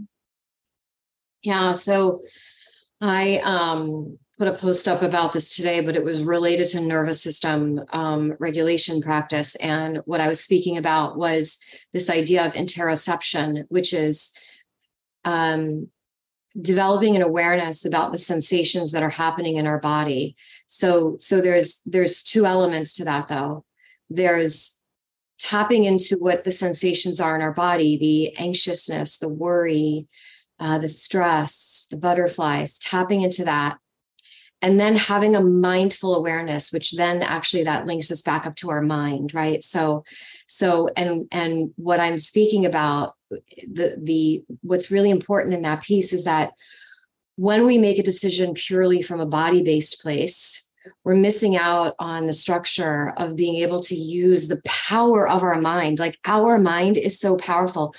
Yeah. 1.42 1.74
So, 1.74 2.22
I 3.00 3.40
um 3.44 4.18
put 4.42 4.52
a 4.52 4.58
post 4.58 4.88
up 4.88 5.02
about 5.02 5.32
this 5.32 5.54
today, 5.54 5.86
but 5.86 5.94
it 5.94 6.02
was 6.02 6.24
related 6.24 6.66
to 6.66 6.80
nervous 6.80 7.22
system 7.22 7.80
um, 7.90 8.34
regulation 8.40 9.00
practice. 9.00 9.54
And 9.56 9.98
what 10.04 10.20
I 10.20 10.26
was 10.26 10.42
speaking 10.42 10.78
about 10.78 11.16
was 11.16 11.60
this 11.92 12.10
idea 12.10 12.44
of 12.44 12.54
interoception, 12.54 13.66
which 13.68 13.92
is 13.92 14.36
um, 15.24 15.88
developing 16.60 17.14
an 17.14 17.22
awareness 17.22 17.84
about 17.84 18.10
the 18.10 18.18
sensations 18.18 18.90
that 18.90 19.04
are 19.04 19.08
happening 19.10 19.58
in 19.58 19.68
our 19.68 19.78
body. 19.78 20.34
So, 20.66 21.14
so 21.20 21.40
there's 21.40 21.80
there's 21.86 22.24
two 22.24 22.44
elements 22.44 22.94
to 22.94 23.04
that, 23.04 23.28
though. 23.28 23.64
There's 24.10 24.82
tapping 25.38 25.84
into 25.84 26.16
what 26.18 26.42
the 26.42 26.50
sensations 26.50 27.20
are 27.20 27.36
in 27.36 27.42
our 27.42 27.54
body, 27.54 27.96
the 27.96 28.36
anxiousness, 28.42 29.18
the 29.18 29.32
worry, 29.32 30.08
uh, 30.58 30.78
the 30.78 30.88
stress, 30.88 31.86
the 31.92 31.96
butterflies, 31.96 32.76
tapping 32.80 33.22
into 33.22 33.44
that 33.44 33.78
and 34.62 34.78
then 34.78 34.94
having 34.96 35.34
a 35.34 35.44
mindful 35.44 36.14
awareness 36.14 36.72
which 36.72 36.92
then 36.92 37.20
actually 37.22 37.64
that 37.64 37.86
links 37.86 38.10
us 38.10 38.22
back 38.22 38.46
up 38.46 38.54
to 38.56 38.70
our 38.70 38.82
mind 38.82 39.34
right? 39.34 39.62
So 39.62 40.04
so 40.46 40.88
and 40.96 41.26
and 41.32 41.72
what 41.76 42.00
i'm 42.00 42.18
speaking 42.18 42.66
about 42.66 43.14
the 43.30 43.98
the 44.02 44.44
what's 44.60 44.90
really 44.90 45.10
important 45.10 45.54
in 45.54 45.62
that 45.62 45.82
piece 45.82 46.12
is 46.12 46.24
that 46.24 46.52
when 47.36 47.64
we 47.66 47.78
make 47.78 47.98
a 47.98 48.02
decision 48.02 48.54
purely 48.54 49.02
from 49.02 49.20
a 49.20 49.26
body 49.26 49.62
based 49.64 50.02
place 50.02 50.72
we're 51.04 51.14
missing 51.14 51.56
out 51.56 51.94
on 51.98 52.26
the 52.26 52.32
structure 52.32 53.12
of 53.16 53.36
being 53.36 53.56
able 53.56 53.80
to 53.80 53.94
use 53.94 54.48
the 54.48 54.60
power 54.64 55.28
of 55.28 55.42
our 55.42 55.60
mind. 55.60 55.98
Like 55.98 56.18
our 56.26 56.58
mind 56.58 56.98
is 56.98 57.18
so 57.20 57.36
powerful 57.36 57.94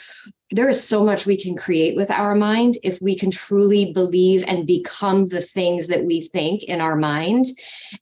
there 0.54 0.70
is 0.70 0.88
so 0.88 1.04
much 1.04 1.26
we 1.26 1.36
can 1.36 1.56
create 1.56 1.96
with 1.96 2.12
our 2.12 2.36
mind 2.36 2.78
if 2.84 3.02
we 3.02 3.18
can 3.18 3.32
truly 3.32 3.92
believe 3.92 4.44
and 4.48 4.68
become 4.68 5.28
the 5.28 5.42
things 5.42 5.88
that 5.88 6.06
we 6.06 6.28
think 6.28 6.64
in 6.64 6.80
our 6.80 6.96
mind. 6.96 7.46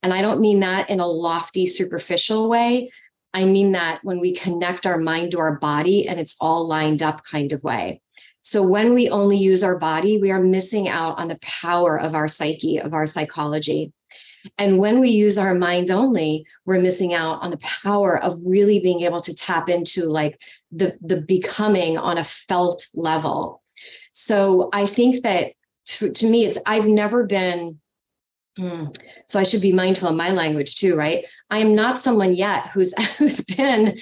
And 0.02 0.12
I 0.12 0.20
don't 0.20 0.40
mean 0.40 0.60
that 0.60 0.90
in 0.90 1.00
a 1.00 1.06
lofty, 1.06 1.64
superficial 1.64 2.50
way. 2.50 2.90
I 3.32 3.46
mean 3.46 3.72
that 3.72 4.00
when 4.02 4.20
we 4.20 4.34
connect 4.34 4.84
our 4.84 4.98
mind 4.98 5.30
to 5.32 5.38
our 5.38 5.58
body 5.58 6.06
and 6.06 6.20
it's 6.20 6.36
all 6.42 6.68
lined 6.68 7.02
up 7.02 7.24
kind 7.24 7.52
of 7.52 7.64
way. 7.64 8.02
So 8.42 8.62
when 8.66 8.92
we 8.92 9.08
only 9.08 9.38
use 9.38 9.64
our 9.64 9.78
body, 9.78 10.20
we 10.20 10.30
are 10.30 10.42
missing 10.42 10.88
out 10.88 11.18
on 11.18 11.28
the 11.28 11.38
power 11.40 11.98
of 11.98 12.14
our 12.14 12.28
psyche, 12.28 12.78
of 12.78 12.92
our 12.92 13.06
psychology. 13.06 13.92
And 14.58 14.78
when 14.78 15.00
we 15.00 15.10
use 15.10 15.38
our 15.38 15.54
mind 15.54 15.90
only, 15.90 16.44
we're 16.64 16.80
missing 16.80 17.14
out 17.14 17.42
on 17.42 17.50
the 17.50 17.58
power 17.58 18.22
of 18.22 18.38
really 18.46 18.80
being 18.80 19.02
able 19.02 19.20
to 19.20 19.34
tap 19.34 19.68
into 19.68 20.04
like 20.04 20.40
the, 20.70 20.98
the 21.00 21.22
becoming 21.22 21.96
on 21.96 22.18
a 22.18 22.24
felt 22.24 22.86
level. 22.94 23.62
So 24.12 24.68
I 24.72 24.86
think 24.86 25.22
that 25.22 25.52
to, 25.86 26.12
to 26.12 26.30
me, 26.30 26.44
it's 26.44 26.58
I've 26.66 26.86
never 26.86 27.24
been 27.24 27.80
Hmm. 28.58 28.86
So 29.26 29.40
I 29.40 29.44
should 29.44 29.62
be 29.62 29.72
mindful 29.72 30.08
of 30.08 30.14
my 30.14 30.30
language 30.30 30.76
too, 30.76 30.94
right? 30.94 31.24
I 31.48 31.58
am 31.58 31.74
not 31.74 31.98
someone 31.98 32.34
yet 32.34 32.66
who's 32.68 32.92
who's 33.18 33.40
been 33.40 33.96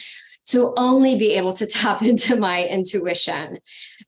to 0.46 0.74
only 0.76 1.16
be 1.16 1.34
able 1.34 1.52
to 1.54 1.66
tap 1.66 2.02
into 2.02 2.36
my 2.36 2.64
intuition. 2.64 3.58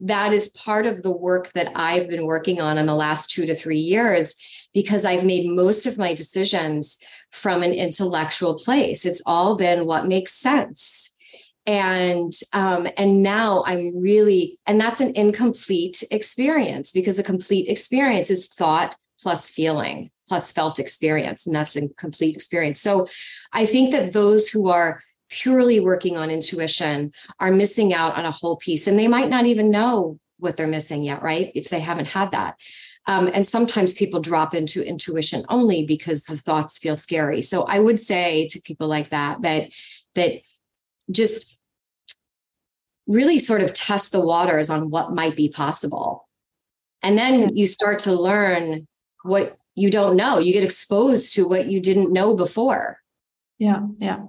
That 0.00 0.32
is 0.32 0.48
part 0.50 0.86
of 0.86 1.02
the 1.02 1.12
work 1.12 1.52
that 1.52 1.70
I've 1.76 2.08
been 2.08 2.26
working 2.26 2.60
on 2.60 2.78
in 2.78 2.86
the 2.86 2.94
last 2.94 3.30
2 3.30 3.46
to 3.46 3.54
3 3.54 3.76
years 3.76 4.34
because 4.74 5.04
I've 5.04 5.24
made 5.24 5.50
most 5.50 5.86
of 5.86 5.98
my 5.98 6.14
decisions 6.14 6.98
from 7.30 7.62
an 7.62 7.72
intellectual 7.72 8.54
place. 8.54 9.04
It's 9.04 9.22
all 9.26 9.56
been 9.56 9.86
what 9.86 10.06
makes 10.06 10.34
sense. 10.34 11.14
And 11.66 12.32
um, 12.52 12.88
and 12.96 13.22
now 13.22 13.62
I'm 13.66 13.96
really, 14.00 14.58
and 14.66 14.80
that's 14.80 15.00
an 15.00 15.12
incomplete 15.14 16.02
experience 16.10 16.90
because 16.90 17.18
a 17.18 17.22
complete 17.22 17.68
experience 17.68 18.30
is 18.30 18.48
thought 18.48 18.96
plus 19.20 19.50
feeling 19.50 20.10
plus 20.28 20.50
felt 20.50 20.78
experience, 20.78 21.46
and 21.46 21.54
that's 21.54 21.76
a 21.76 21.88
complete 21.90 22.34
experience. 22.34 22.80
So 22.80 23.06
I 23.52 23.66
think 23.66 23.92
that 23.92 24.12
those 24.12 24.48
who 24.48 24.70
are 24.70 25.02
purely 25.28 25.78
working 25.78 26.16
on 26.16 26.30
intuition 26.30 27.12
are 27.38 27.52
missing 27.52 27.92
out 27.94 28.14
on 28.16 28.24
a 28.24 28.30
whole 28.30 28.56
piece, 28.56 28.86
and 28.86 28.98
they 28.98 29.08
might 29.08 29.28
not 29.28 29.46
even 29.46 29.70
know 29.70 30.18
what 30.42 30.56
they're 30.56 30.66
missing 30.66 31.02
yet, 31.04 31.22
right? 31.22 31.52
If 31.54 31.70
they 31.70 31.80
haven't 31.80 32.08
had 32.08 32.32
that. 32.32 32.56
Um, 33.06 33.30
and 33.32 33.46
sometimes 33.46 33.92
people 33.92 34.20
drop 34.20 34.54
into 34.54 34.86
intuition 34.86 35.44
only 35.48 35.86
because 35.86 36.24
the 36.24 36.36
thoughts 36.36 36.78
feel 36.78 36.96
scary. 36.96 37.42
So 37.42 37.62
I 37.62 37.78
would 37.78 37.98
say 37.98 38.48
to 38.48 38.60
people 38.62 38.88
like 38.88 39.10
that 39.10 39.42
that 39.42 39.70
that 40.14 40.32
just 41.10 41.58
really 43.06 43.38
sort 43.38 43.60
of 43.60 43.74
test 43.74 44.12
the 44.12 44.24
waters 44.24 44.70
on 44.70 44.90
what 44.90 45.12
might 45.12 45.36
be 45.36 45.48
possible. 45.48 46.28
And 47.02 47.18
then 47.18 47.56
you 47.56 47.66
start 47.66 47.98
to 48.00 48.12
learn 48.12 48.86
what 49.24 49.52
you 49.74 49.90
don't 49.90 50.16
know. 50.16 50.38
You 50.38 50.52
get 50.52 50.64
exposed 50.64 51.34
to 51.34 51.48
what 51.48 51.66
you 51.66 51.80
didn't 51.80 52.12
know 52.12 52.36
before. 52.36 52.98
Yeah, 53.58 53.80
yeah. 53.98 54.24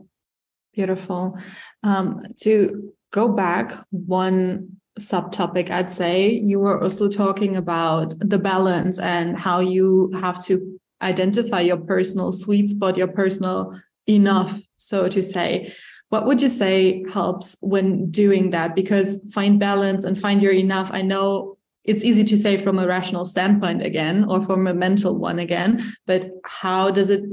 Beautiful. 0.73 1.37
Um, 1.83 2.23
to 2.41 2.93
go 3.11 3.27
back 3.27 3.73
one 3.91 4.77
subtopic, 4.99 5.69
I'd 5.69 5.89
say 5.89 6.29
you 6.29 6.59
were 6.59 6.81
also 6.81 7.09
talking 7.09 7.55
about 7.55 8.13
the 8.19 8.37
balance 8.37 8.99
and 8.99 9.37
how 9.37 9.59
you 9.59 10.11
have 10.19 10.43
to 10.45 10.79
identify 11.01 11.61
your 11.61 11.77
personal 11.77 12.31
sweet 12.31 12.69
spot, 12.69 12.97
your 12.97 13.07
personal 13.07 13.79
enough, 14.07 14.61
so 14.75 15.07
to 15.09 15.23
say. 15.23 15.73
What 16.09 16.25
would 16.25 16.41
you 16.41 16.47
say 16.47 17.03
helps 17.11 17.55
when 17.61 18.11
doing 18.11 18.51
that? 18.51 18.75
Because 18.75 19.25
find 19.33 19.59
balance 19.59 20.03
and 20.03 20.17
find 20.17 20.41
your 20.41 20.53
enough. 20.53 20.91
I 20.93 21.01
know 21.01 21.57
it's 21.83 22.03
easy 22.03 22.23
to 22.23 22.37
say 22.37 22.57
from 22.57 22.79
a 22.79 22.87
rational 22.87 23.25
standpoint 23.25 23.81
again, 23.81 24.23
or 24.25 24.41
from 24.41 24.67
a 24.67 24.73
mental 24.73 25.17
one 25.17 25.39
again, 25.39 25.83
but 26.05 26.29
how 26.45 26.91
does 26.91 27.09
it 27.09 27.23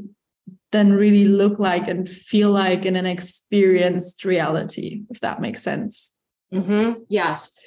then 0.73 0.93
really 0.93 1.25
look 1.25 1.59
like 1.59 1.89
and 1.89 2.09
feel 2.09 2.51
like 2.51 2.87
in 2.87 2.97
an 2.97 3.07
experienced 3.07 4.25
reality, 4.25 5.03
if 5.11 5.21
that 5.21 5.41
makes 5.41 5.63
sense. 5.63 6.13
Mm-hmm. 6.53 7.03
Yes. 7.09 7.59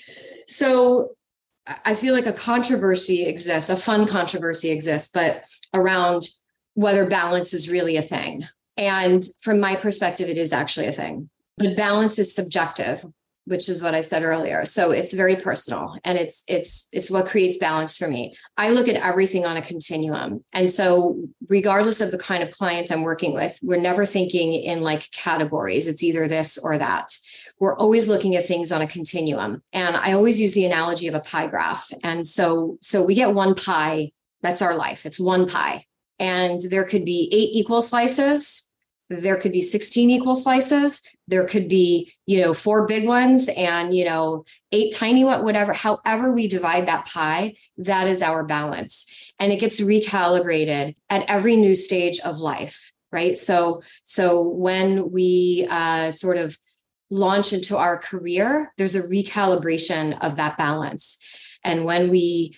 So 0.47 1.09
I 1.85 1.95
feel 1.95 2.13
like 2.13 2.25
a 2.25 2.33
controversy 2.33 3.25
exists, 3.25 3.69
a 3.69 3.77
fun 3.77 4.07
controversy 4.07 4.71
exists, 4.71 5.11
but 5.13 5.43
around 5.73 6.27
whether 6.73 7.07
balance 7.07 7.53
is 7.53 7.69
really 7.69 7.97
a 7.97 8.01
thing. 8.01 8.45
And 8.77 9.23
from 9.41 9.59
my 9.59 9.75
perspective, 9.75 10.27
it 10.29 10.37
is 10.37 10.51
actually 10.51 10.87
a 10.87 10.91
thing. 10.91 11.29
But 11.57 11.77
balance 11.77 12.17
is 12.19 12.35
subjective 12.35 13.05
which 13.45 13.67
is 13.67 13.81
what 13.81 13.93
I 13.93 14.01
said 14.01 14.23
earlier. 14.23 14.65
So 14.65 14.91
it's 14.91 15.13
very 15.13 15.35
personal 15.35 15.97
and 16.05 16.17
it's 16.17 16.43
it's 16.47 16.87
it's 16.91 17.11
what 17.11 17.25
creates 17.25 17.57
balance 17.57 17.97
for 17.97 18.07
me. 18.07 18.33
I 18.57 18.69
look 18.69 18.87
at 18.87 18.95
everything 18.95 19.45
on 19.45 19.57
a 19.57 19.61
continuum. 19.61 20.43
And 20.53 20.69
so 20.69 21.21
regardless 21.49 21.99
of 21.99 22.11
the 22.11 22.17
kind 22.17 22.43
of 22.43 22.51
client 22.51 22.91
I'm 22.91 23.03
working 23.03 23.33
with, 23.33 23.57
we're 23.61 23.81
never 23.81 24.05
thinking 24.05 24.53
in 24.53 24.81
like 24.81 25.11
categories. 25.11 25.87
It's 25.87 26.03
either 26.03 26.27
this 26.27 26.57
or 26.57 26.77
that. 26.77 27.13
We're 27.63 27.77
always 27.77 28.09
looking 28.09 28.35
at 28.35 28.45
things 28.45 28.73
on 28.73 28.81
a 28.81 28.87
continuum. 28.87 29.63
And 29.71 29.95
I 29.95 30.11
always 30.11 30.37
use 30.37 30.53
the 30.53 30.65
analogy 30.65 31.07
of 31.07 31.13
a 31.13 31.21
pie 31.21 31.47
graph. 31.47 31.93
And 32.03 32.27
so 32.27 32.77
so 32.81 33.05
we 33.05 33.15
get 33.15 33.33
one 33.33 33.55
pie, 33.55 34.11
that's 34.41 34.61
our 34.61 34.75
life. 34.75 35.05
It's 35.05 35.17
one 35.17 35.47
pie. 35.47 35.85
And 36.19 36.59
there 36.69 36.83
could 36.83 37.05
be 37.05 37.29
eight 37.31 37.57
equal 37.57 37.81
slices 37.81 38.69
there 39.09 39.37
could 39.37 39.51
be 39.51 39.61
16 39.61 40.09
equal 40.09 40.35
slices 40.35 41.01
there 41.27 41.45
could 41.45 41.69
be 41.69 42.11
you 42.25 42.41
know 42.41 42.53
four 42.53 42.87
big 42.87 43.07
ones 43.07 43.49
and 43.55 43.95
you 43.95 44.03
know 44.03 44.43
eight 44.71 44.93
tiny 44.93 45.23
whatever 45.23 45.73
however 45.73 46.31
we 46.31 46.47
divide 46.47 46.87
that 46.87 47.05
pie 47.05 47.53
that 47.77 48.07
is 48.07 48.21
our 48.21 48.43
balance 48.43 49.33
and 49.39 49.51
it 49.51 49.59
gets 49.59 49.79
recalibrated 49.79 50.95
at 51.09 51.29
every 51.29 51.55
new 51.55 51.75
stage 51.75 52.19
of 52.21 52.37
life 52.37 52.91
right 53.11 53.37
so 53.37 53.81
so 54.03 54.47
when 54.49 55.11
we 55.11 55.67
uh, 55.69 56.09
sort 56.09 56.37
of 56.37 56.57
launch 57.13 57.53
into 57.53 57.77
our 57.77 57.97
career 57.97 58.71
there's 58.77 58.95
a 58.95 59.07
recalibration 59.07 60.17
of 60.21 60.35
that 60.35 60.57
balance 60.57 61.17
and 61.63 61.85
when 61.85 62.09
we 62.09 62.53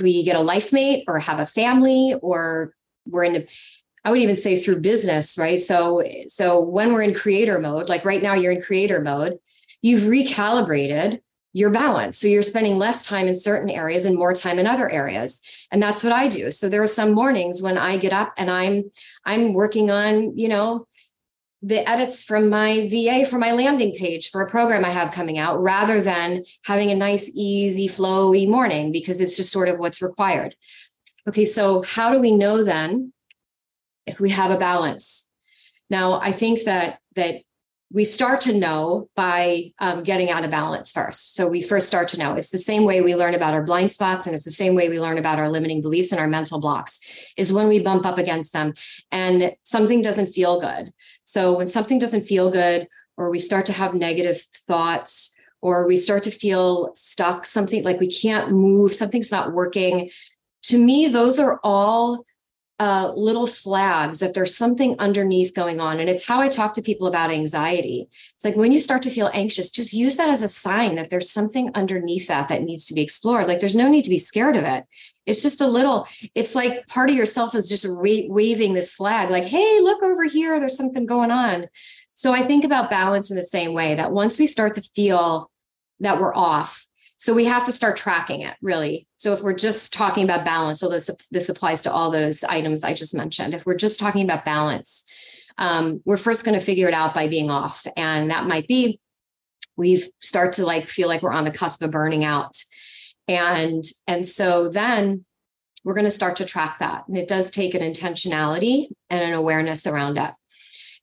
we 0.00 0.22
get 0.24 0.36
a 0.36 0.40
life 0.40 0.72
mate 0.72 1.04
or 1.08 1.18
have 1.18 1.38
a 1.38 1.46
family 1.46 2.14
or 2.22 2.74
we're 3.06 3.24
in 3.24 3.46
I 4.04 4.10
would 4.10 4.20
even 4.20 4.36
say 4.36 4.56
through 4.56 4.80
business, 4.80 5.36
right? 5.36 5.60
So, 5.60 6.02
so 6.28 6.64
when 6.64 6.94
we're 6.94 7.02
in 7.02 7.12
creator 7.12 7.58
mode, 7.58 7.90
like 7.90 8.06
right 8.06 8.22
now 8.22 8.32
you're 8.32 8.52
in 8.52 8.62
creator 8.62 9.02
mode, 9.02 9.38
you've 9.82 10.04
recalibrated 10.04 11.20
your 11.52 11.70
balance. 11.70 12.18
So 12.18 12.28
you're 12.28 12.42
spending 12.42 12.78
less 12.78 13.06
time 13.06 13.26
in 13.26 13.34
certain 13.34 13.68
areas 13.68 14.06
and 14.06 14.16
more 14.16 14.32
time 14.32 14.58
in 14.58 14.66
other 14.66 14.88
areas. 14.90 15.42
And 15.72 15.82
that's 15.82 16.02
what 16.02 16.12
I 16.14 16.28
do. 16.28 16.50
So 16.50 16.70
there 16.70 16.82
are 16.82 16.86
some 16.86 17.12
mornings 17.12 17.60
when 17.60 17.76
I 17.76 17.98
get 17.98 18.14
up 18.14 18.32
and 18.38 18.50
I'm 18.50 18.84
I'm 19.26 19.52
working 19.52 19.90
on, 19.90 20.38
you 20.38 20.48
know, 20.48 20.86
the 21.60 21.88
edits 21.88 22.22
from 22.22 22.48
my 22.48 22.88
VA 22.88 23.26
for 23.26 23.38
my 23.38 23.52
landing 23.52 23.94
page 23.96 24.30
for 24.30 24.42
a 24.42 24.50
program 24.50 24.84
I 24.84 24.90
have 24.90 25.12
coming 25.12 25.38
out 25.38 25.60
rather 25.60 26.00
than 26.00 26.44
having 26.62 26.90
a 26.90 26.94
nice 26.94 27.30
easy 27.34 27.88
flowy 27.88 28.48
morning 28.48 28.92
because 28.92 29.20
it's 29.20 29.36
just 29.36 29.50
sort 29.50 29.68
of 29.68 29.78
what's 29.78 30.00
required. 30.00 30.54
Okay, 31.26 31.44
so 31.44 31.82
how 31.82 32.12
do 32.12 32.20
we 32.20 32.34
know 32.34 32.62
then 32.62 33.12
if 34.08 34.18
we 34.18 34.30
have 34.30 34.50
a 34.50 34.58
balance. 34.58 35.30
Now, 35.90 36.20
I 36.20 36.32
think 36.32 36.64
that 36.64 36.98
that 37.14 37.42
we 37.90 38.04
start 38.04 38.42
to 38.42 38.52
know 38.52 39.08
by 39.16 39.72
um, 39.78 40.02
getting 40.02 40.30
out 40.30 40.44
of 40.44 40.50
balance 40.50 40.92
first. 40.92 41.34
So 41.34 41.48
we 41.48 41.62
first 41.62 41.88
start 41.88 42.08
to 42.08 42.18
know. 42.18 42.34
It's 42.34 42.50
the 42.50 42.58
same 42.58 42.84
way 42.84 43.00
we 43.00 43.14
learn 43.14 43.34
about 43.34 43.54
our 43.54 43.64
blind 43.64 43.92
spots, 43.92 44.26
and 44.26 44.34
it's 44.34 44.44
the 44.44 44.50
same 44.50 44.74
way 44.74 44.90
we 44.90 45.00
learn 45.00 45.16
about 45.16 45.38
our 45.38 45.48
limiting 45.48 45.80
beliefs 45.80 46.12
and 46.12 46.20
our 46.20 46.26
mental 46.26 46.60
blocks. 46.60 47.32
Is 47.36 47.52
when 47.52 47.68
we 47.68 47.82
bump 47.82 48.04
up 48.04 48.18
against 48.18 48.52
them, 48.52 48.74
and 49.10 49.52
something 49.62 50.02
doesn't 50.02 50.26
feel 50.26 50.60
good. 50.60 50.92
So 51.28 51.58
when 51.58 51.66
something 51.66 51.98
doesn't 51.98 52.22
feel 52.22 52.50
good, 52.50 52.88
or 53.18 53.30
we 53.30 53.38
start 53.38 53.66
to 53.66 53.74
have 53.74 53.92
negative 53.92 54.40
thoughts, 54.66 55.36
or 55.60 55.86
we 55.86 55.94
start 55.94 56.22
to 56.22 56.30
feel 56.30 56.90
stuck, 56.94 57.44
something 57.44 57.84
like 57.84 58.00
we 58.00 58.10
can't 58.10 58.50
move, 58.50 58.94
something's 58.94 59.30
not 59.30 59.52
working. 59.52 60.08
To 60.62 60.78
me, 60.82 61.06
those 61.06 61.38
are 61.38 61.60
all 61.62 62.24
uh, 62.80 63.12
little 63.14 63.46
flags 63.46 64.20
that 64.20 64.32
there's 64.32 64.56
something 64.56 64.96
underneath 64.98 65.54
going 65.54 65.80
on. 65.80 66.00
And 66.00 66.08
it's 66.08 66.24
how 66.24 66.40
I 66.40 66.48
talk 66.48 66.72
to 66.74 66.82
people 66.82 67.08
about 67.08 67.30
anxiety. 67.30 68.08
It's 68.10 68.44
like 68.44 68.56
when 68.56 68.72
you 68.72 68.80
start 68.80 69.02
to 69.02 69.10
feel 69.10 69.30
anxious, 69.34 69.70
just 69.70 69.92
use 69.92 70.16
that 70.16 70.30
as 70.30 70.42
a 70.42 70.48
sign 70.48 70.94
that 70.94 71.10
there's 71.10 71.30
something 71.30 71.70
underneath 71.74 72.28
that 72.28 72.48
that 72.48 72.62
needs 72.62 72.86
to 72.86 72.94
be 72.94 73.02
explored. 73.02 73.48
Like 73.48 73.58
there's 73.58 73.76
no 73.76 73.90
need 73.90 74.04
to 74.04 74.10
be 74.10 74.16
scared 74.16 74.56
of 74.56 74.64
it. 74.64 74.84
It's 75.28 75.42
just 75.42 75.60
a 75.60 75.66
little, 75.66 76.08
it's 76.34 76.54
like 76.54 76.86
part 76.86 77.10
of 77.10 77.16
yourself 77.16 77.54
is 77.54 77.68
just 77.68 77.86
wa- 77.88 78.28
waving 78.28 78.72
this 78.72 78.94
flag, 78.94 79.30
like, 79.30 79.44
hey, 79.44 79.80
look 79.80 80.02
over 80.02 80.24
here, 80.24 80.58
there's 80.58 80.76
something 80.76 81.06
going 81.06 81.30
on. 81.30 81.66
So 82.14 82.32
I 82.32 82.42
think 82.42 82.64
about 82.64 82.90
balance 82.90 83.30
in 83.30 83.36
the 83.36 83.42
same 83.42 83.74
way 83.74 83.94
that 83.94 84.10
once 84.10 84.38
we 84.38 84.46
start 84.46 84.74
to 84.74 84.82
feel 84.82 85.50
that 86.00 86.18
we're 86.18 86.34
off, 86.34 86.88
so 87.16 87.34
we 87.34 87.44
have 87.44 87.64
to 87.64 87.72
start 87.72 87.96
tracking 87.96 88.42
it 88.42 88.54
really. 88.62 89.06
So 89.16 89.32
if 89.32 89.42
we're 89.42 89.54
just 89.54 89.92
talking 89.92 90.24
about 90.24 90.44
balance, 90.44 90.80
this 90.80 91.10
this 91.30 91.48
applies 91.48 91.82
to 91.82 91.92
all 91.92 92.10
those 92.10 92.44
items 92.44 92.84
I 92.84 92.94
just 92.94 93.14
mentioned. 93.14 93.54
If 93.54 93.66
we're 93.66 93.76
just 93.76 93.98
talking 93.98 94.24
about 94.24 94.44
balance, 94.44 95.04
um, 95.58 96.00
we're 96.04 96.16
first 96.16 96.44
going 96.44 96.58
to 96.58 96.64
figure 96.64 96.88
it 96.88 96.94
out 96.94 97.14
by 97.14 97.28
being 97.28 97.50
off, 97.50 97.86
and 97.96 98.30
that 98.30 98.46
might 98.46 98.68
be 98.68 99.00
we 99.76 100.02
start 100.20 100.54
to 100.54 100.66
like 100.66 100.88
feel 100.88 101.08
like 101.08 101.22
we're 101.22 101.32
on 101.32 101.44
the 101.44 101.52
cusp 101.52 101.82
of 101.82 101.90
burning 101.90 102.24
out, 102.24 102.56
and 103.28 103.84
and 104.06 104.26
so 104.26 104.68
then 104.68 105.24
we're 105.84 105.94
going 105.94 106.04
to 106.04 106.10
start 106.10 106.36
to 106.36 106.44
track 106.44 106.78
that, 106.80 107.04
and 107.08 107.16
it 107.16 107.28
does 107.28 107.50
take 107.50 107.74
an 107.74 107.82
intentionality 107.82 108.88
and 109.10 109.22
an 109.22 109.34
awareness 109.34 109.86
around 109.86 110.18
it. 110.18 110.30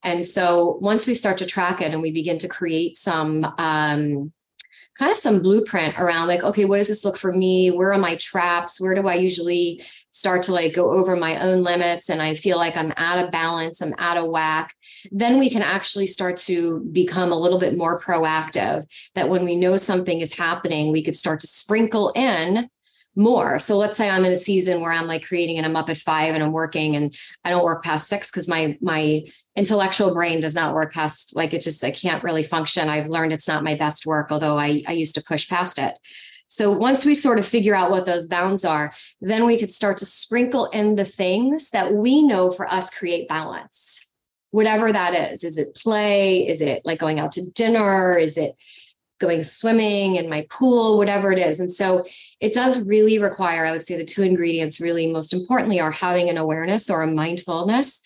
And 0.04 0.26
so 0.26 0.78
once 0.82 1.08
we 1.08 1.14
start 1.14 1.38
to 1.40 1.46
track 1.46 1.82
it 1.82 1.92
and 1.92 2.02
we 2.02 2.12
begin 2.12 2.38
to 2.40 2.48
create 2.48 2.98
some 2.98 3.46
um, 3.58 4.32
kind 4.98 5.12
of 5.12 5.18
some 5.18 5.42
blueprint 5.42 6.00
around 6.00 6.28
like 6.28 6.44
okay 6.44 6.66
what 6.66 6.78
does 6.78 6.88
this 6.88 7.06
look 7.06 7.18
for 7.18 7.32
me? 7.32 7.72
Where 7.72 7.94
are 7.94 8.00
my 8.00 8.16
traps? 8.16 8.80
Where 8.80 8.96
do 8.96 9.08
i 9.08 9.16
usually 9.16 9.82
start 10.16 10.44
to 10.44 10.54
like 10.54 10.74
go 10.74 10.92
over 10.92 11.16
my 11.16 11.42
own 11.42 11.64
limits 11.64 12.10
and 12.10 12.22
i 12.22 12.34
feel 12.34 12.58
like 12.58 12.76
i'm 12.78 12.94
out 12.98 13.24
of 13.24 13.32
balance 13.32 13.82
i'm 13.82 13.94
out 13.98 14.18
of 14.18 14.30
whack 14.30 14.74
then 15.12 15.40
we 15.40 15.50
can 15.50 15.62
actually 15.62 16.08
start 16.08 16.38
to 16.38 16.82
become 16.92 17.32
a 17.32 17.40
little 17.40 17.60
bit 17.60 17.78
more 17.78 18.00
proactive 18.00 18.86
that 19.14 19.30
when 19.30 19.44
we 19.44 19.56
know 19.56 19.78
something 19.78 20.22
is 20.22 20.34
happening 20.34 20.92
we 20.92 21.04
could 21.04 21.16
start 21.16 21.40
to 21.40 21.48
sprinkle 21.48 22.12
in 22.16 22.70
more. 23.16 23.60
So 23.60 23.78
let's 23.78 23.98
say 23.98 24.10
I'm 24.10 24.26
in 24.26 24.32
a 24.32 24.36
season 24.36 24.82
where 24.82 24.92
I'm 24.92 25.08
like 25.08 25.26
creating 25.26 25.58
and 25.58 25.66
I'm 25.66 25.76
up 25.76 25.90
at 25.90 25.98
five 25.98 26.36
and 26.36 26.44
I'm 26.44 26.52
working 26.52 26.96
and 26.96 27.16
I 27.44 27.50
don't 27.50 27.64
work 27.64 27.84
past 27.84 28.08
six 28.08 28.30
because 28.30 28.50
my 28.50 28.78
my 28.82 29.24
intellectual 29.56 30.14
brain 30.14 30.42
does 30.42 30.56
not 30.56 30.74
work 30.74 30.94
past 30.94 31.36
like 31.36 31.54
it 31.54 31.62
just 31.62 31.84
I 31.84 31.92
can't 31.92 32.24
really 32.24 32.44
function. 32.44 32.90
I've 32.90 33.08
learned 33.08 33.34
it's 33.34 33.48
not 33.48 33.64
my 33.64 33.76
best 33.76 34.06
work, 34.06 34.32
although 34.32 34.58
I, 34.58 34.84
I 34.88 34.94
used 34.94 35.16
to 35.16 35.24
push 35.24 35.48
past 35.48 35.80
it. 35.80 35.96
So 36.48 36.72
once 36.72 37.06
we 37.06 37.16
sort 37.16 37.40
of 37.40 37.46
figure 37.46 37.76
out 37.76 37.92
what 37.92 38.06
those 38.06 38.28
bounds 38.28 38.64
are, 38.66 38.92
then 39.22 39.46
we 39.46 39.60
could 39.60 39.72
start 39.72 39.98
to 39.98 40.06
sprinkle 40.06 40.68
in 40.68 40.96
the 40.96 41.06
things 41.06 41.72
that 41.72 41.94
we 41.94 42.22
know 42.22 42.52
for 42.52 42.72
us 42.72 42.90
create 42.90 43.28
balance. 43.28 44.14
Whatever 44.52 44.92
that 44.92 45.32
is. 45.32 45.44
Is 45.44 45.58
it 45.58 45.76
play? 45.76 46.48
Is 46.48 46.62
it 46.62 46.84
like 46.86 47.00
going 47.00 47.20
out 47.20 47.34
to 47.34 47.52
dinner? 47.52 48.18
Is 48.18 48.38
it 48.38 48.56
going 49.20 49.44
swimming 49.44 50.16
in 50.16 50.30
my 50.30 50.46
pool, 50.50 50.98
whatever 50.98 51.32
it 51.32 51.40
is. 51.40 51.60
And 51.60 51.72
so 51.72 52.04
it 52.40 52.54
does 52.54 52.86
really 52.86 53.20
require, 53.20 53.66
I 53.66 53.72
would 53.72 53.82
say, 53.82 53.98
the 53.98 54.06
two 54.06 54.24
ingredients 54.24 54.82
really 54.82 55.12
most 55.12 55.34
importantly 55.34 55.80
are 55.80 55.92
having 55.92 56.30
an 56.30 56.38
awareness 56.38 56.90
or 56.90 57.02
a 57.02 57.08
mindfulness, 57.08 58.02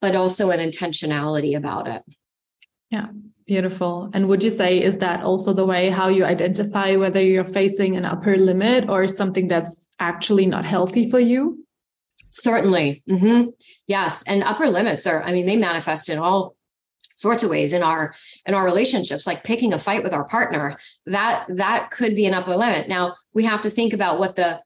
but 0.00 0.14
also 0.14 0.50
an 0.50 0.60
intentionality 0.60 1.56
about 1.56 1.88
it. 1.88 2.02
Yeah, 2.90 3.08
beautiful. 3.46 4.10
And 4.14 4.28
would 4.28 4.42
you 4.42 4.50
say, 4.50 4.82
is 4.82 4.98
that 4.98 5.22
also 5.22 5.52
the 5.52 5.66
way 5.66 5.90
how 5.90 6.08
you 6.08 6.24
identify 6.24 6.96
whether 6.96 7.22
you're 7.22 7.44
facing 7.44 7.96
an 7.96 8.04
upper 8.04 8.36
limit 8.36 8.88
or 8.88 9.06
something 9.06 9.48
that's 9.48 9.88
actually 10.00 10.46
not 10.46 10.64
healthy 10.64 11.10
for 11.10 11.20
you? 11.20 11.64
Certainly. 12.30 13.02
Mm-hmm. 13.08 13.50
Yes. 13.86 14.22
And 14.26 14.42
upper 14.42 14.68
limits 14.68 15.06
are, 15.06 15.22
I 15.22 15.32
mean, 15.32 15.46
they 15.46 15.56
manifest 15.56 16.08
in 16.08 16.18
all 16.18 16.56
sorts 17.14 17.42
of 17.42 17.50
ways 17.50 17.72
in 17.72 17.82
our 17.82 18.14
in 18.46 18.54
our 18.54 18.64
relationships 18.64 19.26
like 19.26 19.44
picking 19.44 19.72
a 19.72 19.78
fight 19.78 20.02
with 20.02 20.12
our 20.12 20.26
partner 20.26 20.76
that 21.06 21.44
that 21.48 21.90
could 21.90 22.16
be 22.16 22.26
an 22.26 22.34
upper 22.34 22.56
limit 22.56 22.88
now 22.88 23.14
we 23.34 23.44
have 23.44 23.62
to 23.62 23.70
think 23.70 23.92
about 23.92 24.18
what 24.18 24.34
the 24.34 24.60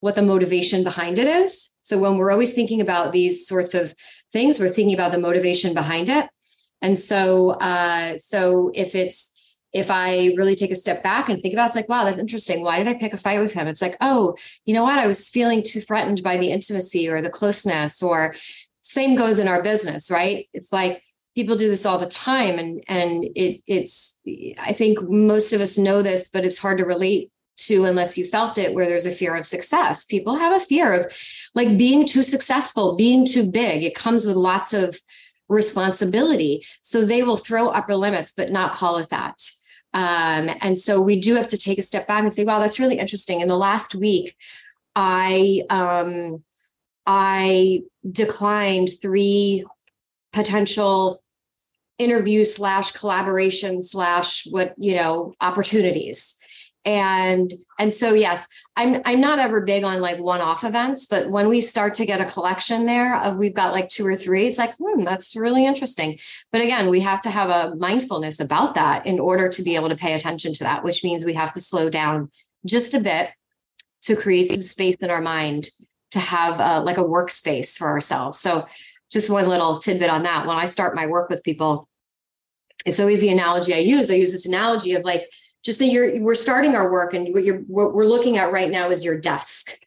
what 0.00 0.14
the 0.14 0.20
motivation 0.20 0.82
behind 0.84 1.18
it 1.18 1.26
is 1.26 1.74
so 1.80 1.98
when 1.98 2.18
we're 2.18 2.30
always 2.30 2.54
thinking 2.54 2.80
about 2.80 3.12
these 3.12 3.46
sorts 3.46 3.72
of 3.72 3.94
things 4.32 4.58
we're 4.58 4.68
thinking 4.68 4.94
about 4.94 5.12
the 5.12 5.18
motivation 5.18 5.72
behind 5.72 6.08
it 6.08 6.28
and 6.82 6.98
so 6.98 7.50
uh 7.60 8.16
so 8.18 8.70
if 8.74 8.94
it's 8.94 9.30
if 9.72 9.90
I 9.90 10.34
really 10.36 10.54
take 10.54 10.70
a 10.70 10.76
step 10.76 11.02
back 11.02 11.30
and 11.30 11.40
think 11.40 11.54
about 11.54 11.64
it, 11.64 11.66
it's 11.68 11.76
like, 11.76 11.88
wow, 11.88 12.04
that's 12.04 12.18
interesting. 12.18 12.62
Why 12.62 12.76
did 12.76 12.88
I 12.88 12.94
pick 12.94 13.14
a 13.14 13.16
fight 13.16 13.40
with 13.40 13.54
him? 13.54 13.66
It's 13.66 13.80
like, 13.80 13.96
oh, 14.02 14.36
you 14.66 14.74
know 14.74 14.82
what? 14.82 14.98
I 14.98 15.06
was 15.06 15.30
feeling 15.30 15.62
too 15.62 15.80
threatened 15.80 16.22
by 16.22 16.36
the 16.36 16.50
intimacy 16.50 17.08
or 17.08 17.22
the 17.22 17.30
closeness, 17.30 18.02
or 18.02 18.34
same 18.82 19.16
goes 19.16 19.38
in 19.38 19.48
our 19.48 19.62
business, 19.62 20.10
right? 20.10 20.46
It's 20.52 20.74
like 20.74 21.02
people 21.34 21.56
do 21.56 21.68
this 21.68 21.86
all 21.86 21.96
the 21.96 22.06
time 22.08 22.58
and 22.58 22.84
and 22.88 23.24
it 23.34 23.62
it's 23.66 24.20
i 24.60 24.70
think 24.74 24.98
most 25.08 25.54
of 25.54 25.62
us 25.62 25.78
know 25.78 26.02
this 26.02 26.28
but 26.28 26.44
it's 26.44 26.58
hard 26.58 26.76
to 26.76 26.84
relate 26.84 27.32
to, 27.56 27.84
unless 27.84 28.18
you 28.18 28.26
felt 28.26 28.58
it, 28.58 28.74
where 28.74 28.86
there's 28.86 29.06
a 29.06 29.14
fear 29.14 29.34
of 29.34 29.46
success. 29.46 30.04
People 30.04 30.36
have 30.36 30.60
a 30.60 30.64
fear 30.64 30.92
of 30.92 31.06
like 31.54 31.76
being 31.78 32.06
too 32.06 32.22
successful, 32.22 32.96
being 32.96 33.26
too 33.26 33.50
big. 33.50 33.82
It 33.82 33.94
comes 33.94 34.26
with 34.26 34.36
lots 34.36 34.72
of 34.72 34.98
responsibility. 35.52 36.64
So 36.80 37.04
they 37.04 37.22
will 37.22 37.36
throw 37.36 37.68
upper 37.68 37.94
limits, 37.94 38.32
but 38.32 38.50
not 38.50 38.72
call 38.72 38.98
it 38.98 39.10
that. 39.10 39.40
Um, 39.94 40.48
and 40.62 40.78
so 40.78 41.00
we 41.00 41.20
do 41.20 41.34
have 41.34 41.48
to 41.48 41.58
take 41.58 41.78
a 41.78 41.82
step 41.82 42.06
back 42.06 42.22
and 42.22 42.32
say, 42.32 42.44
wow, 42.44 42.58
that's 42.58 42.80
really 42.80 42.98
interesting. 42.98 43.40
In 43.40 43.48
the 43.48 43.56
last 43.56 43.94
week, 43.94 44.34
I 44.96 45.62
um, 45.70 46.42
I 47.06 47.82
declined 48.10 48.88
three 49.00 49.64
potential 50.32 51.22
interview 51.98 52.44
slash 52.44 52.92
collaboration 52.92 53.82
slash 53.82 54.46
what 54.50 54.74
you 54.78 54.94
know 54.94 55.34
opportunities 55.40 56.41
and 56.84 57.54
and 57.78 57.92
so 57.92 58.12
yes 58.12 58.46
i'm 58.76 59.00
i'm 59.04 59.20
not 59.20 59.38
ever 59.38 59.64
big 59.64 59.84
on 59.84 60.00
like 60.00 60.18
one-off 60.18 60.64
events 60.64 61.06
but 61.06 61.30
when 61.30 61.48
we 61.48 61.60
start 61.60 61.94
to 61.94 62.04
get 62.04 62.20
a 62.20 62.24
collection 62.24 62.86
there 62.86 63.16
of 63.20 63.36
we've 63.36 63.54
got 63.54 63.72
like 63.72 63.88
two 63.88 64.04
or 64.04 64.16
three 64.16 64.46
it's 64.46 64.58
like 64.58 64.74
hmm 64.76 65.02
that's 65.02 65.36
really 65.36 65.64
interesting. 65.66 66.18
But 66.50 66.62
again 66.62 66.90
we 66.90 67.00
have 67.00 67.20
to 67.22 67.30
have 67.30 67.50
a 67.50 67.76
mindfulness 67.76 68.40
about 68.40 68.74
that 68.74 69.06
in 69.06 69.20
order 69.20 69.48
to 69.48 69.62
be 69.62 69.76
able 69.76 69.90
to 69.90 69.96
pay 69.96 70.14
attention 70.14 70.52
to 70.54 70.64
that 70.64 70.82
which 70.82 71.04
means 71.04 71.24
we 71.24 71.34
have 71.34 71.52
to 71.52 71.60
slow 71.60 71.88
down 71.88 72.30
just 72.66 72.94
a 72.94 73.00
bit 73.00 73.30
to 74.02 74.16
create 74.16 74.50
some 74.50 74.58
space 74.58 74.96
in 74.96 75.10
our 75.10 75.20
mind 75.20 75.70
to 76.10 76.18
have 76.18 76.58
a, 76.60 76.80
like 76.82 76.98
a 76.98 77.04
workspace 77.04 77.78
for 77.78 77.88
ourselves. 77.88 78.38
So 78.38 78.66
just 79.10 79.30
one 79.30 79.48
little 79.48 79.78
tidbit 79.78 80.10
on 80.10 80.24
that. 80.24 80.46
When 80.46 80.56
i 80.56 80.64
start 80.64 80.96
my 80.96 81.06
work 81.06 81.30
with 81.30 81.44
people 81.44 81.88
it's 82.84 82.98
always 82.98 83.20
the 83.20 83.30
analogy 83.30 83.72
i 83.72 83.78
use. 83.78 84.10
I 84.10 84.14
use 84.14 84.32
this 84.32 84.46
analogy 84.46 84.94
of 84.94 85.04
like 85.04 85.22
just 85.62 85.78
that 85.78 85.86
you're 85.86 86.20
we're 86.20 86.34
starting 86.34 86.74
our 86.74 86.90
work 86.90 87.14
and 87.14 87.32
what 87.34 87.44
you're 87.44 87.60
what 87.62 87.94
we're 87.94 88.06
looking 88.06 88.36
at 88.36 88.52
right 88.52 88.70
now 88.70 88.90
is 88.90 89.04
your 89.04 89.18
desk 89.18 89.78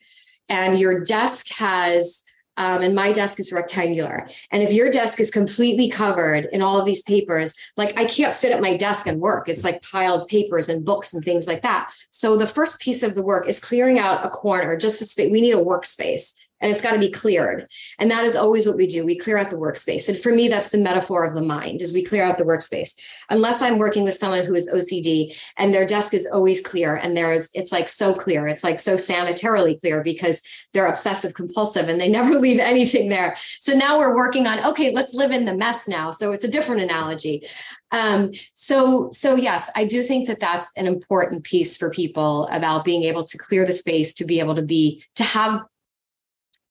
and 0.50 0.80
your 0.80 1.04
desk 1.04 1.50
has 1.50 2.24
um, 2.58 2.82
and 2.82 2.96
my 2.96 3.12
desk 3.12 3.40
is 3.40 3.52
rectangular. 3.52 4.28
And 4.52 4.64
if 4.64 4.72
your 4.72 4.90
desk 4.90 5.20
is 5.20 5.30
completely 5.30 5.90
covered 5.90 6.48
in 6.54 6.62
all 6.62 6.80
of 6.80 6.86
these 6.86 7.04
papers, 7.04 7.54
like 7.76 8.00
I 8.00 8.06
can't 8.06 8.34
sit 8.34 8.54
at 8.54 8.62
my 8.62 8.78
desk 8.78 9.08
and 9.08 9.20
work. 9.20 9.50
It's 9.50 9.64
like 9.64 9.82
piled 9.82 10.30
papers 10.30 10.70
and 10.70 10.86
books 10.86 11.14
and 11.14 11.24
things 11.24 11.48
like 11.48 11.64
that. 11.64 11.94
So 12.12 12.38
the 12.38 12.48
first 12.48 12.80
piece 12.80 13.04
of 13.04 13.16
the 13.16 13.24
work 13.24 13.48
is 13.48 13.60
clearing 13.60 14.00
out 14.00 14.26
a 14.26 14.30
corner, 14.30 14.78
just 14.78 15.00
to 15.00 15.06
space. 15.06 15.32
We 15.32 15.42
need 15.42 15.54
a 15.54 15.58
workspace 15.58 16.34
and 16.62 16.72
it's 16.72 16.82
got 16.82 16.94
to 16.94 17.00
be 17.00 17.12
cleared. 17.12 17.68
And 18.00 18.10
that 18.10 18.24
is 18.24 18.36
always 18.36 18.66
what 18.66 18.78
we 18.78 18.88
do. 18.88 19.06
We 19.06 19.18
clear 19.18 19.38
out 19.38 19.50
the 19.50 19.58
workspace. 19.58 20.08
And 20.08 20.20
for 20.20 20.32
me, 20.32 20.48
that's 20.48 20.72
the 20.72 20.78
metaphor 20.78 21.26
of 21.26 21.36
the 21.36 21.42
mind 21.42 21.82
is 21.82 21.94
we 21.94 22.04
clear 22.04 22.24
out 22.24 22.38
the 22.38 22.46
workspace. 22.46 22.96
Unless 23.30 23.62
I'm 23.62 23.78
working 23.78 24.04
with 24.04 24.14
someone 24.14 24.46
who 24.46 24.56
is 24.56 24.72
OCD 24.72 25.40
and 25.58 25.74
their 25.74 25.86
desk 25.86 26.14
is 26.14 26.28
always 26.32 26.62
clear 26.62 26.96
and 26.96 27.16
there 27.16 27.34
is 27.34 27.50
it's 27.54 27.72
like 27.72 27.88
so 27.88 28.14
clear. 28.14 28.48
It's 28.48 28.64
like 28.64 28.80
so 28.80 28.96
sanitarily 28.96 29.80
clear 29.80 30.02
because 30.02 30.42
they're 30.74 30.88
obsessive 30.88 31.34
compulsive 31.34 31.90
and 31.90 32.00
they 32.00 32.10
never 32.16 32.40
leave 32.40 32.60
anything 32.60 33.10
there. 33.10 33.36
So 33.38 33.76
now 33.76 34.00
we're 34.00 34.16
working 34.16 34.48
on 34.48 34.64
okay, 34.66 34.94
let's 34.94 35.14
live 35.14 35.32
in 35.32 35.46
the 35.46 35.56
mess 35.56 35.88
now. 35.88 36.10
So 36.10 36.32
it's 36.32 36.44
a 36.44 36.52
different 36.52 36.82
analogy. 36.82 37.46
Um, 37.92 38.32
so 38.54 39.10
so 39.12 39.36
yes, 39.36 39.70
I 39.76 39.86
do 39.86 40.04
think 40.04 40.28
that 40.28 40.40
that's 40.40 40.72
an 40.78 40.88
important 40.88 41.44
piece 41.44 41.78
for 41.78 41.90
people 41.90 42.48
about 42.48 42.86
being 42.86 43.04
able 43.04 43.26
to 43.26 43.38
clear 43.38 43.66
the 43.66 43.74
space 43.74 44.14
to 44.16 44.26
be 44.26 44.40
able 44.40 44.56
to 44.56 44.64
be 44.64 45.04
to 45.16 45.24
have 45.24 45.62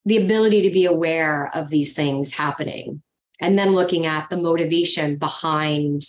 the 0.05 0.23
ability 0.23 0.61
to 0.61 0.73
be 0.73 0.85
aware 0.85 1.49
of 1.53 1.69
these 1.69 1.93
things 1.93 2.33
happening 2.33 3.01
and 3.41 3.57
then 3.57 3.69
looking 3.69 4.05
at 4.05 4.29
the 4.29 4.37
motivation 4.37 5.17
behind 5.17 6.01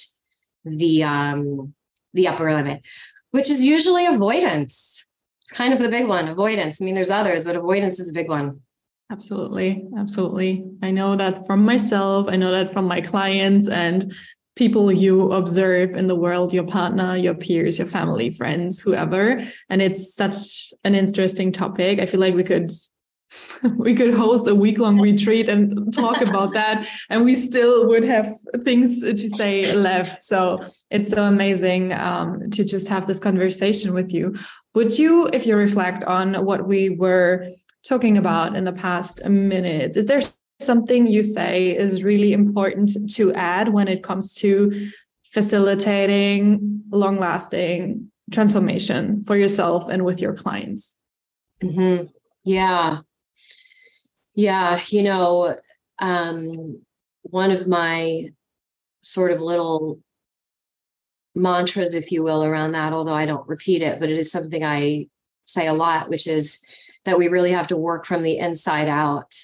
the 0.65 1.03
um 1.03 1.75
the 2.15 2.29
upper 2.29 2.53
limit 2.53 2.85
which 3.33 3.51
is 3.51 3.65
usually 3.65 4.07
avoidance. 4.07 5.07
It's 5.43 5.53
kind 5.53 5.73
of 5.75 5.79
the 5.79 5.91
big 5.91 6.09
one 6.09 6.29
avoidance. 6.29 6.81
I 6.81 6.85
mean 6.85 6.95
there's 6.95 7.11
others 7.11 7.45
but 7.45 7.57
avoidance 7.57 8.01
is 8.01 8.11
a 8.11 8.15
big 8.15 8.29
one. 8.29 8.61
Absolutely. 9.11 9.87
Absolutely. 9.97 10.65
I 10.83 10.91
know 10.91 11.17
that 11.17 11.47
from 11.47 11.65
myself 11.65 12.27
i 12.29 12.37
know 12.37 12.51
that 12.51 12.73
from 12.73 12.87
my 12.87 13.01
clients 13.01 13.69
and 13.69 14.13
people 14.57 14.91
you 14.91 15.31
observe 15.33 15.95
in 15.95 16.07
the 16.07 16.17
world 16.17 16.53
your 16.53 16.65
partner 16.65 17.15
your 17.15 17.35
peers 17.35 17.79
your 17.79 17.87
family 17.87 18.31
friends 18.31 18.81
whoever. 18.81 19.41
And 19.69 19.83
it's 19.83 20.15
such 20.15 20.73
an 20.85 20.95
interesting 20.95 21.53
topic. 21.53 22.01
I 22.01 22.07
feel 22.07 22.21
like 22.21 22.35
we 22.35 22.43
could 22.43 22.73
we 23.77 23.95
could 23.95 24.15
host 24.15 24.47
a 24.47 24.55
week 24.55 24.79
long 24.79 25.01
retreat 25.01 25.49
and 25.49 25.93
talk 25.93 26.21
about 26.21 26.53
that 26.53 26.87
and 27.11 27.25
we 27.25 27.35
still 27.35 27.87
would 27.89 28.05
have 28.05 28.29
things 28.65 29.01
to 29.01 29.29
say 29.29 29.73
left. 29.73 30.23
So 30.23 30.65
it's 30.91 31.11
so 31.11 31.25
amazing 31.25 31.93
um, 31.93 32.51
to 32.51 32.65
just 32.65 32.89
have 32.89 33.07
this 33.07 33.19
conversation 33.19 33.93
with 33.95 34.13
you. 34.13 34.35
Would 34.75 34.99
you 34.99 35.29
if 35.33 35.47
you 35.47 35.57
reflect 35.57 36.05
on 36.05 36.45
what 36.45 36.67
we 36.67 36.91
were 36.91 37.51
talking 37.85 38.17
about 38.17 38.57
in 38.57 38.65
the 38.65 38.73
past 38.73 39.25
minutes 39.25 39.97
is 39.97 40.07
there 40.07 40.21
something 40.59 41.07
you 41.07 41.23
say 41.23 41.77
is 41.77 42.03
really 42.03 42.33
important 42.33 42.91
to 43.15 43.33
add 43.35 43.73
when 43.73 43.89
it 43.89 44.03
comes 44.03 44.33
to 44.33 44.91
facilitating 45.25 46.83
long 46.91 47.19
lasting 47.19 48.11
transformation 48.33 49.23
for 49.23 49.37
yourself 49.37 49.89
and 49.89 50.05
with 50.05 50.21
your 50.21 50.35
clients? 50.35 50.95
Mm-hmm. 51.63 52.05
yeah 52.45 52.99
yeah, 54.37 54.79
you 54.89 55.03
know, 55.03 55.57
um, 55.99 56.83
one 57.23 57.51
of 57.51 57.67
my 57.67 58.29
sort 59.01 59.33
of 59.33 59.41
little 59.41 59.99
mantras, 61.35 61.95
if 61.95 62.13
you 62.13 62.23
will, 62.23 62.45
around 62.45 62.73
that, 62.73 62.93
although 62.93 63.15
I 63.15 63.25
don't 63.25 63.49
repeat 63.49 63.83
it, 63.83 63.99
but 63.99 64.11
it 64.11 64.19
is 64.19 64.31
something 64.31 64.63
I 64.63 65.09
say 65.47 65.67
a 65.67 65.73
lot, 65.73 66.11
which 66.11 66.27
is 66.27 66.65
that 67.07 67.19
we 67.19 67.29
really 67.29 67.51
have 67.51 67.67
to 67.69 67.79
work 67.79 68.05
from 68.05 68.23
the 68.23 68.39
inside 68.39 68.89
out. 68.89 69.35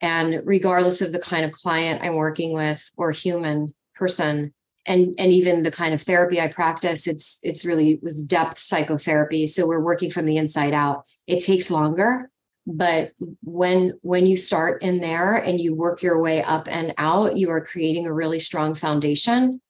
And 0.00 0.40
regardless 0.44 1.02
of 1.02 1.12
the 1.12 1.20
kind 1.20 1.44
of 1.44 1.52
client 1.52 2.00
I'm 2.02 2.16
working 2.16 2.54
with 2.54 2.90
or 2.96 3.10
human 3.10 3.74
person, 3.94 4.54
and 4.86 5.14
and 5.16 5.30
even 5.30 5.62
the 5.62 5.70
kind 5.70 5.94
of 5.94 6.02
therapy 6.02 6.40
I 6.40 6.48
practice, 6.48 7.06
it's 7.06 7.38
it's 7.42 7.64
really 7.64 8.00
with 8.02 8.26
depth 8.26 8.58
psychotherapy. 8.58 9.46
So 9.46 9.66
we're 9.66 9.84
working 9.84 10.10
from 10.10 10.26
the 10.26 10.36
inside 10.36 10.74
out. 10.74 11.04
It 11.28 11.40
takes 11.40 11.70
longer 11.70 12.31
but 12.66 13.12
when 13.42 13.92
when 14.02 14.26
you 14.26 14.36
start 14.36 14.82
in 14.82 15.00
there 15.00 15.34
and 15.34 15.60
you 15.60 15.74
work 15.74 16.02
your 16.02 16.20
way 16.20 16.42
up 16.42 16.68
and 16.70 16.94
out 16.98 17.36
you 17.36 17.50
are 17.50 17.64
creating 17.64 18.06
a 18.06 18.12
really 18.12 18.40
strong 18.40 18.74
foundation. 18.74 19.60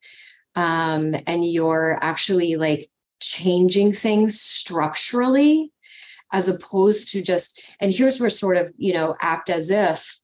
Um, 0.54 1.14
and 1.26 1.50
you're 1.50 1.98
actually 2.02 2.56
like 2.56 2.90
changing 3.20 3.94
things 3.94 4.38
structurally 4.38 5.72
as 6.32 6.48
opposed 6.48 7.10
to 7.12 7.22
just 7.22 7.62
and 7.80 7.92
here's 7.94 8.20
where 8.20 8.30
sort 8.30 8.58
of 8.58 8.72
you 8.76 8.92
know 8.92 9.16
act 9.20 9.48
as 9.48 9.70
if 9.70 10.18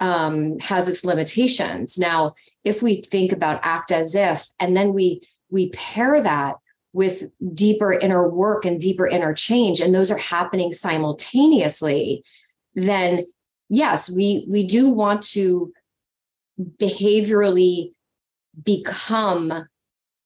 um, 0.00 0.58
has 0.60 0.88
its 0.88 1.04
limitations. 1.04 1.98
Now 1.98 2.34
if 2.64 2.82
we 2.82 3.02
think 3.02 3.32
about 3.32 3.60
act 3.62 3.92
as 3.92 4.14
if 4.14 4.46
and 4.58 4.76
then 4.76 4.92
we 4.92 5.22
we 5.50 5.70
pair 5.70 6.20
that 6.20 6.56
with 6.92 7.30
deeper 7.54 7.92
inner 7.92 8.28
work 8.28 8.64
and 8.64 8.80
deeper 8.80 9.06
inner 9.06 9.32
change 9.32 9.80
and 9.80 9.94
those 9.94 10.10
are 10.10 10.18
happening 10.18 10.72
simultaneously 10.72 12.22
then 12.74 13.24
yes 13.68 14.10
we 14.10 14.46
we 14.50 14.66
do 14.66 14.88
want 14.88 15.22
to 15.22 15.72
behaviorally 16.78 17.92
become 18.64 19.52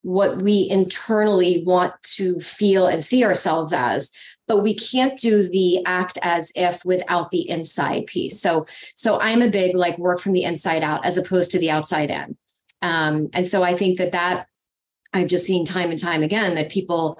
what 0.01 0.37
we 0.37 0.67
internally 0.69 1.63
want 1.65 1.93
to 2.03 2.39
feel 2.39 2.87
and 2.87 3.03
see 3.03 3.23
ourselves 3.23 3.73
as 3.73 4.11
but 4.47 4.61
we 4.61 4.75
can't 4.75 5.19
do 5.19 5.43
the 5.43 5.83
act 5.85 6.19
as 6.21 6.51
if 6.55 6.83
without 6.85 7.31
the 7.31 7.49
inside 7.49 8.05
piece. 8.05 8.39
So 8.39 8.65
so 8.95 9.19
i'm 9.19 9.41
a 9.41 9.49
big 9.49 9.75
like 9.75 9.97
work 9.97 10.19
from 10.19 10.33
the 10.33 10.43
inside 10.43 10.83
out 10.83 11.05
as 11.05 11.17
opposed 11.17 11.51
to 11.51 11.59
the 11.59 11.71
outside 11.71 12.11
in. 12.11 12.37
Um, 12.81 13.29
and 13.33 13.49
so 13.49 13.63
i 13.63 13.75
think 13.75 13.97
that 13.97 14.11
that 14.11 14.47
I've 15.15 15.27
just 15.27 15.45
seen 15.45 15.65
time 15.65 15.89
and 15.89 15.99
time 15.99 16.21
again 16.23 16.55
that 16.55 16.69
people, 16.69 17.19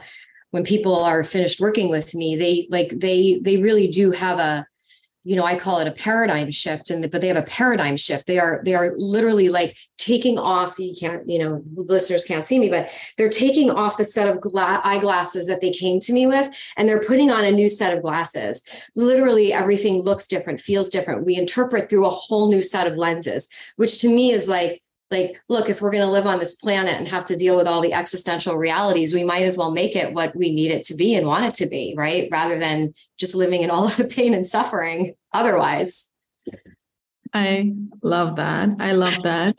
when 0.51 0.63
people 0.63 0.95
are 0.95 1.23
finished 1.23 1.61
working 1.61 1.89
with 1.89 2.13
me, 2.13 2.35
they 2.35 2.67
like 2.69 2.89
they 2.99 3.39
they 3.41 3.57
really 3.57 3.87
do 3.87 4.11
have 4.11 4.37
a, 4.37 4.67
you 5.23 5.35
know, 5.35 5.43
I 5.43 5.57
call 5.57 5.79
it 5.79 5.87
a 5.87 5.91
paradigm 5.91 6.51
shift, 6.51 6.91
and 6.91 7.09
but 7.09 7.21
they 7.21 7.29
have 7.29 7.37
a 7.37 7.43
paradigm 7.43 7.97
shift. 7.97 8.27
They 8.27 8.37
are 8.37 8.61
they 8.65 8.75
are 8.75 8.93
literally 8.97 9.49
like 9.49 9.75
taking 9.97 10.37
off. 10.37 10.77
You 10.77 10.93
can't, 10.99 11.27
you 11.27 11.39
know, 11.39 11.63
listeners 11.73 12.25
can't 12.25 12.45
see 12.45 12.59
me, 12.59 12.69
but 12.69 12.89
they're 13.17 13.29
taking 13.29 13.71
off 13.71 13.97
the 13.97 14.05
set 14.05 14.27
of 14.27 14.39
gla- 14.41 14.81
eyeglasses 14.83 15.47
that 15.47 15.61
they 15.61 15.71
came 15.71 15.99
to 16.01 16.13
me 16.13 16.27
with, 16.27 16.47
and 16.77 16.87
they're 16.87 17.01
putting 17.01 17.31
on 17.31 17.45
a 17.45 17.51
new 17.51 17.67
set 17.67 17.95
of 17.95 18.03
glasses. 18.03 18.61
Literally, 18.95 19.51
everything 19.51 20.01
looks 20.01 20.27
different, 20.27 20.59
feels 20.59 20.89
different. 20.89 21.25
We 21.25 21.37
interpret 21.37 21.89
through 21.89 22.05
a 22.05 22.09
whole 22.09 22.49
new 22.51 22.61
set 22.61 22.87
of 22.87 22.97
lenses, 22.97 23.49
which 23.77 23.99
to 24.01 24.09
me 24.09 24.31
is 24.31 24.47
like 24.47 24.81
like 25.11 25.39
look 25.49 25.69
if 25.69 25.81
we're 25.81 25.91
going 25.91 26.03
to 26.03 26.11
live 26.11 26.25
on 26.25 26.39
this 26.39 26.55
planet 26.55 26.95
and 26.95 27.07
have 27.07 27.25
to 27.25 27.35
deal 27.35 27.55
with 27.55 27.67
all 27.67 27.81
the 27.81 27.93
existential 27.93 28.57
realities 28.57 29.13
we 29.13 29.23
might 29.23 29.43
as 29.43 29.57
well 29.57 29.71
make 29.71 29.95
it 29.95 30.13
what 30.13 30.35
we 30.35 30.53
need 30.53 30.71
it 30.71 30.83
to 30.83 30.95
be 30.95 31.15
and 31.15 31.27
want 31.27 31.45
it 31.45 31.53
to 31.53 31.67
be 31.67 31.93
right 31.97 32.27
rather 32.31 32.57
than 32.57 32.93
just 33.17 33.35
living 33.35 33.61
in 33.61 33.69
all 33.69 33.85
of 33.87 33.95
the 33.97 34.05
pain 34.05 34.33
and 34.33 34.45
suffering 34.45 35.13
otherwise 35.33 36.13
i 37.33 37.71
love 38.01 38.35
that 38.35 38.69
i 38.79 38.91
love 38.91 39.21
that 39.23 39.55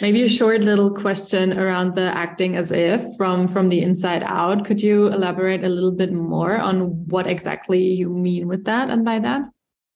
Maybe 0.00 0.22
a 0.22 0.28
short 0.28 0.60
little 0.60 0.94
question 0.94 1.58
around 1.58 1.94
the 1.94 2.16
acting 2.16 2.56
as 2.56 2.70
if 2.70 3.04
from 3.16 3.48
from 3.48 3.68
the 3.68 3.82
inside 3.82 4.22
out. 4.22 4.64
Could 4.64 4.80
you 4.80 5.08
elaborate 5.08 5.64
a 5.64 5.68
little 5.68 5.90
bit 5.90 6.12
more 6.12 6.56
on 6.56 7.08
what 7.08 7.26
exactly 7.26 7.82
you 7.82 8.08
mean 8.08 8.46
with 8.46 8.64
that 8.64 8.90
and 8.90 9.04
by 9.04 9.18
that? 9.18 9.42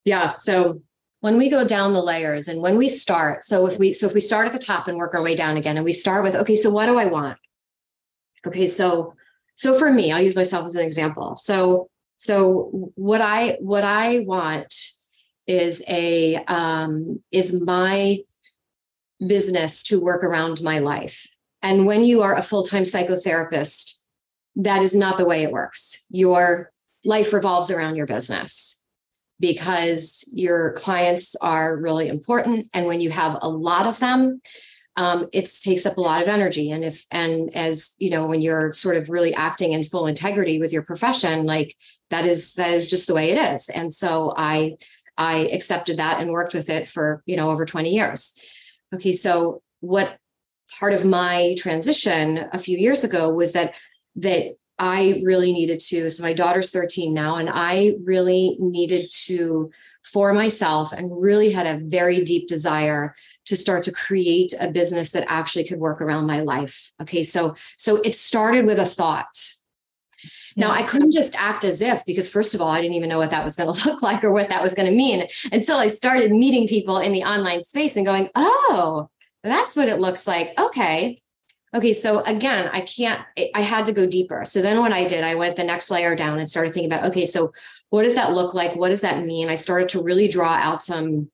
Yeah. 0.05 0.27
So 0.29 0.81
when 1.27 1.39
we 1.39 1.51
go 1.51 1.67
down 1.67 1.93
the 1.93 2.01
layers 2.01 2.47
and 2.47 2.63
when 2.63 2.79
we 2.79 2.89
start, 2.89 3.43
so 3.43 3.67
if 3.67 3.81
we 3.81 3.93
so 3.93 4.07
if 4.07 4.15
we 4.15 4.21
start 4.21 4.47
at 4.47 4.53
the 4.53 4.61
top 4.61 4.87
and 4.87 4.97
work 4.97 5.13
our 5.13 5.25
way 5.25 5.35
down 5.35 5.57
again, 5.57 5.77
and 5.77 5.85
we 5.85 5.91
start 5.91 6.23
with 6.23 6.37
okay, 6.37 6.55
so 6.55 6.71
what 6.71 6.87
do 6.87 6.97
I 6.99 7.07
want? 7.07 7.37
Okay, 8.47 8.69
so 8.69 9.13
so 9.57 9.77
for 9.77 9.93
me, 9.93 10.13
I'll 10.13 10.23
use 10.23 10.37
myself 10.37 10.67
as 10.67 10.77
an 10.77 10.87
example. 10.87 11.35
So 11.35 11.91
so 12.17 12.93
what 12.95 13.21
I 13.21 13.57
what 13.59 13.83
I 13.83 14.21
want 14.25 14.73
is 15.49 15.83
a 15.89 16.37
um, 16.45 17.21
is 17.33 17.61
my 17.61 18.19
business 19.27 19.83
to 19.89 20.01
work 20.01 20.23
around 20.23 20.63
my 20.63 20.79
life. 20.79 21.27
And 21.61 21.87
when 21.87 22.05
you 22.05 22.23
are 22.23 22.37
a 22.37 22.43
full 22.43 22.63
time 22.63 22.85
psychotherapist, 22.85 23.99
that 24.55 24.81
is 24.81 24.95
not 24.95 25.17
the 25.17 25.27
way 25.27 25.43
it 25.43 25.51
works. 25.51 26.07
Your 26.09 26.71
life 27.05 27.33
revolves 27.33 27.73
around 27.73 27.97
your 27.97 28.07
business 28.07 28.86
because 29.39 30.29
your 30.33 30.73
clients 30.73 31.37
are 31.37 31.77
really 31.77 32.09
important. 32.09 32.69
And 32.75 32.87
when 32.87 33.01
you 33.01 33.11
have 33.11 33.39
a 33.43 33.49
lot 33.49 33.87
of 33.87 33.99
them, 33.99 34.41
um, 34.97 35.29
it 35.33 35.51
takes 35.61 35.85
up 35.85 35.99
a 35.99 36.01
lot 36.01 36.23
of 36.23 36.29
energy. 36.29 36.71
And 36.71 36.83
if, 36.83 37.05
and 37.11 37.55
as 37.55 37.95
you 37.99 38.09
know, 38.09 38.27
when 38.27 38.41
you're 38.41 38.73
sort 38.73 38.97
of 38.97 39.11
really 39.11 39.35
acting 39.35 39.73
in 39.73 39.85
full 39.85 40.07
integrity 40.07 40.59
with 40.59 40.73
your 40.73 40.83
profession, 40.83 41.45
like 41.45 41.77
that 42.09 42.25
is, 42.25 42.55
that 42.55 42.73
is 42.73 42.89
just 42.89 43.07
the 43.07 43.15
way 43.15 43.31
it 43.31 43.55
is. 43.55 43.69
And 43.69 43.93
so 43.93 44.33
I, 44.37 44.77
I 45.19 45.49
accepted 45.53 45.99
that 45.99 46.21
and 46.21 46.31
worked 46.31 46.55
with 46.55 46.71
it 46.71 46.89
for, 46.89 47.23
you 47.27 47.37
know, 47.37 47.51
over 47.51 47.67
20 47.67 47.91
years. 47.91 48.39
Okay. 48.95 49.13
So 49.13 49.63
what 49.81 50.17
part 50.79 50.95
of 50.95 51.05
my 51.05 51.55
transition 51.59 52.49
a 52.53 52.59
few 52.59 52.79
years 52.79 53.05
ago 53.05 53.35
was 53.35 53.53
that, 53.53 53.79
that 54.17 54.57
I 54.79 55.23
really 55.25 55.53
needed 55.53 55.81
to. 55.81 56.11
So 56.11 56.23
my 56.23 56.33
daughter's 56.33 56.71
13 56.71 57.15
now, 57.15 57.37
and 57.37 57.49
I 57.53 57.95
really 58.05 58.57
needed 58.59 59.11
to, 59.25 59.71
for 60.05 60.33
myself, 60.33 60.93
and 60.93 61.23
really 61.23 61.51
had 61.51 61.67
a 61.67 61.83
very 61.85 62.25
deep 62.25 62.47
desire 62.47 63.15
to 63.47 63.57
start 63.57 63.83
to 63.85 63.93
create 63.93 64.53
a 64.61 64.71
business 64.71 65.11
that 65.13 65.25
actually 65.29 65.65
could 65.65 65.79
work 65.79 66.03
around 66.03 66.27
my 66.27 66.41
life. 66.41 66.93
Okay. 67.01 67.23
So, 67.23 67.55
so 67.79 67.97
it 68.03 68.15
started 68.15 68.67
with 68.67 68.79
a 68.79 68.85
thought. 68.85 69.53
Now, 70.59 70.71
I 70.71 70.83
couldn't 70.83 71.13
just 71.13 71.35
act 71.37 71.65
as 71.65 71.83
if, 71.83 72.05
because 72.07 72.31
first 72.31 72.55
of 72.55 72.63
all, 72.63 72.69
I 72.69 72.81
didn't 72.81 72.97
even 72.97 73.11
know 73.11 73.19
what 73.19 73.31
that 73.31 73.45
was 73.45 73.57
going 73.57 73.73
to 73.75 73.89
look 73.89 74.03
like 74.03 74.25
or 74.25 74.33
what 74.33 74.49
that 74.51 74.63
was 74.63 74.75
going 74.75 74.89
to 74.89 74.97
mean 74.97 75.27
until 75.53 75.77
I 75.77 75.87
started 75.89 76.33
meeting 76.33 76.69
people 76.69 76.99
in 76.99 77.13
the 77.13 77.25
online 77.25 77.63
space 77.63 77.97
and 77.97 78.07
going, 78.07 78.29
oh, 78.35 79.09
that's 79.43 79.77
what 79.77 79.89
it 79.89 80.01
looks 80.01 80.27
like. 80.27 80.59
Okay. 80.59 81.21
Okay, 81.75 81.93
so 81.93 82.21
again, 82.21 82.71
I 82.73 82.81
can't, 82.83 83.21
I 83.55 83.61
had 83.61 83.87
to 83.87 83.93
go 83.93 84.09
deeper. 84.09 84.45
So 84.45 84.63
then 84.63 84.79
what 84.79 84.93
I 84.93 85.07
did, 85.07 85.25
I 85.25 85.35
went 85.35 85.57
the 85.57 85.65
next 85.65 85.91
layer 85.91 86.17
down 86.17 86.39
and 86.39 86.49
started 86.49 86.73
thinking 86.73 86.91
about, 86.91 87.11
okay, 87.11 87.27
so 87.27 87.53
what 87.91 88.05
does 88.05 88.15
that 88.15 88.33
look 88.33 88.55
like? 88.55 88.77
What 88.77 88.89
does 88.89 89.03
that 89.03 89.25
mean? 89.25 89.49
I 89.49 89.57
started 89.57 89.89
to 89.91 90.03
really 90.03 90.29
draw 90.29 90.53
out 90.53 90.81
some 90.81 91.31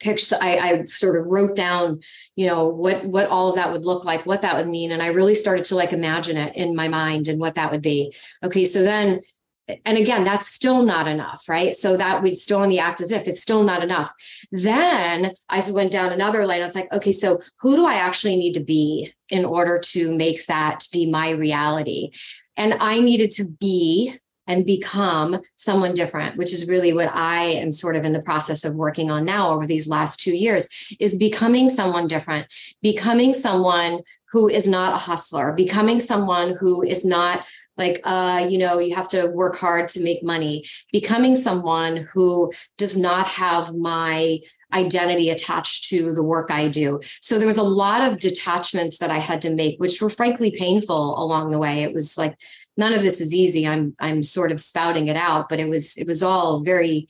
pictures. 0.00 0.32
I, 0.40 0.56
I 0.56 0.84
sort 0.84 1.20
of 1.20 1.26
wrote 1.26 1.56
down, 1.56 2.00
you 2.36 2.46
know, 2.46 2.68
what 2.68 3.04
what 3.04 3.28
all 3.28 3.50
of 3.50 3.56
that 3.56 3.72
would 3.72 3.84
look 3.84 4.04
like, 4.04 4.26
what 4.26 4.42
that 4.42 4.56
would 4.56 4.68
mean. 4.68 4.92
And 4.92 5.02
I 5.02 5.08
really 5.08 5.34
started 5.34 5.64
to 5.66 5.74
like 5.74 5.92
imagine 5.92 6.36
it 6.36 6.56
in 6.56 6.76
my 6.76 6.88
mind 6.88 7.28
and 7.28 7.40
what 7.40 7.56
that 7.56 7.70
would 7.70 7.82
be. 7.82 8.14
Okay, 8.44 8.64
so 8.64 8.82
then 8.82 9.20
and 9.84 9.98
again, 9.98 10.24
that's 10.24 10.46
still 10.46 10.82
not 10.82 11.06
enough, 11.06 11.46
right? 11.46 11.74
So 11.74 11.96
that 11.98 12.22
we 12.22 12.32
still 12.34 12.60
on 12.60 12.70
the 12.70 12.78
act 12.78 13.02
as 13.02 13.12
if 13.12 13.28
it's 13.28 13.42
still 13.42 13.64
not 13.64 13.82
enough. 13.82 14.10
Then 14.50 15.32
I 15.50 15.62
went 15.70 15.92
down 15.92 16.12
another 16.12 16.46
lane. 16.46 16.62
I 16.62 16.64
was 16.64 16.74
like, 16.74 16.90
okay, 16.92 17.12
so 17.12 17.38
who 17.60 17.76
do 17.76 17.84
I 17.84 17.94
actually 17.94 18.36
need 18.36 18.54
to 18.54 18.64
be 18.64 19.12
in 19.30 19.44
order 19.44 19.80
to 19.92 20.16
make 20.16 20.46
that 20.46 20.86
be 20.92 21.10
my 21.10 21.30
reality? 21.30 22.10
And 22.56 22.74
I 22.80 22.98
needed 22.98 23.30
to 23.32 23.48
be 23.48 24.18
and 24.48 24.64
become 24.64 25.38
someone 25.56 25.94
different, 25.94 26.36
which 26.36 26.52
is 26.52 26.68
really 26.68 26.92
what 26.94 27.10
I 27.14 27.42
am 27.42 27.70
sort 27.70 27.96
of 27.96 28.04
in 28.04 28.14
the 28.14 28.22
process 28.22 28.64
of 28.64 28.74
working 28.74 29.10
on 29.10 29.24
now 29.24 29.50
over 29.50 29.66
these 29.66 29.86
last 29.86 30.20
two 30.20 30.34
years, 30.34 30.96
is 30.98 31.16
becoming 31.16 31.68
someone 31.68 32.08
different, 32.08 32.46
becoming 32.80 33.34
someone 33.34 34.00
who 34.30 34.48
is 34.48 34.66
not 34.66 34.94
a 34.94 34.96
hustler, 34.96 35.52
becoming 35.52 35.98
someone 35.98 36.56
who 36.58 36.82
is 36.82 37.04
not 37.04 37.48
like 37.78 38.00
uh 38.04 38.46
you 38.48 38.58
know 38.58 38.78
you 38.78 38.94
have 38.94 39.08
to 39.08 39.30
work 39.30 39.56
hard 39.56 39.88
to 39.88 40.02
make 40.02 40.22
money 40.22 40.64
becoming 40.92 41.34
someone 41.34 42.06
who 42.12 42.52
does 42.76 42.96
not 42.96 43.26
have 43.26 43.74
my 43.74 44.38
identity 44.74 45.30
attached 45.30 45.88
to 45.88 46.12
the 46.12 46.22
work 46.22 46.50
I 46.50 46.68
do. 46.68 47.00
So 47.22 47.38
there 47.38 47.46
was 47.46 47.56
a 47.56 47.62
lot 47.62 48.02
of 48.02 48.20
detachments 48.20 48.98
that 48.98 49.10
I 49.10 49.16
had 49.16 49.40
to 49.42 49.54
make 49.54 49.78
which 49.78 50.02
were 50.02 50.10
frankly 50.10 50.54
painful 50.58 51.22
along 51.22 51.50
the 51.50 51.58
way. 51.58 51.82
It 51.82 51.94
was 51.94 52.18
like 52.18 52.36
none 52.76 52.92
of 52.92 53.02
this 53.02 53.20
is 53.20 53.34
easy. 53.34 53.66
I'm 53.66 53.94
I'm 54.00 54.22
sort 54.22 54.52
of 54.52 54.60
spouting 54.60 55.08
it 55.08 55.16
out, 55.16 55.48
but 55.48 55.60
it 55.60 55.68
was 55.68 55.96
it 55.96 56.06
was 56.06 56.22
all 56.22 56.62
very 56.62 57.08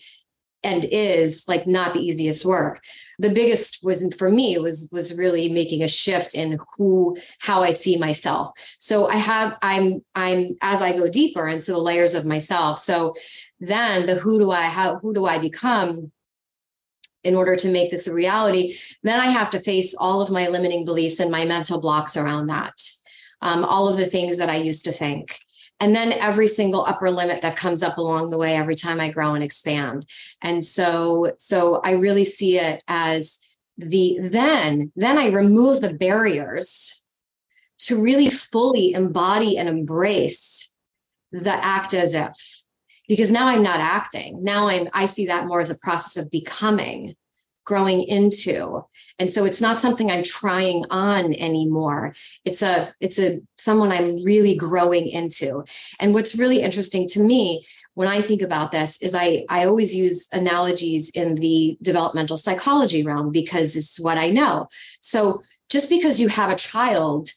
and 0.64 0.84
is 0.90 1.44
like 1.46 1.66
not 1.66 1.92
the 1.92 2.00
easiest 2.00 2.44
work 2.44 2.82
the 3.18 3.30
biggest 3.30 3.80
was 3.82 4.14
for 4.16 4.30
me 4.30 4.58
was 4.58 4.88
was 4.92 5.16
really 5.18 5.48
making 5.48 5.82
a 5.82 5.88
shift 5.88 6.34
in 6.34 6.58
who 6.76 7.16
how 7.40 7.62
i 7.62 7.70
see 7.70 7.96
myself. 7.98 8.50
So 8.78 9.08
i 9.08 9.16
have 9.16 9.58
i'm 9.62 10.04
i'm 10.14 10.56
as 10.62 10.82
i 10.82 10.96
go 10.96 11.08
deeper 11.08 11.48
into 11.48 11.72
the 11.72 11.78
layers 11.78 12.14
of 12.14 12.26
myself 12.26 12.78
so 12.78 13.14
then 13.60 14.06
the 14.06 14.14
who 14.14 14.38
do 14.38 14.50
i 14.50 14.62
how 14.62 14.98
who 14.98 15.12
do 15.12 15.26
i 15.26 15.38
become 15.38 16.12
in 17.24 17.34
order 17.34 17.56
to 17.56 17.68
make 17.68 17.90
this 17.90 18.06
a 18.06 18.14
reality 18.14 18.76
then 19.02 19.18
i 19.18 19.26
have 19.26 19.50
to 19.50 19.60
face 19.60 19.94
all 19.98 20.20
of 20.20 20.30
my 20.30 20.48
limiting 20.48 20.84
beliefs 20.84 21.20
and 21.20 21.30
my 21.30 21.44
mental 21.44 21.80
blocks 21.80 22.16
around 22.16 22.46
that. 22.46 22.80
Um, 23.40 23.64
all 23.64 23.88
of 23.88 23.96
the 23.96 24.06
things 24.06 24.38
that 24.38 24.48
i 24.48 24.56
used 24.56 24.84
to 24.84 24.92
think 24.92 25.38
and 25.80 25.94
then 25.94 26.12
every 26.14 26.48
single 26.48 26.84
upper 26.84 27.10
limit 27.10 27.42
that 27.42 27.56
comes 27.56 27.82
up 27.82 27.98
along 27.98 28.30
the 28.30 28.38
way 28.38 28.54
every 28.54 28.74
time 28.74 29.00
i 29.00 29.10
grow 29.10 29.34
and 29.34 29.44
expand. 29.44 30.06
And 30.42 30.64
so 30.64 31.32
so 31.38 31.80
i 31.84 31.92
really 31.92 32.24
see 32.24 32.58
it 32.58 32.82
as 32.88 33.38
the 33.76 34.18
then 34.20 34.92
then 34.96 35.18
i 35.18 35.28
remove 35.28 35.80
the 35.80 35.94
barriers 35.94 37.04
to 37.80 38.00
really 38.00 38.28
fully 38.28 38.92
embody 38.92 39.56
and 39.56 39.68
embrace 39.68 40.74
the 41.30 41.54
act 41.64 41.94
as 41.94 42.14
if. 42.14 42.62
Because 43.06 43.30
now 43.30 43.46
i'm 43.46 43.62
not 43.62 43.80
acting. 43.80 44.42
Now 44.42 44.68
i'm 44.68 44.88
i 44.92 45.06
see 45.06 45.26
that 45.26 45.46
more 45.46 45.60
as 45.60 45.70
a 45.70 45.78
process 45.78 46.22
of 46.22 46.30
becoming 46.30 47.14
growing 47.68 48.02
into. 48.02 48.82
And 49.18 49.30
so 49.30 49.44
it's 49.44 49.60
not 49.60 49.78
something 49.78 50.10
i'm 50.10 50.22
trying 50.22 50.86
on 50.88 51.34
anymore. 51.34 52.14
It's 52.46 52.62
a 52.62 52.94
it's 52.98 53.18
a 53.18 53.40
someone 53.58 53.92
i'm 53.92 54.24
really 54.24 54.56
growing 54.56 55.06
into. 55.06 55.64
And 56.00 56.14
what's 56.14 56.38
really 56.38 56.62
interesting 56.62 57.06
to 57.08 57.20
me 57.20 57.66
when 57.92 58.08
i 58.08 58.22
think 58.22 58.40
about 58.40 58.72
this 58.72 59.02
is 59.02 59.14
i 59.14 59.44
i 59.50 59.66
always 59.66 59.94
use 59.94 60.28
analogies 60.32 61.10
in 61.10 61.34
the 61.34 61.76
developmental 61.82 62.38
psychology 62.38 63.02
realm 63.02 63.30
because 63.30 63.76
it's 63.76 64.00
what 64.00 64.16
i 64.16 64.30
know. 64.30 64.66
So 65.00 65.42
just 65.68 65.90
because 65.90 66.18
you 66.18 66.28
have 66.28 66.50
a 66.50 66.62
child 66.72 67.28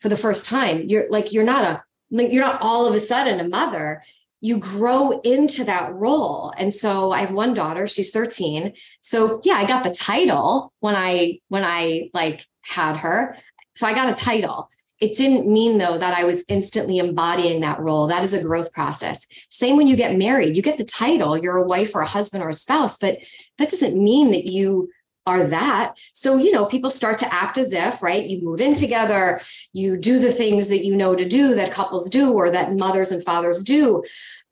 for 0.00 0.08
the 0.08 0.22
first 0.24 0.46
time 0.46 0.76
you're 0.90 1.06
like 1.10 1.30
you're 1.34 1.52
not 1.58 1.64
a 1.64 1.74
you're 2.08 2.48
not 2.48 2.62
all 2.62 2.86
of 2.88 2.94
a 2.94 3.00
sudden 3.10 3.38
a 3.38 3.48
mother 3.48 4.02
you 4.40 4.58
grow 4.58 5.20
into 5.20 5.64
that 5.64 5.94
role. 5.94 6.52
And 6.58 6.72
so 6.72 7.10
i 7.10 7.18
have 7.20 7.32
one 7.32 7.54
daughter 7.54 7.86
she's 7.86 8.10
13 8.10 8.72
so 9.00 9.40
yeah 9.44 9.54
i 9.54 9.66
got 9.66 9.84
the 9.84 9.90
title 9.90 10.72
when 10.80 10.94
i 10.94 11.38
when 11.48 11.64
i 11.64 12.10
like 12.14 12.44
had 12.62 12.96
her. 12.96 13.36
So 13.74 13.86
i 13.86 13.94
got 13.94 14.10
a 14.10 14.24
title. 14.24 14.68
It 15.00 15.16
didn't 15.16 15.52
mean 15.52 15.78
though 15.78 15.98
that 15.98 16.16
i 16.16 16.24
was 16.24 16.44
instantly 16.48 16.98
embodying 16.98 17.60
that 17.60 17.80
role. 17.80 18.06
That 18.06 18.22
is 18.22 18.34
a 18.34 18.42
growth 18.42 18.72
process. 18.72 19.26
Same 19.48 19.76
when 19.76 19.86
you 19.86 19.96
get 19.96 20.16
married. 20.16 20.56
You 20.56 20.62
get 20.62 20.78
the 20.78 20.84
title 20.84 21.36
you're 21.36 21.56
a 21.56 21.66
wife 21.66 21.94
or 21.94 22.02
a 22.02 22.06
husband 22.06 22.42
or 22.42 22.48
a 22.48 22.54
spouse 22.54 22.98
but 22.98 23.18
that 23.58 23.70
doesn't 23.70 24.02
mean 24.02 24.30
that 24.30 24.46
you 24.46 24.90
are 25.28 25.44
that. 25.44 25.94
So, 26.14 26.36
you 26.36 26.50
know, 26.50 26.66
people 26.66 26.90
start 26.90 27.18
to 27.18 27.32
act 27.32 27.58
as 27.58 27.72
if, 27.72 28.02
right? 28.02 28.24
You 28.24 28.42
move 28.42 28.60
in 28.60 28.74
together, 28.74 29.40
you 29.72 29.96
do 29.96 30.18
the 30.18 30.32
things 30.32 30.68
that 30.68 30.84
you 30.84 30.96
know 30.96 31.14
to 31.14 31.28
do 31.28 31.54
that 31.54 31.70
couples 31.70 32.08
do 32.08 32.32
or 32.32 32.50
that 32.50 32.72
mothers 32.72 33.12
and 33.12 33.22
fathers 33.22 33.62
do. 33.62 34.02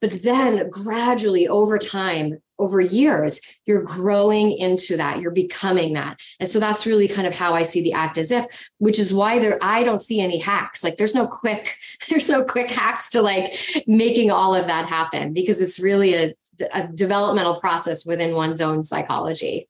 But 0.00 0.22
then 0.22 0.68
gradually 0.68 1.48
over 1.48 1.78
time, 1.78 2.38
over 2.58 2.80
years, 2.80 3.40
you're 3.66 3.82
growing 3.82 4.52
into 4.52 4.96
that, 4.96 5.20
you're 5.20 5.30
becoming 5.30 5.92
that. 5.94 6.20
And 6.40 6.48
so 6.48 6.58
that's 6.58 6.86
really 6.86 7.08
kind 7.08 7.26
of 7.26 7.34
how 7.34 7.52
I 7.52 7.62
see 7.62 7.82
the 7.82 7.92
act 7.92 8.16
as 8.16 8.30
if, 8.30 8.70
which 8.78 8.98
is 8.98 9.12
why 9.12 9.38
there 9.38 9.58
I 9.60 9.84
don't 9.84 10.02
see 10.02 10.20
any 10.20 10.38
hacks. 10.38 10.82
Like 10.82 10.96
there's 10.96 11.14
no 11.14 11.26
quick, 11.26 11.76
there's 12.08 12.28
no 12.28 12.44
quick 12.44 12.70
hacks 12.70 13.10
to 13.10 13.22
like 13.22 13.54
making 13.86 14.30
all 14.30 14.54
of 14.54 14.66
that 14.66 14.88
happen 14.88 15.32
because 15.32 15.60
it's 15.60 15.80
really 15.80 16.14
a, 16.14 16.34
a 16.74 16.88
developmental 16.88 17.60
process 17.60 18.06
within 18.06 18.34
one's 18.34 18.60
own 18.60 18.82
psychology. 18.82 19.66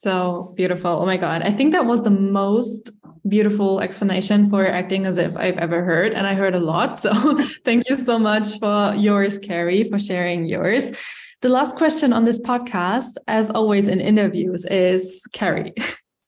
So 0.00 0.54
beautiful. 0.56 0.92
Oh 0.92 1.04
my 1.04 1.18
God. 1.18 1.42
I 1.42 1.52
think 1.52 1.72
that 1.72 1.84
was 1.84 2.02
the 2.02 2.10
most 2.10 2.90
beautiful 3.28 3.80
explanation 3.80 4.48
for 4.48 4.66
acting 4.66 5.04
as 5.04 5.18
if 5.18 5.36
I've 5.36 5.58
ever 5.58 5.84
heard. 5.84 6.14
And 6.14 6.26
I 6.26 6.32
heard 6.32 6.54
a 6.54 6.58
lot. 6.58 6.96
So 6.96 7.12
thank 7.66 7.86
you 7.86 7.98
so 7.98 8.18
much 8.18 8.58
for 8.60 8.94
yours, 8.96 9.38
Carrie, 9.38 9.84
for 9.84 9.98
sharing 9.98 10.46
yours. 10.46 10.90
The 11.42 11.50
last 11.50 11.76
question 11.76 12.14
on 12.14 12.24
this 12.24 12.40
podcast, 12.40 13.18
as 13.28 13.50
always 13.50 13.88
in 13.88 14.00
interviews, 14.00 14.64
is 14.64 15.22
Carrie, 15.34 15.74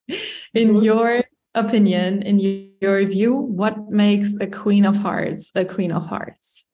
in 0.54 0.76
your 0.82 1.24
opinion, 1.54 2.20
in 2.24 2.40
your 2.82 3.06
view, 3.06 3.34
what 3.34 3.88
makes 3.88 4.36
a 4.38 4.48
queen 4.48 4.84
of 4.84 4.98
hearts 4.98 5.50
a 5.54 5.64
queen 5.64 5.92
of 5.92 6.06
hearts? 6.06 6.66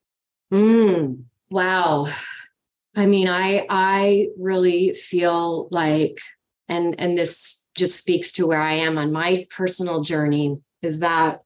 Mm, 0.52 1.22
wow. 1.48 2.08
I 2.96 3.06
mean, 3.06 3.28
I 3.28 3.66
I 3.68 4.26
really 4.36 4.94
feel 4.94 5.68
like 5.70 6.18
and 6.68 6.98
and 6.98 7.16
this 7.16 7.68
just 7.76 7.98
speaks 7.98 8.32
to 8.32 8.46
where 8.46 8.60
I 8.60 8.74
am 8.74 8.98
on 8.98 9.12
my 9.12 9.46
personal 9.50 10.02
journey 10.02 10.62
is 10.82 11.00
that 11.00 11.40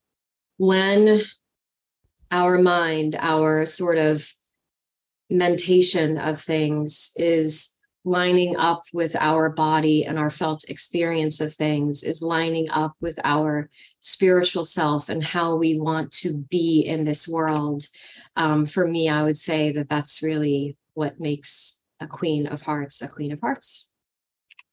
when 0.57 1.21
our 2.31 2.59
mind, 2.59 3.17
our 3.21 3.67
sort 3.67 3.99
of 3.99 4.29
mentation 5.31 6.19
of 6.19 6.41
things 6.41 7.13
is 7.17 7.77
lining 8.05 8.57
up 8.57 8.83
with 8.93 9.15
our 9.17 9.51
body 9.51 10.05
and 10.05 10.19
our 10.19 10.31
felt 10.31 10.69
experience 10.69 11.41
of 11.41 11.53
things 11.53 12.03
is 12.03 12.21
lining 12.21 12.67
up 12.73 12.95
with 13.01 13.19
our 13.23 13.69
spiritual 14.01 14.65
self 14.65 15.09
and 15.09 15.23
how 15.23 15.55
we 15.55 15.79
want 15.79 16.11
to 16.11 16.39
be 16.51 16.81
in 16.81 17.05
this 17.05 17.29
world 17.29 17.85
um, 18.35 18.67
for 18.67 18.89
me 18.89 19.09
i 19.09 19.23
would 19.23 19.37
say 19.37 19.71
that 19.71 19.89
that's 19.89 20.21
really 20.21 20.77
what 20.95 21.21
makes 21.21 21.85
a 22.01 22.07
queen 22.07 22.49
of 22.49 22.61
hearts 22.63 23.01
a 23.03 23.09
queen 23.09 23.31
of 23.31 23.41
hearts 23.41 23.92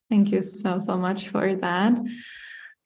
thank 0.09 0.31
you 0.31 0.41
so 0.41 0.77
so 0.79 0.97
much 0.97 1.29
for 1.29 1.55
that 1.55 1.99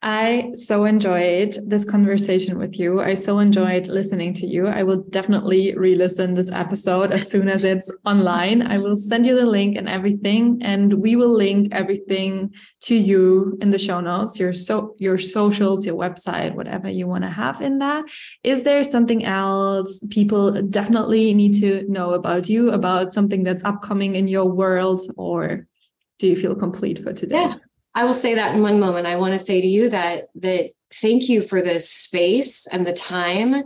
I 0.06 0.52
so 0.54 0.84
enjoyed 0.84 1.58
this 1.66 1.86
conversation 1.86 2.60
with 2.60 2.78
you. 2.78 3.00
I 3.00 3.14
so 3.14 3.40
enjoyed 3.40 3.88
listening 3.88 4.34
to 4.34 4.46
you. 4.46 4.68
I 4.68 4.84
will 4.84 5.02
definitely 5.04 5.74
re 5.78 5.96
listen 5.96 6.34
this 6.34 6.52
episode 6.52 7.14
as 7.14 7.32
soon 7.32 7.48
as 7.48 7.64
it's 7.64 7.90
online. 8.06 8.64
I 8.64 8.80
will 8.80 8.98
send 8.98 9.26
you 9.26 9.34
the 9.34 9.46
link 9.46 9.78
and 9.78 9.88
everything, 9.88 10.60
and 10.62 10.96
we 10.96 11.16
will 11.16 11.34
link 11.34 11.70
everything 11.72 12.54
to 12.82 12.96
you 12.96 13.58
in 13.62 13.70
the 13.70 13.80
show 13.80 14.02
notes, 14.02 14.38
your 14.38 14.52
so 14.52 14.94
your 15.00 15.18
socials, 15.18 15.86
your 15.86 15.96
website, 15.96 16.54
whatever 16.54 16.90
you 16.90 17.08
want 17.08 17.24
to 17.24 17.30
have 17.30 17.62
in 17.62 17.78
that. 17.80 18.04
Is 18.44 18.64
there 18.64 18.84
something 18.84 19.24
else 19.24 20.02
people 20.10 20.62
definitely 20.64 21.34
need 21.34 21.54
to 21.62 21.90
know 21.90 22.12
about 22.12 22.50
you, 22.50 22.72
about 22.72 23.14
something 23.14 23.44
that's 23.44 23.64
upcoming 23.64 24.16
in 24.16 24.28
your 24.28 24.52
world, 24.52 25.02
or 25.16 25.66
do 26.20 26.28
you 26.28 26.36
feel 26.36 26.56
complete 26.56 27.00
for 27.02 27.14
today? 27.14 27.36
Yeah. 27.36 27.54
I 27.96 28.06
will 28.06 28.14
say 28.14 28.34
that 28.36 28.56
in 28.56 28.62
one 28.62 28.80
moment. 28.80 29.08
I 29.08 29.18
want 29.18 29.34
to 29.34 29.40
say 29.40 29.62
to 29.62 29.68
you 29.68 29.90
that 29.90 30.26
that 30.36 30.72
thank 30.92 31.30
you 31.30 31.42
for 31.42 31.62
this 31.62 31.90
space 31.90 32.68
and 32.68 32.86
the 32.86 32.94
time. 32.94 33.64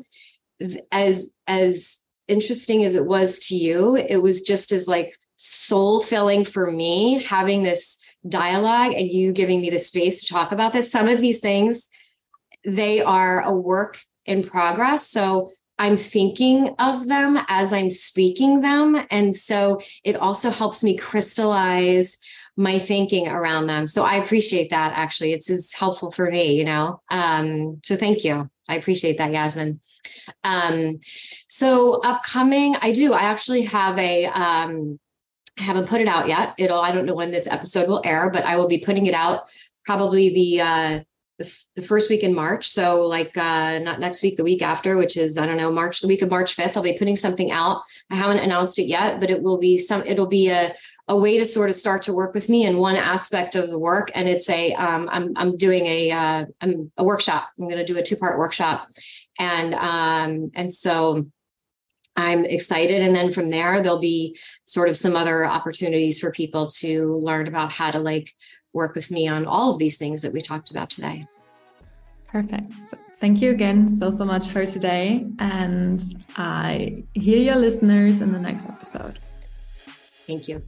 As 0.92 1.32
as 1.48 2.04
interesting 2.28 2.84
as 2.84 2.96
it 2.96 3.06
was 3.06 3.40
to 3.48 3.56
you, 3.56 3.96
it 3.96 4.18
was 4.18 4.42
just 4.42 4.72
as 4.72 4.88
like 4.88 5.14
soul 5.38 6.02
filling 6.02 6.44
for 6.44 6.72
me 6.72 7.24
having 7.24 7.64
this 7.64 8.04
dialogue 8.28 8.94
and 8.94 9.08
you 9.08 9.32
giving 9.32 9.62
me 9.62 9.70
the 9.70 9.80
space 9.80 10.22
to 10.22 10.34
talk 10.34 10.52
about 10.52 10.74
this. 10.74 10.92
Some 10.92 11.08
of 11.08 11.22
these 11.22 11.40
things, 11.40 11.90
they 12.66 13.02
are 13.02 13.42
a 13.42 13.54
work 13.54 14.00
in 14.26 14.44
progress. 14.44 15.08
So 15.08 15.52
I'm 15.80 15.96
thinking 15.96 16.74
of 16.80 17.08
them 17.08 17.38
as 17.48 17.72
I'm 17.72 17.90
speaking 17.90 18.62
them. 18.62 19.06
And 19.12 19.36
so 19.36 19.80
it 20.04 20.16
also 20.16 20.50
helps 20.50 20.84
me 20.84 20.98
crystallize 20.98 22.18
my 22.58 22.80
thinking 22.80 23.28
around 23.28 23.68
them. 23.68 23.86
So 23.86 24.04
I 24.04 24.16
appreciate 24.16 24.72
that 24.72 24.92
actually. 24.96 25.32
It's 25.32 25.50
as 25.50 25.72
helpful 25.74 26.10
for 26.12 26.30
me, 26.30 26.56
you 26.56 26.66
know. 26.66 27.02
Um, 27.12 27.80
so 27.84 27.96
thank 27.96 28.24
you. 28.24 28.50
I 28.68 28.76
appreciate 28.76 29.20
that, 29.20 29.32
Yasmin. 29.32 29.80
Um, 30.44 31.00
so 31.48 32.02
upcoming, 32.04 32.76
I 32.82 32.92
do. 32.92 33.14
I 33.14 33.22
actually 33.22 33.62
have 33.64 33.98
a 34.00 34.26
um 34.26 35.00
I 35.60 35.64
haven't 35.64 35.88
put 35.88 36.02
it 36.02 36.08
out 36.08 36.28
yet. 36.28 36.54
It'll, 36.60 36.80
I 36.80 36.92
don't 36.92 37.06
know 37.08 37.16
when 37.16 37.32
this 37.32 37.48
episode 37.48 37.88
will 37.88 38.02
air, 38.06 38.30
but 38.30 38.46
I 38.46 38.58
will 38.58 38.68
be 38.68 38.78
putting 38.80 39.08
it 39.08 39.16
out 39.16 39.42
probably 39.86 40.34
the 40.34 40.62
uh 40.62 41.00
the, 41.40 41.60
the 41.76 41.84
first 41.84 42.10
week 42.10 42.24
in 42.24 42.34
March. 42.34 42.68
So 42.68 43.04
like 43.04 43.38
uh 43.38 43.80
not 43.80 44.00
next 44.00 44.24
week, 44.24 44.36
the 44.36 44.44
week 44.44 44.64
after, 44.64 44.98
which 44.98 45.16
is 45.16 45.38
I 45.38 45.46
don't 45.46 45.58
know, 45.58 45.72
March, 45.72 46.02
the 46.02 46.08
week 46.08 46.24
of 46.24 46.32
March 46.32 46.56
5th. 46.56 46.76
I'll 46.76 46.84
be 46.84 46.98
putting 46.98 47.16
something 47.16 47.52
out. 47.52 47.84
I 48.10 48.16
haven't 48.16 48.40
announced 48.40 48.80
it 48.80 48.88
yet, 48.88 49.20
but 49.20 49.30
it 49.30 49.44
will 49.44 49.60
be 49.60 49.78
some 49.78 50.02
it'll 50.04 50.28
be 50.28 50.50
a 50.50 50.74
a 51.08 51.18
way 51.18 51.38
to 51.38 51.46
sort 51.46 51.70
of 51.70 51.76
start 51.76 52.02
to 52.04 52.14
work 52.14 52.34
with 52.34 52.50
me 52.50 52.66
in 52.66 52.78
one 52.78 52.96
aspect 52.96 53.56
of 53.56 53.70
the 53.70 53.80
work. 53.80 54.12
And 54.14 54.28
it's 54.28 54.50
a 54.50 54.74
um, 54.74 55.08
I'm 55.12 55.34
I'm 55.36 55.58
doing 55.58 55.86
a 55.86 56.12
uh, 56.12 56.46
I'm 56.62 56.92
a 56.98 57.04
workshop. 57.04 57.50
I'm 57.60 57.70
going 57.70 57.78
to 57.78 57.86
do 57.86 57.98
a 57.98 58.04
two 58.04 58.18
part 58.18 58.38
workshop, 58.38 58.88
and 59.40 59.74
um, 59.76 60.52
and 60.56 60.74
so 60.74 61.26
I'm 62.18 62.46
excited. 62.46 63.02
And 63.02 63.16
then 63.16 63.32
from 63.32 63.50
there, 63.52 63.82
there'll 63.82 64.02
be 64.02 64.38
sort 64.66 64.90
of 64.90 64.98
some 64.98 65.16
other 65.16 65.46
opportunities 65.46 66.20
for 66.20 66.32
people 66.32 66.68
to 66.80 67.16
learn 67.16 67.48
about 67.48 67.72
how 67.72 67.92
to 67.92 68.00
like 68.00 68.34
work 68.74 68.96
with 68.96 69.12
me 69.12 69.28
on 69.28 69.46
all 69.46 69.72
of 69.72 69.80
these 69.80 69.98
things 69.98 70.22
that 70.24 70.34
we 70.34 70.42
talked 70.42 70.72
about 70.72 70.90
today. 70.90 71.28
Perfect. 72.28 72.72
Thank 73.20 73.42
you 73.42 73.52
again 73.52 73.88
so, 73.88 74.12
so 74.12 74.26
much 74.26 74.50
for 74.50 74.66
today. 74.66 75.28
And 75.40 76.04
I 76.36 77.04
hear 77.14 77.40
your 77.40 77.56
listeners 77.56 78.22
in 78.22 78.32
the 78.32 78.40
next 78.40 78.68
episode. 78.68 79.18
Thank 80.28 80.48
you. 80.48 80.62